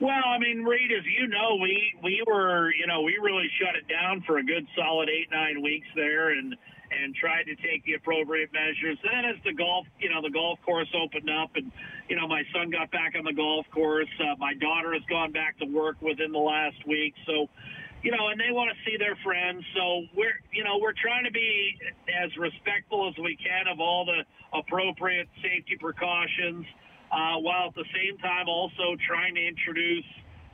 Well, 0.00 0.24
I 0.26 0.38
mean, 0.38 0.64
Reed, 0.64 0.90
as 0.90 1.04
you 1.06 1.28
know, 1.28 1.58
we 1.62 1.94
we 2.02 2.24
were, 2.26 2.72
you 2.74 2.88
know, 2.88 3.02
we 3.02 3.18
really 3.22 3.48
shut 3.60 3.76
it 3.76 3.86
down 3.86 4.24
for 4.26 4.38
a 4.38 4.42
good 4.42 4.66
solid 4.74 5.08
eight 5.08 5.30
nine 5.30 5.62
weeks 5.62 5.86
there, 5.94 6.30
and 6.30 6.56
and 6.90 7.14
tried 7.14 7.44
to 7.44 7.54
take 7.56 7.84
the 7.84 7.94
appropriate 7.94 8.50
measures. 8.52 8.98
Then, 9.04 9.24
as 9.24 9.36
the 9.44 9.52
golf, 9.52 9.86
you 10.00 10.10
know, 10.10 10.20
the 10.20 10.30
golf 10.30 10.58
course 10.64 10.88
opened 10.92 11.30
up, 11.30 11.50
and 11.54 11.70
you 12.08 12.16
know, 12.16 12.26
my 12.26 12.42
son 12.52 12.70
got 12.70 12.90
back 12.90 13.14
on 13.16 13.24
the 13.24 13.32
golf 13.32 13.66
course. 13.70 14.10
Uh, 14.18 14.34
my 14.38 14.54
daughter 14.54 14.92
has 14.92 15.02
gone 15.08 15.30
back 15.30 15.58
to 15.58 15.66
work 15.66 16.00
within 16.02 16.32
the 16.32 16.38
last 16.38 16.84
week, 16.86 17.14
so 17.24 17.48
you 18.02 18.10
know, 18.10 18.28
and 18.28 18.38
they 18.38 18.50
want 18.50 18.70
to 18.74 18.78
see 18.84 18.96
their 18.98 19.16
friends. 19.22 19.62
So 19.74 20.06
we're, 20.14 20.34
you 20.52 20.64
know, 20.64 20.78
we're 20.82 20.96
trying 20.98 21.24
to 21.24 21.30
be 21.30 21.78
as 22.10 22.30
respectful 22.36 23.08
as 23.08 23.14
we 23.22 23.38
can 23.38 23.70
of 23.70 23.78
all 23.78 24.04
the 24.04 24.26
appropriate 24.52 25.28
safety 25.38 25.78
precautions, 25.78 26.66
uh, 27.10 27.38
while 27.38 27.70
at 27.70 27.74
the 27.74 27.86
same 27.94 28.18
time 28.18 28.48
also 28.48 28.98
trying 29.06 29.34
to 29.34 29.44
introduce 29.46 30.06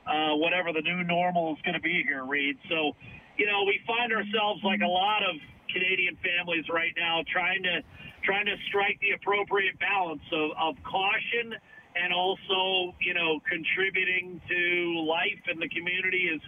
uh, 0.06 0.36
whatever 0.36 0.72
the 0.72 0.84
new 0.84 1.02
normal 1.04 1.52
is 1.56 1.60
going 1.64 1.74
to 1.74 1.84
be 1.84 2.04
here, 2.04 2.24
Reed. 2.24 2.56
So, 2.68 2.92
you 3.36 3.46
know, 3.46 3.64
we 3.64 3.80
find 3.86 4.12
ourselves 4.12 4.60
like 4.64 4.80
a 4.80 4.88
lot 4.88 5.24
of 5.24 5.36
Canadian 5.72 6.16
families 6.20 6.64
right 6.68 6.92
now 6.96 7.24
trying 7.32 7.62
to 7.64 7.80
trying 8.24 8.46
to 8.46 8.56
strike 8.68 8.98
the 9.00 9.12
appropriate 9.12 9.78
balance 9.78 10.24
of, 10.32 10.50
of 10.58 10.74
caution 10.82 11.54
and 11.94 12.12
also, 12.12 12.94
you 13.00 13.14
know, 13.14 13.40
contributing 13.48 14.40
to 14.48 15.06
life 15.06 15.40
in 15.50 15.58
the 15.58 15.68
community 15.68 16.28
is 16.34 16.42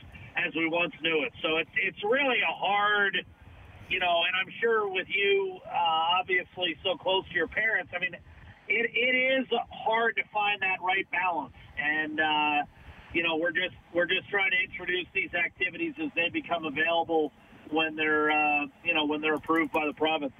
as 0.46 0.54
we 0.54 0.68
once 0.68 0.92
knew 1.02 1.22
it. 1.24 1.32
So 1.42 1.56
it's 1.58 1.70
it's 1.82 2.02
really 2.04 2.40
a 2.40 2.54
hard, 2.54 3.16
you 3.88 3.98
know, 3.98 4.24
and 4.26 4.34
I'm 4.36 4.52
sure 4.60 4.88
with 4.88 5.08
you, 5.08 5.58
uh, 5.66 6.20
obviously 6.20 6.76
so 6.82 6.96
close 6.96 7.28
to 7.28 7.34
your 7.34 7.48
parents. 7.48 7.92
I 7.94 8.00
mean, 8.00 8.14
it 8.68 8.90
it 8.94 9.14
is 9.16 9.46
hard 9.70 10.16
to 10.16 10.22
find 10.32 10.60
that 10.62 10.82
right 10.82 11.06
balance, 11.10 11.56
and 11.78 12.20
uh, 12.20 12.58
you 13.12 13.22
know, 13.22 13.36
we're 13.36 13.52
just 13.52 13.74
we're 13.94 14.06
just 14.06 14.28
trying 14.30 14.50
to 14.50 14.60
introduce 14.62 15.06
these 15.14 15.30
activities 15.34 15.94
as 16.02 16.10
they 16.14 16.28
become 16.32 16.64
available 16.64 17.32
when 17.70 17.96
they're 17.96 18.30
uh, 18.30 18.66
you 18.84 18.94
know 18.94 19.04
when 19.06 19.20
they're 19.20 19.36
approved 19.36 19.72
by 19.72 19.86
the 19.86 19.94
province. 19.94 20.32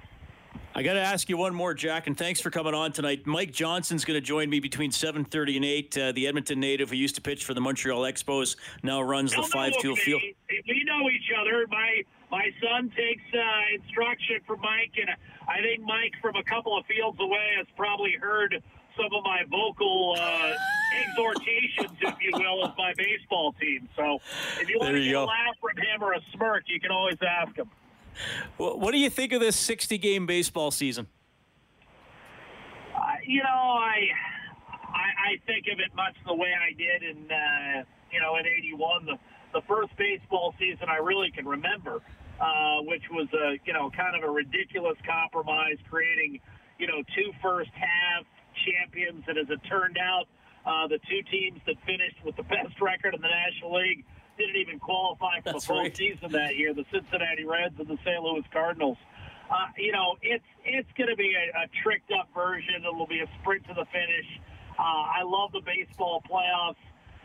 I 0.73 0.83
got 0.83 0.93
to 0.93 1.01
ask 1.01 1.27
you 1.27 1.35
one 1.35 1.53
more, 1.53 1.73
Jack, 1.73 2.07
and 2.07 2.17
thanks 2.17 2.39
for 2.39 2.49
coming 2.49 2.73
on 2.73 2.93
tonight. 2.93 3.27
Mike 3.27 3.51
Johnson's 3.51 4.05
going 4.05 4.15
to 4.15 4.25
join 4.25 4.49
me 4.49 4.61
between 4.61 4.91
7:30 4.91 5.57
and 5.57 5.65
8. 5.65 5.97
Uh, 5.97 6.11
the 6.13 6.27
Edmonton 6.27 6.61
native 6.61 6.89
who 6.89 6.95
used 6.95 7.15
to 7.15 7.21
pitch 7.21 7.43
for 7.43 7.53
the 7.53 7.59
Montreal 7.59 8.01
Expos 8.03 8.55
now 8.81 9.01
runs 9.01 9.35
the 9.35 9.43
five 9.43 9.73
tool 9.81 9.97
field. 9.97 10.21
We 10.49 10.83
know 10.85 11.09
each 11.09 11.29
other. 11.37 11.67
My 11.69 12.03
my 12.31 12.49
son 12.63 12.89
takes 12.95 13.23
uh, 13.33 13.75
instruction 13.75 14.37
from 14.47 14.61
Mike, 14.61 14.93
and 14.95 15.09
I 15.49 15.61
think 15.61 15.83
Mike, 15.83 16.13
from 16.21 16.37
a 16.37 16.43
couple 16.43 16.77
of 16.77 16.85
fields 16.85 17.17
away, 17.19 17.49
has 17.57 17.67
probably 17.75 18.13
heard 18.13 18.63
some 18.95 19.13
of 19.13 19.23
my 19.25 19.41
vocal 19.49 20.15
uh, 20.17 20.53
exhortations, 21.05 21.97
if 21.99 22.15
you 22.21 22.31
will, 22.33 22.63
of 22.63 22.77
my 22.77 22.93
baseball 22.95 23.53
team. 23.59 23.89
So 23.97 24.19
if 24.61 24.69
you 24.69 24.77
want 24.79 24.95
to 24.95 25.03
get 25.03 25.11
go. 25.11 25.23
a 25.23 25.25
laugh 25.25 25.55
from 25.59 25.75
him 25.75 26.01
or 26.01 26.13
a 26.13 26.21
smirk, 26.33 26.63
you 26.67 26.79
can 26.79 26.91
always 26.91 27.17
ask 27.21 27.57
him. 27.57 27.69
What 28.57 28.91
do 28.91 28.97
you 28.97 29.09
think 29.09 29.33
of 29.33 29.39
this 29.39 29.55
60 29.55 29.97
game 29.97 30.25
baseball 30.25 30.71
season? 30.71 31.07
Uh, 32.95 32.99
you 33.25 33.41
know, 33.41 33.49
I, 33.49 34.09
I, 34.69 35.07
I 35.31 35.31
think 35.47 35.65
of 35.71 35.79
it 35.79 35.95
much 35.95 36.15
the 36.25 36.35
way 36.35 36.53
I 36.53 36.73
did 36.75 37.03
in 37.03 37.31
uh, 37.31 37.83
you 38.11 38.19
know 38.19 38.35
in 38.37 38.45
'81, 38.45 39.05
the 39.05 39.17
the 39.53 39.61
first 39.67 39.95
baseball 39.97 40.53
season 40.59 40.87
I 40.89 40.97
really 40.97 41.31
can 41.31 41.47
remember, 41.47 42.01
uh, 42.39 42.81
which 42.83 43.03
was 43.11 43.27
a 43.33 43.57
you 43.65 43.73
know 43.73 43.89
kind 43.91 44.15
of 44.15 44.27
a 44.27 44.31
ridiculous 44.31 44.97
compromise, 45.07 45.77
creating 45.89 46.39
you 46.77 46.87
know 46.87 47.01
two 47.15 47.31
first 47.41 47.71
half 47.73 48.25
champions, 48.67 49.23
and 49.27 49.37
as 49.37 49.49
it 49.49 49.59
turned 49.67 49.97
out, 49.97 50.25
uh, 50.65 50.87
the 50.87 50.99
two 51.09 51.23
teams 51.31 51.59
that 51.65 51.75
finished 51.85 52.19
with 52.25 52.35
the 52.35 52.43
best 52.43 52.75
record 52.81 53.15
in 53.15 53.21
the 53.21 53.31
National 53.31 53.73
League 53.79 54.05
didn't 54.41 54.57
even 54.57 54.79
qualify 54.79 55.39
for 55.41 55.53
That's 55.53 55.67
the 55.67 55.73
postseason 55.73 56.23
right. 56.23 56.31
that 56.31 56.55
year. 56.57 56.73
The 56.73 56.85
Cincinnati 56.91 57.45
Reds 57.45 57.75
and 57.77 57.87
the 57.87 57.97
St. 58.03 58.21
Louis 58.21 58.43
Cardinals. 58.51 58.97
Uh, 59.49 59.67
you 59.77 59.91
know, 59.91 60.15
it's 60.21 60.45
it's 60.65 60.89
going 60.97 61.09
to 61.09 61.15
be 61.15 61.35
a, 61.35 61.63
a 61.63 61.67
tricked 61.83 62.11
up 62.11 62.29
version. 62.33 62.81
It'll 62.87 63.05
be 63.05 63.19
a 63.19 63.29
sprint 63.41 63.67
to 63.67 63.73
the 63.73 63.85
finish. 63.91 64.27
Uh, 64.79 65.19
I 65.19 65.23
love 65.23 65.51
the 65.51 65.61
baseball 65.61 66.23
playoffs. 66.29 66.81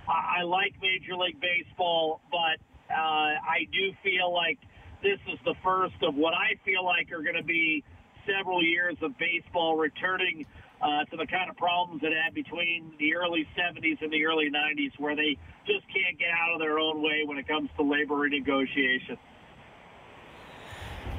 I, 0.09 0.41
I 0.41 0.43
like 0.43 0.75
Major 0.83 1.17
League 1.17 1.41
Baseball, 1.41 2.21
but 2.31 2.59
uh, 2.91 3.39
I 3.41 3.67
do 3.73 3.93
feel 4.03 4.33
like 4.33 4.59
this 5.03 5.19
is 5.33 5.39
the 5.45 5.55
first 5.63 5.97
of 6.03 6.15
what 6.15 6.35
I 6.35 6.59
feel 6.65 6.85
like 6.85 7.13
are 7.13 7.23
going 7.23 7.37
to 7.37 7.47
be 7.47 7.85
several 8.27 8.63
years 8.63 8.97
of 9.03 9.17
baseball 9.19 9.77
returning 9.77 10.47
uh, 10.83 11.05
to 11.05 11.17
the 11.17 11.27
kind 11.27 11.51
of 11.51 11.57
problems 11.57 12.03
it 12.03 12.13
had 12.13 12.35
between 12.35 12.93
the 12.99 13.15
early 13.15 13.47
70s 13.57 14.01
and 14.03 14.13
the 14.13 14.25
early 14.27 14.51
90s, 14.51 14.93
where 14.99 15.17
they 15.17 15.37
just 15.67 15.87
can't 15.93 16.19
get 16.19 16.29
out 16.31 16.53
of 16.53 16.61
their 16.61 16.79
own 16.79 17.03
way 17.03 17.23
when 17.25 17.39
it 17.39 17.49
comes 17.49 17.71
to 17.77 17.83
labor 17.83 18.15
renegotiation. 18.15 19.17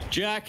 Jack, 0.09 0.47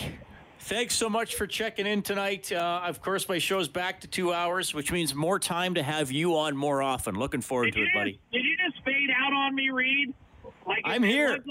thanks 0.60 0.94
so 0.94 1.08
much 1.08 1.34
for 1.34 1.46
checking 1.46 1.86
in 1.86 2.02
tonight. 2.02 2.52
Uh, 2.52 2.82
of 2.84 3.00
course, 3.00 3.28
my 3.28 3.38
show's 3.38 3.68
back 3.68 4.00
to 4.00 4.06
two 4.06 4.32
hours, 4.32 4.74
which 4.74 4.92
means 4.92 5.14
more 5.14 5.38
time 5.38 5.74
to 5.74 5.82
have 5.82 6.12
you 6.12 6.36
on 6.36 6.56
more 6.56 6.82
often. 6.82 7.14
Looking 7.14 7.40
forward 7.40 7.66
did 7.66 7.74
to 7.74 7.80
it, 7.80 7.84
just, 7.86 7.94
buddy. 7.94 8.20
Did 8.32 8.44
you 8.44 8.56
just 8.56 8.84
fade 8.84 9.10
out 9.16 9.32
on 9.32 9.54
me, 9.54 9.70
Reed? 9.70 10.14
Like 10.66 10.82
I'm 10.84 11.02
here. 11.02 11.30
Like, 11.30 11.42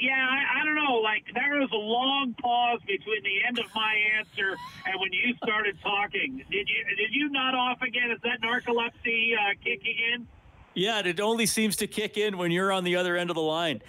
yeah, 0.00 0.26
I, 0.28 0.60
I 0.60 0.64
don't 0.64 0.76
know. 0.76 0.96
Like 0.96 1.24
there 1.34 1.60
was 1.60 1.70
a 1.72 1.76
long 1.76 2.34
pause 2.40 2.80
between 2.86 3.22
the 3.22 3.44
end 3.46 3.58
of 3.58 3.66
my 3.74 3.94
answer 4.18 4.56
and 4.86 5.00
when 5.00 5.12
you 5.12 5.34
started 5.42 5.78
talking. 5.82 6.44
Did 6.50 6.68
you 6.68 6.96
did 6.96 7.12
you 7.12 7.28
nod 7.30 7.54
off 7.54 7.82
again? 7.82 8.10
Is 8.10 8.20
that 8.22 8.40
narcolepsy 8.40 9.34
uh, 9.34 9.54
kicking 9.62 9.96
in? 10.14 10.26
Yeah, 10.74 11.00
it 11.04 11.20
only 11.20 11.46
seems 11.46 11.76
to 11.76 11.86
kick 11.86 12.16
in 12.16 12.38
when 12.38 12.50
you're 12.50 12.72
on 12.72 12.84
the 12.84 12.96
other 12.96 13.16
end 13.16 13.28
of 13.28 13.36
the 13.36 13.42
line. 13.42 13.82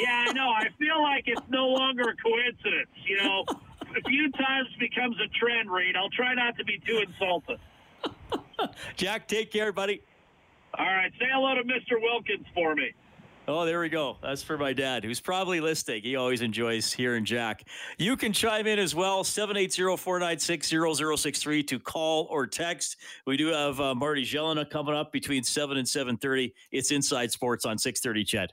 Yeah, 0.00 0.26
I 0.28 0.32
know. 0.32 0.50
I 0.50 0.68
feel 0.78 1.02
like 1.02 1.24
it's 1.26 1.42
no 1.50 1.68
longer 1.68 2.02
a 2.02 2.16
coincidence. 2.16 2.88
You 3.04 3.18
know, 3.18 3.44
a 3.50 4.08
few 4.08 4.30
times 4.32 4.68
becomes 4.78 5.16
a 5.20 5.28
trend, 5.38 5.70
Reed. 5.70 5.96
I'll 5.96 6.10
try 6.10 6.34
not 6.34 6.56
to 6.56 6.64
be 6.64 6.80
too 6.86 7.04
insulted. 7.06 7.58
Jack, 8.96 9.28
take 9.28 9.50
care, 9.50 9.72
buddy. 9.72 10.02
All 10.78 10.86
right, 10.86 11.12
say 11.18 11.26
hello 11.30 11.54
to 11.54 11.62
Mr. 11.62 12.00
Wilkins 12.00 12.46
for 12.54 12.74
me. 12.74 12.92
Oh, 13.52 13.66
there 13.66 13.80
we 13.80 13.88
go. 13.88 14.16
That's 14.22 14.44
for 14.44 14.56
my 14.56 14.72
dad, 14.72 15.02
who's 15.02 15.18
probably 15.18 15.60
listening. 15.60 16.04
He 16.04 16.14
always 16.14 16.40
enjoys 16.40 16.92
hearing 16.92 17.24
Jack. 17.24 17.64
You 17.98 18.16
can 18.16 18.32
chime 18.32 18.68
in 18.68 18.78
as 18.78 18.94
well, 18.94 19.24
780-496-0063 19.24 21.66
to 21.66 21.80
call 21.80 22.28
or 22.30 22.46
text. 22.46 22.98
We 23.26 23.36
do 23.36 23.48
have 23.48 23.80
uh, 23.80 23.96
Marty 23.96 24.24
Gelinas 24.24 24.70
coming 24.70 24.94
up 24.94 25.10
between 25.10 25.42
7 25.42 25.76
and 25.76 25.84
7.30. 25.84 26.52
It's 26.70 26.92
Inside 26.92 27.32
Sports 27.32 27.66
on 27.66 27.76
630 27.76 28.24
Ched. 28.24 28.50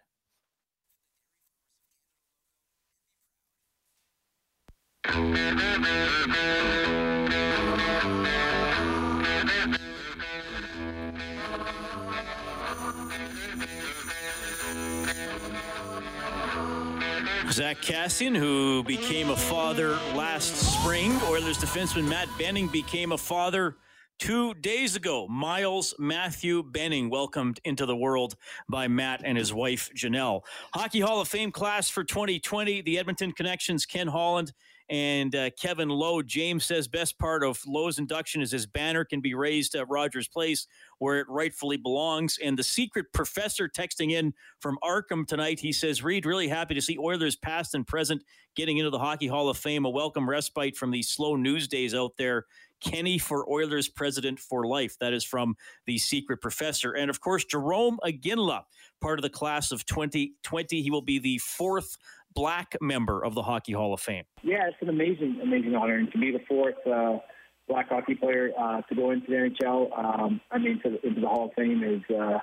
Zack 17.52 17.78
Kassian, 17.78 18.36
who 18.36 18.84
became 18.84 19.30
a 19.30 19.36
father 19.36 19.92
last 20.16 20.56
spring. 20.56 21.18
Oilers 21.24 21.58
defenseman 21.58 22.08
Matt 22.08 22.28
Benning 22.38 22.68
became 22.68 23.14
a 23.14 23.18
father 23.18 23.78
two 24.20 24.54
days 24.56 24.96
ago. 24.96 25.28
Miles 25.28 25.96
Matthew 25.98 26.62
Benning 26.62 27.10
welcomed 27.10 27.60
into 27.64 27.86
the 27.86 27.96
world 27.96 28.36
by 28.70 28.88
Matt 28.88 29.22
and 29.24 29.38
his 29.38 29.54
wife 29.54 29.90
Janelle. 29.96 30.42
Hockey 30.74 31.00
Hall 31.00 31.22
of 31.22 31.28
Fame 31.28 31.52
class 31.52 31.90
for 31.90 32.04
2020. 32.04 32.82
The 32.82 33.00
Edmonton 33.00 33.32
Connections, 33.32 33.86
Ken 33.86 34.08
Holland 34.08 34.52
and 34.90 35.36
uh, 35.36 35.50
Kevin 35.52 35.90
Lowe. 35.90 36.22
James 36.22 36.66
says 36.66 36.88
best 36.88 37.18
part 37.20 37.44
of 37.44 37.62
Lowe's 37.68 38.00
induction 38.00 38.42
is 38.42 38.52
his 38.52 38.66
banner 38.66 39.04
can 39.04 39.22
be 39.22 39.34
raised 39.34 39.76
at 39.76 39.90
Rogers 39.90 40.28
Place 40.28 40.68
where 41.00 41.20
it 41.20 41.28
rightfully 41.30 41.78
belongs. 41.78 42.38
And 42.44 42.58
the 42.58 42.64
secret 42.64 43.08
professor 43.14 43.68
texting 43.68 44.12
in 44.12 44.34
from 44.60 44.78
Arkham 44.84 45.28
tonight, 45.28 45.60
he 45.60 45.72
says, 45.72 46.04
Reed, 46.04 46.26
really 46.26 46.48
happy 46.48 46.74
to 46.74 46.82
see 46.82 46.98
Oilers 46.98 47.36
past 47.36 47.76
and 47.76 47.86
present 47.86 48.24
getting 48.56 48.78
into 48.78 48.90
the 48.90 49.00
Hockey 49.00 49.28
Hall 49.28 49.50
of 49.50 49.58
Fame. 49.58 49.86
A 49.86 49.90
welcome 49.90 50.30
respite 50.30 50.78
from 50.78 50.92
these 50.92 51.10
slow 51.10 51.36
news 51.36 51.68
days 51.68 51.94
out 51.94 52.14
there. 52.18 52.46
Kenny 52.80 53.18
for 53.18 53.50
Oilers 53.52 53.90
president 53.90 54.40
for 54.40 54.66
life. 54.66 54.98
That 55.00 55.14
is 55.14 55.24
from 55.24 55.56
the 55.86 55.98
secret 55.98 56.42
professor. 56.42 56.94
And 56.94 57.10
of 57.10 57.20
course, 57.20 57.44
Jarome 57.44 57.98
Iginla, 58.06 58.64
part 59.02 59.20
of 59.20 59.24
the 59.24 59.30
class 59.30 59.72
of 59.72 59.86
2020. 59.86 60.82
He 60.82 60.92
will 60.92 61.02
be 61.02 61.20
the 61.20 61.40
fourth 61.40 61.98
black 62.34 62.76
member 62.82 63.24
of 63.24 63.36
the 63.36 63.44
Hockey 63.44 63.74
Hall 63.74 63.94
of 63.94 64.00
Fame. 64.00 64.24
Yeah, 64.44 64.68
it's 64.68 64.78
an 64.82 64.90
amazing, 64.90 65.40
amazing 65.42 65.76
honor. 65.76 65.96
And 65.96 66.12
to 66.12 66.18
be 66.18 66.32
the 66.32 66.42
fourth 66.48 66.76
uh, 66.86 67.20
black 67.68 67.90
hockey 67.90 68.16
player 68.16 68.52
uh, 68.60 68.82
to 68.82 68.96
go 68.96 69.12
into 69.12 69.28
the 69.28 69.34
NHL, 69.34 69.98
um, 69.98 70.42
I 70.52 70.58
mean, 70.58 70.80
to, 70.84 71.06
into 71.06 71.22
the 71.22 71.28
Hall 71.28 71.46
of 71.46 71.52
Fame 71.56 71.84
is, 71.84 72.16
uh, 72.16 72.40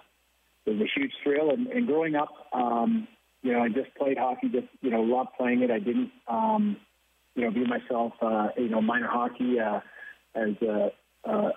is 0.67 0.81
a 0.81 0.87
huge 0.95 1.13
thrill. 1.23 1.51
And, 1.51 1.67
and 1.69 1.87
growing 1.87 2.15
up, 2.15 2.31
um, 2.53 3.07
you 3.43 3.53
know, 3.53 3.61
I 3.61 3.69
just 3.69 3.95
played 3.97 4.19
hockey, 4.19 4.49
just, 4.49 4.69
you 4.81 4.91
know, 4.91 5.03
loved 5.03 5.31
playing 5.37 5.63
it. 5.63 5.71
I 5.71 5.79
didn't, 5.79 6.11
um, 6.29 6.77
you 7.35 7.45
know, 7.45 7.51
view 7.51 7.67
myself, 7.67 8.13
uh, 8.23 8.49
you 8.57 8.69
know, 8.69 8.81
minor 8.81 9.09
hockey 9.09 9.59
uh, 9.61 9.81
as 10.35 10.51
a, 10.63 10.91
uh, 11.25 11.51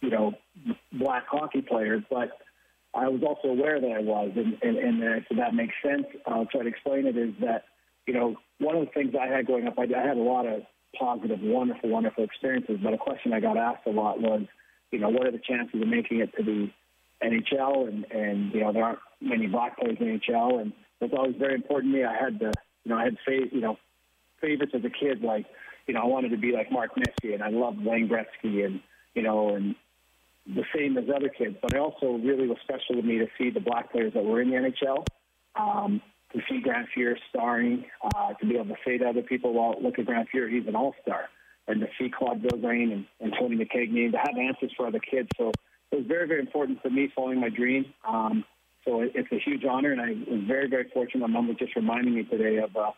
you 0.00 0.10
know, 0.10 0.32
black 0.92 1.24
hockey 1.28 1.60
player. 1.60 2.02
But 2.10 2.30
I 2.94 3.08
was 3.08 3.22
also 3.22 3.48
aware 3.48 3.80
that 3.80 3.90
I 3.90 4.00
was, 4.00 4.32
and, 4.34 4.56
and, 4.62 4.78
and 4.78 5.02
uh, 5.02 5.20
so 5.28 5.36
that 5.36 5.54
makes 5.54 5.74
sense. 5.82 6.06
I'll 6.26 6.46
try 6.46 6.62
to 6.62 6.68
explain 6.68 7.06
it 7.06 7.16
is 7.16 7.34
that, 7.40 7.64
you 8.06 8.14
know, 8.14 8.36
one 8.58 8.76
of 8.76 8.86
the 8.86 8.92
things 8.92 9.14
I 9.18 9.26
had 9.26 9.46
growing 9.46 9.66
up, 9.66 9.78
I, 9.78 9.82
I 9.82 10.06
had 10.06 10.16
a 10.16 10.20
lot 10.22 10.46
of 10.46 10.62
positive, 10.98 11.38
wonderful, 11.42 11.90
wonderful 11.90 12.24
experiences, 12.24 12.78
but 12.82 12.94
a 12.94 12.98
question 12.98 13.32
I 13.32 13.40
got 13.40 13.56
asked 13.56 13.86
a 13.86 13.90
lot 13.90 14.20
was, 14.20 14.42
you 14.90 14.98
know, 14.98 15.10
what 15.10 15.26
are 15.26 15.30
the 15.32 15.38
chances 15.38 15.80
of 15.80 15.88
making 15.88 16.20
it 16.20 16.30
to 16.36 16.42
the 16.42 16.70
NHL? 17.22 17.88
And, 17.88 18.10
and 18.10 18.52
you 18.52 18.60
know, 18.60 18.72
there 18.72 18.84
aren't 18.84 19.00
many 19.20 19.46
black 19.46 19.78
players 19.78 19.98
in 20.00 20.06
the 20.06 20.18
NHL, 20.18 20.60
and 20.60 20.72
it's 21.00 21.14
always 21.16 21.36
very 21.38 21.54
important 21.54 21.92
to 21.92 21.98
me. 21.98 22.04
I 22.04 22.16
had 22.16 22.38
the, 22.38 22.52
you 22.84 22.90
know, 22.90 22.96
I 22.96 23.04
had, 23.04 23.16
fav- 23.28 23.52
you 23.52 23.60
know, 23.60 23.76
favorites 24.40 24.72
as 24.74 24.84
a 24.84 24.90
kid, 24.90 25.22
like, 25.22 25.46
you 25.86 25.94
know, 25.94 26.00
I 26.00 26.06
wanted 26.06 26.30
to 26.30 26.38
be 26.38 26.52
like 26.52 26.72
Mark 26.72 26.92
Messier, 26.96 27.34
and 27.34 27.42
I 27.42 27.50
loved 27.50 27.84
Wayne 27.84 28.08
Gretzky, 28.08 28.64
and, 28.64 28.80
you 29.14 29.22
know, 29.22 29.54
and 29.54 29.74
the 30.54 30.64
same 30.74 30.96
as 30.96 31.04
other 31.14 31.28
kids, 31.28 31.56
but 31.60 31.72
it 31.72 31.78
also 31.78 32.12
really 32.12 32.48
was 32.48 32.56
special 32.62 33.00
to 33.00 33.02
me 33.02 33.18
to 33.18 33.26
see 33.36 33.50
the 33.50 33.60
black 33.60 33.92
players 33.92 34.14
that 34.14 34.24
were 34.24 34.40
in 34.40 34.50
the 34.50 34.56
NHL, 34.56 35.04
um, 35.56 36.00
to 36.32 36.40
see 36.48 36.60
Grant 36.60 36.88
Fuhr 36.96 37.16
starring, 37.28 37.84
uh, 38.02 38.32
to 38.34 38.46
be 38.46 38.54
able 38.54 38.66
to 38.66 38.76
say 38.84 38.98
to 38.98 39.08
other 39.08 39.22
people, 39.22 39.52
well, 39.52 39.74
look 39.82 39.98
at 39.98 40.06
Grant 40.06 40.28
Fuhr, 40.34 40.50
he's 40.50 40.66
an 40.66 40.74
all-star, 40.74 41.28
and 41.66 41.80
to 41.80 41.86
see 41.98 42.10
Claude 42.10 42.42
Vilgrain 42.42 42.92
and, 42.92 43.06
and 43.20 43.34
Tony 43.38 43.56
McKegney, 43.56 44.04
and 44.04 44.12
to 44.12 44.18
have 44.18 44.36
answers 44.38 44.72
for 44.76 44.86
other 44.86 45.00
kids. 45.00 45.28
So 45.36 45.52
it 45.90 45.96
was 45.96 46.06
very, 46.06 46.26
very 46.26 46.40
important 46.40 46.80
for 46.80 46.90
me 46.90 47.12
following 47.14 47.40
my 47.40 47.50
dream. 47.50 47.92
Um, 48.06 48.44
so 48.86 49.02
it, 49.02 49.12
it's 49.14 49.32
a 49.32 49.38
huge 49.38 49.64
honor, 49.64 49.92
and 49.92 50.00
I 50.00 50.10
was 50.30 50.44
very, 50.46 50.68
very 50.68 50.88
fortunate. 50.94 51.20
My 51.20 51.26
mom 51.26 51.48
was 51.48 51.58
just 51.58 51.76
reminding 51.76 52.14
me 52.14 52.24
today 52.24 52.56
of 52.56 52.74
uh, 52.74 52.92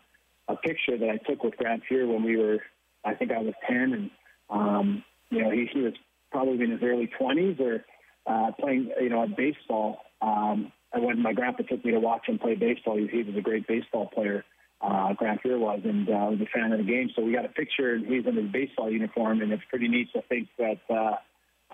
a 0.47 0.55
picture 0.55 0.97
that 0.97 1.09
I 1.09 1.17
took 1.17 1.43
with 1.43 1.57
Grant 1.57 1.83
Fuhr 1.89 2.07
when 2.07 2.23
we 2.23 2.37
were, 2.37 2.59
I 3.03 3.13
think 3.13 3.31
I 3.31 3.39
was 3.39 3.53
10, 3.69 3.93
and, 3.93 4.09
um, 4.49 5.03
you 5.29 5.41
know, 5.41 5.51
he, 5.51 5.67
he 5.73 5.81
was 5.81 5.93
probably 6.31 6.63
in 6.63 6.71
his 6.71 6.81
early 6.83 7.09
20s 7.19 7.59
or 7.59 7.83
uh, 8.25 8.51
playing, 8.59 8.91
you 9.01 9.09
know, 9.09 9.23
at 9.23 9.35
baseball. 9.35 9.99
Um, 10.21 10.71
and 10.93 11.03
when 11.03 11.21
my 11.21 11.33
grandpa 11.33 11.63
took 11.63 11.83
me 11.83 11.91
to 11.91 11.99
watch 11.99 12.27
him 12.27 12.39
play 12.39 12.55
baseball, 12.55 12.97
he, 12.97 13.07
he 13.07 13.23
was 13.23 13.35
a 13.35 13.41
great 13.41 13.67
baseball 13.67 14.07
player. 14.07 14.43
Uh, 14.81 15.13
Fuhr 15.13 15.59
was, 15.59 15.81
and 15.83 16.09
uh, 16.09 16.31
was 16.31 16.39
a 16.41 16.49
fan 16.57 16.71
of 16.71 16.79
the 16.79 16.83
game. 16.83 17.11
So 17.15 17.21
we 17.21 17.33
got 17.33 17.45
a 17.45 17.49
picture, 17.49 17.93
and 17.93 18.05
he's 18.05 18.25
in 18.25 18.35
his 18.35 18.51
baseball 18.51 18.91
uniform, 18.91 19.41
and 19.41 19.51
it's 19.51 19.63
pretty 19.69 19.87
neat 19.87 20.11
to 20.13 20.23
think 20.23 20.49
that, 20.57 20.79
uh, 20.89 21.17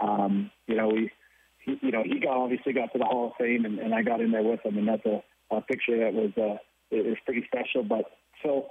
um, 0.04 0.52
you 0.68 0.76
know, 0.76 0.90
we, 0.90 1.10
he, 1.64 1.80
you 1.82 1.92
know, 1.92 2.04
he 2.04 2.20
got 2.20 2.36
obviously 2.36 2.74
got 2.74 2.92
to 2.92 3.00
the 3.00 3.06
Hall 3.06 3.28
of 3.28 3.34
Fame, 3.40 3.64
and, 3.64 3.80
and 3.80 3.94
I 3.94 4.02
got 4.02 4.20
in 4.20 4.32
there 4.32 4.44
with 4.44 4.66
him, 4.66 4.78
and 4.78 4.88
that's 4.88 5.06
a, 5.06 5.24
a 5.56 5.62
picture 5.62 5.98
that 6.00 6.14
was 6.14 6.32
uh, 6.38 6.58
it 6.92 7.06
was 7.06 7.16
pretty 7.26 7.46
special. 7.48 7.84
But 7.84 8.06
so 8.44 8.68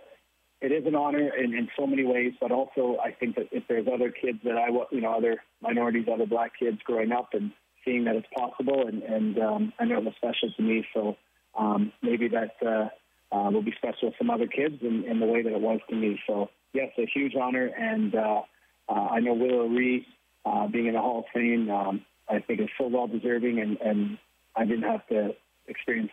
it 0.61 0.73
is 0.73 0.87
an 0.87 0.95
honor 0.95 1.31
in, 1.37 1.55
in 1.55 1.69
so 1.79 1.87
many 1.87 2.05
ways, 2.05 2.33
but 2.41 2.51
also 2.51 2.97
I 3.05 3.13
think 3.13 3.37
that 3.37 3.49
if 3.53 3.65
there's 3.69 3.87
other 3.93 4.11
kids 4.11 4.39
that 4.45 4.57
I, 4.57 4.69
you 4.91 5.01
know, 5.01 5.15
other 5.15 5.43
minorities, 5.61 6.07
other 6.13 6.27
black 6.27 6.53
kids 6.59 6.79
growing 6.85 7.13
up 7.13 7.31
and 7.35 7.53
seeing 7.85 8.05
that 8.05 8.17
it's 8.17 8.27
possible, 8.37 8.87
and, 8.87 9.03
and 9.03 9.39
um, 9.39 9.73
I 9.79 9.85
know 9.85 9.99
it 9.99 10.05
was 10.05 10.15
special 10.17 10.51
to 10.57 10.63
me, 10.63 10.87
so 10.95 11.17
um, 11.59 11.93
maybe 12.03 12.29
that 12.29 12.57
uh, 12.67 12.89
uh, 13.35 13.51
will 13.51 13.63
be 13.63 13.75
special 13.77 14.11
to 14.11 14.17
some 14.19 14.31
other 14.31 14.47
kids 14.47 14.77
in, 14.81 15.05
in 15.05 15.21
the 15.21 15.27
way 15.27 15.43
that 15.43 15.53
it 15.53 15.61
was 15.61 15.81
to 15.91 15.95
me. 15.95 16.19
So 16.27 16.49
yes, 16.73 16.91
a 16.99 17.07
huge 17.07 17.35
honor, 17.35 17.67
and 17.67 18.15
uh, 18.15 18.43
uh, 18.89 18.93
I 18.93 19.21
know 19.21 19.35
Willie 19.35 19.55
O'Ree 19.55 20.07
uh, 20.45 20.69
being 20.69 20.87
in 20.87 20.95
the 20.95 21.01
Hall 21.01 21.21
of 21.21 21.25
Fame, 21.35 21.71
um, 21.71 22.05
I 22.29 22.41
think 22.41 22.61
is 22.61 22.69
so 22.79 22.87
well 22.89 23.07
deserving, 23.07 23.61
and, 23.61 23.79
and 23.81 24.19
I 24.57 24.65
didn't 24.65 24.85
have 24.85 25.07
to 25.09 25.35
experience 25.69 26.11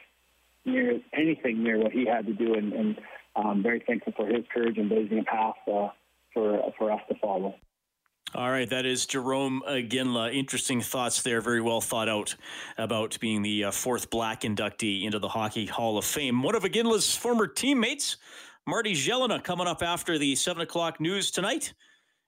near 0.66 1.00
anything 1.14 1.64
near 1.64 1.78
what 1.78 1.92
he 1.92 2.06
had 2.06 2.26
to 2.26 2.34
do, 2.34 2.56
and, 2.56 2.74
and 2.74 2.98
I'm 3.36 3.64
very 3.64 3.84
thankful 3.86 4.14
for 4.16 4.28
his 4.28 4.46
courage 4.54 4.78
and 4.78 4.90
blazing 4.90 5.20
a 5.20 5.24
path 5.24 5.56
uh, 5.68 5.90
for 6.34 6.72
for 6.78 6.92
us 6.92 7.02
to 7.10 7.16
follow. 7.20 7.56
All 8.36 8.50
right, 8.50 8.68
that 8.70 8.86
is 8.88 9.06
Jarome 9.06 9.60
Iginla. 9.62 10.34
Interesting 10.34 10.82
thoughts 10.82 11.22
there, 11.22 11.40
very 11.40 11.62
well 11.62 11.82
thought 11.82 12.10
out 12.10 12.36
about 12.80 13.20
being 13.20 13.44
the 13.44 13.66
uh, 13.66 13.72
fourth 13.72 14.10
black 14.10 14.42
inductee 14.42 15.04
into 15.04 15.20
the 15.20 15.28
Hockey 15.28 15.68
Hall 15.68 16.00
of 16.00 16.06
Fame. 16.06 16.42
One 16.42 16.56
of 16.56 16.64
Iginla's 16.64 17.16
former 17.16 17.46
teammates, 17.46 18.18
Marty 18.66 18.94
Gelinas, 18.94 19.44
coming 19.44 19.68
up 19.68 19.84
after 19.84 20.18
the 20.18 20.36
7 20.36 20.64
o'clock 20.64 21.00
news 21.00 21.30
tonight. 21.30 21.76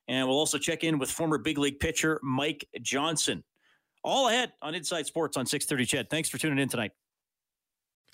And 0.08 0.28
we'll 0.28 0.38
also 0.38 0.60
check 0.60 0.84
in 0.84 1.00
with 1.00 1.10
former 1.10 1.40
big 1.40 1.58
league 1.58 1.80
pitcher 1.80 2.20
Mike 2.22 2.68
Johnson. 2.84 3.44
All 4.04 4.28
ahead 4.30 4.54
on 4.62 4.76
Inside 4.76 5.08
Sports 5.08 5.38
on 5.38 5.48
630 5.48 5.86
CHED. 5.86 6.10
Thanks 6.12 6.30
for 6.30 6.38
tuning 6.38 6.60
in 6.60 6.70
tonight. 6.70 6.92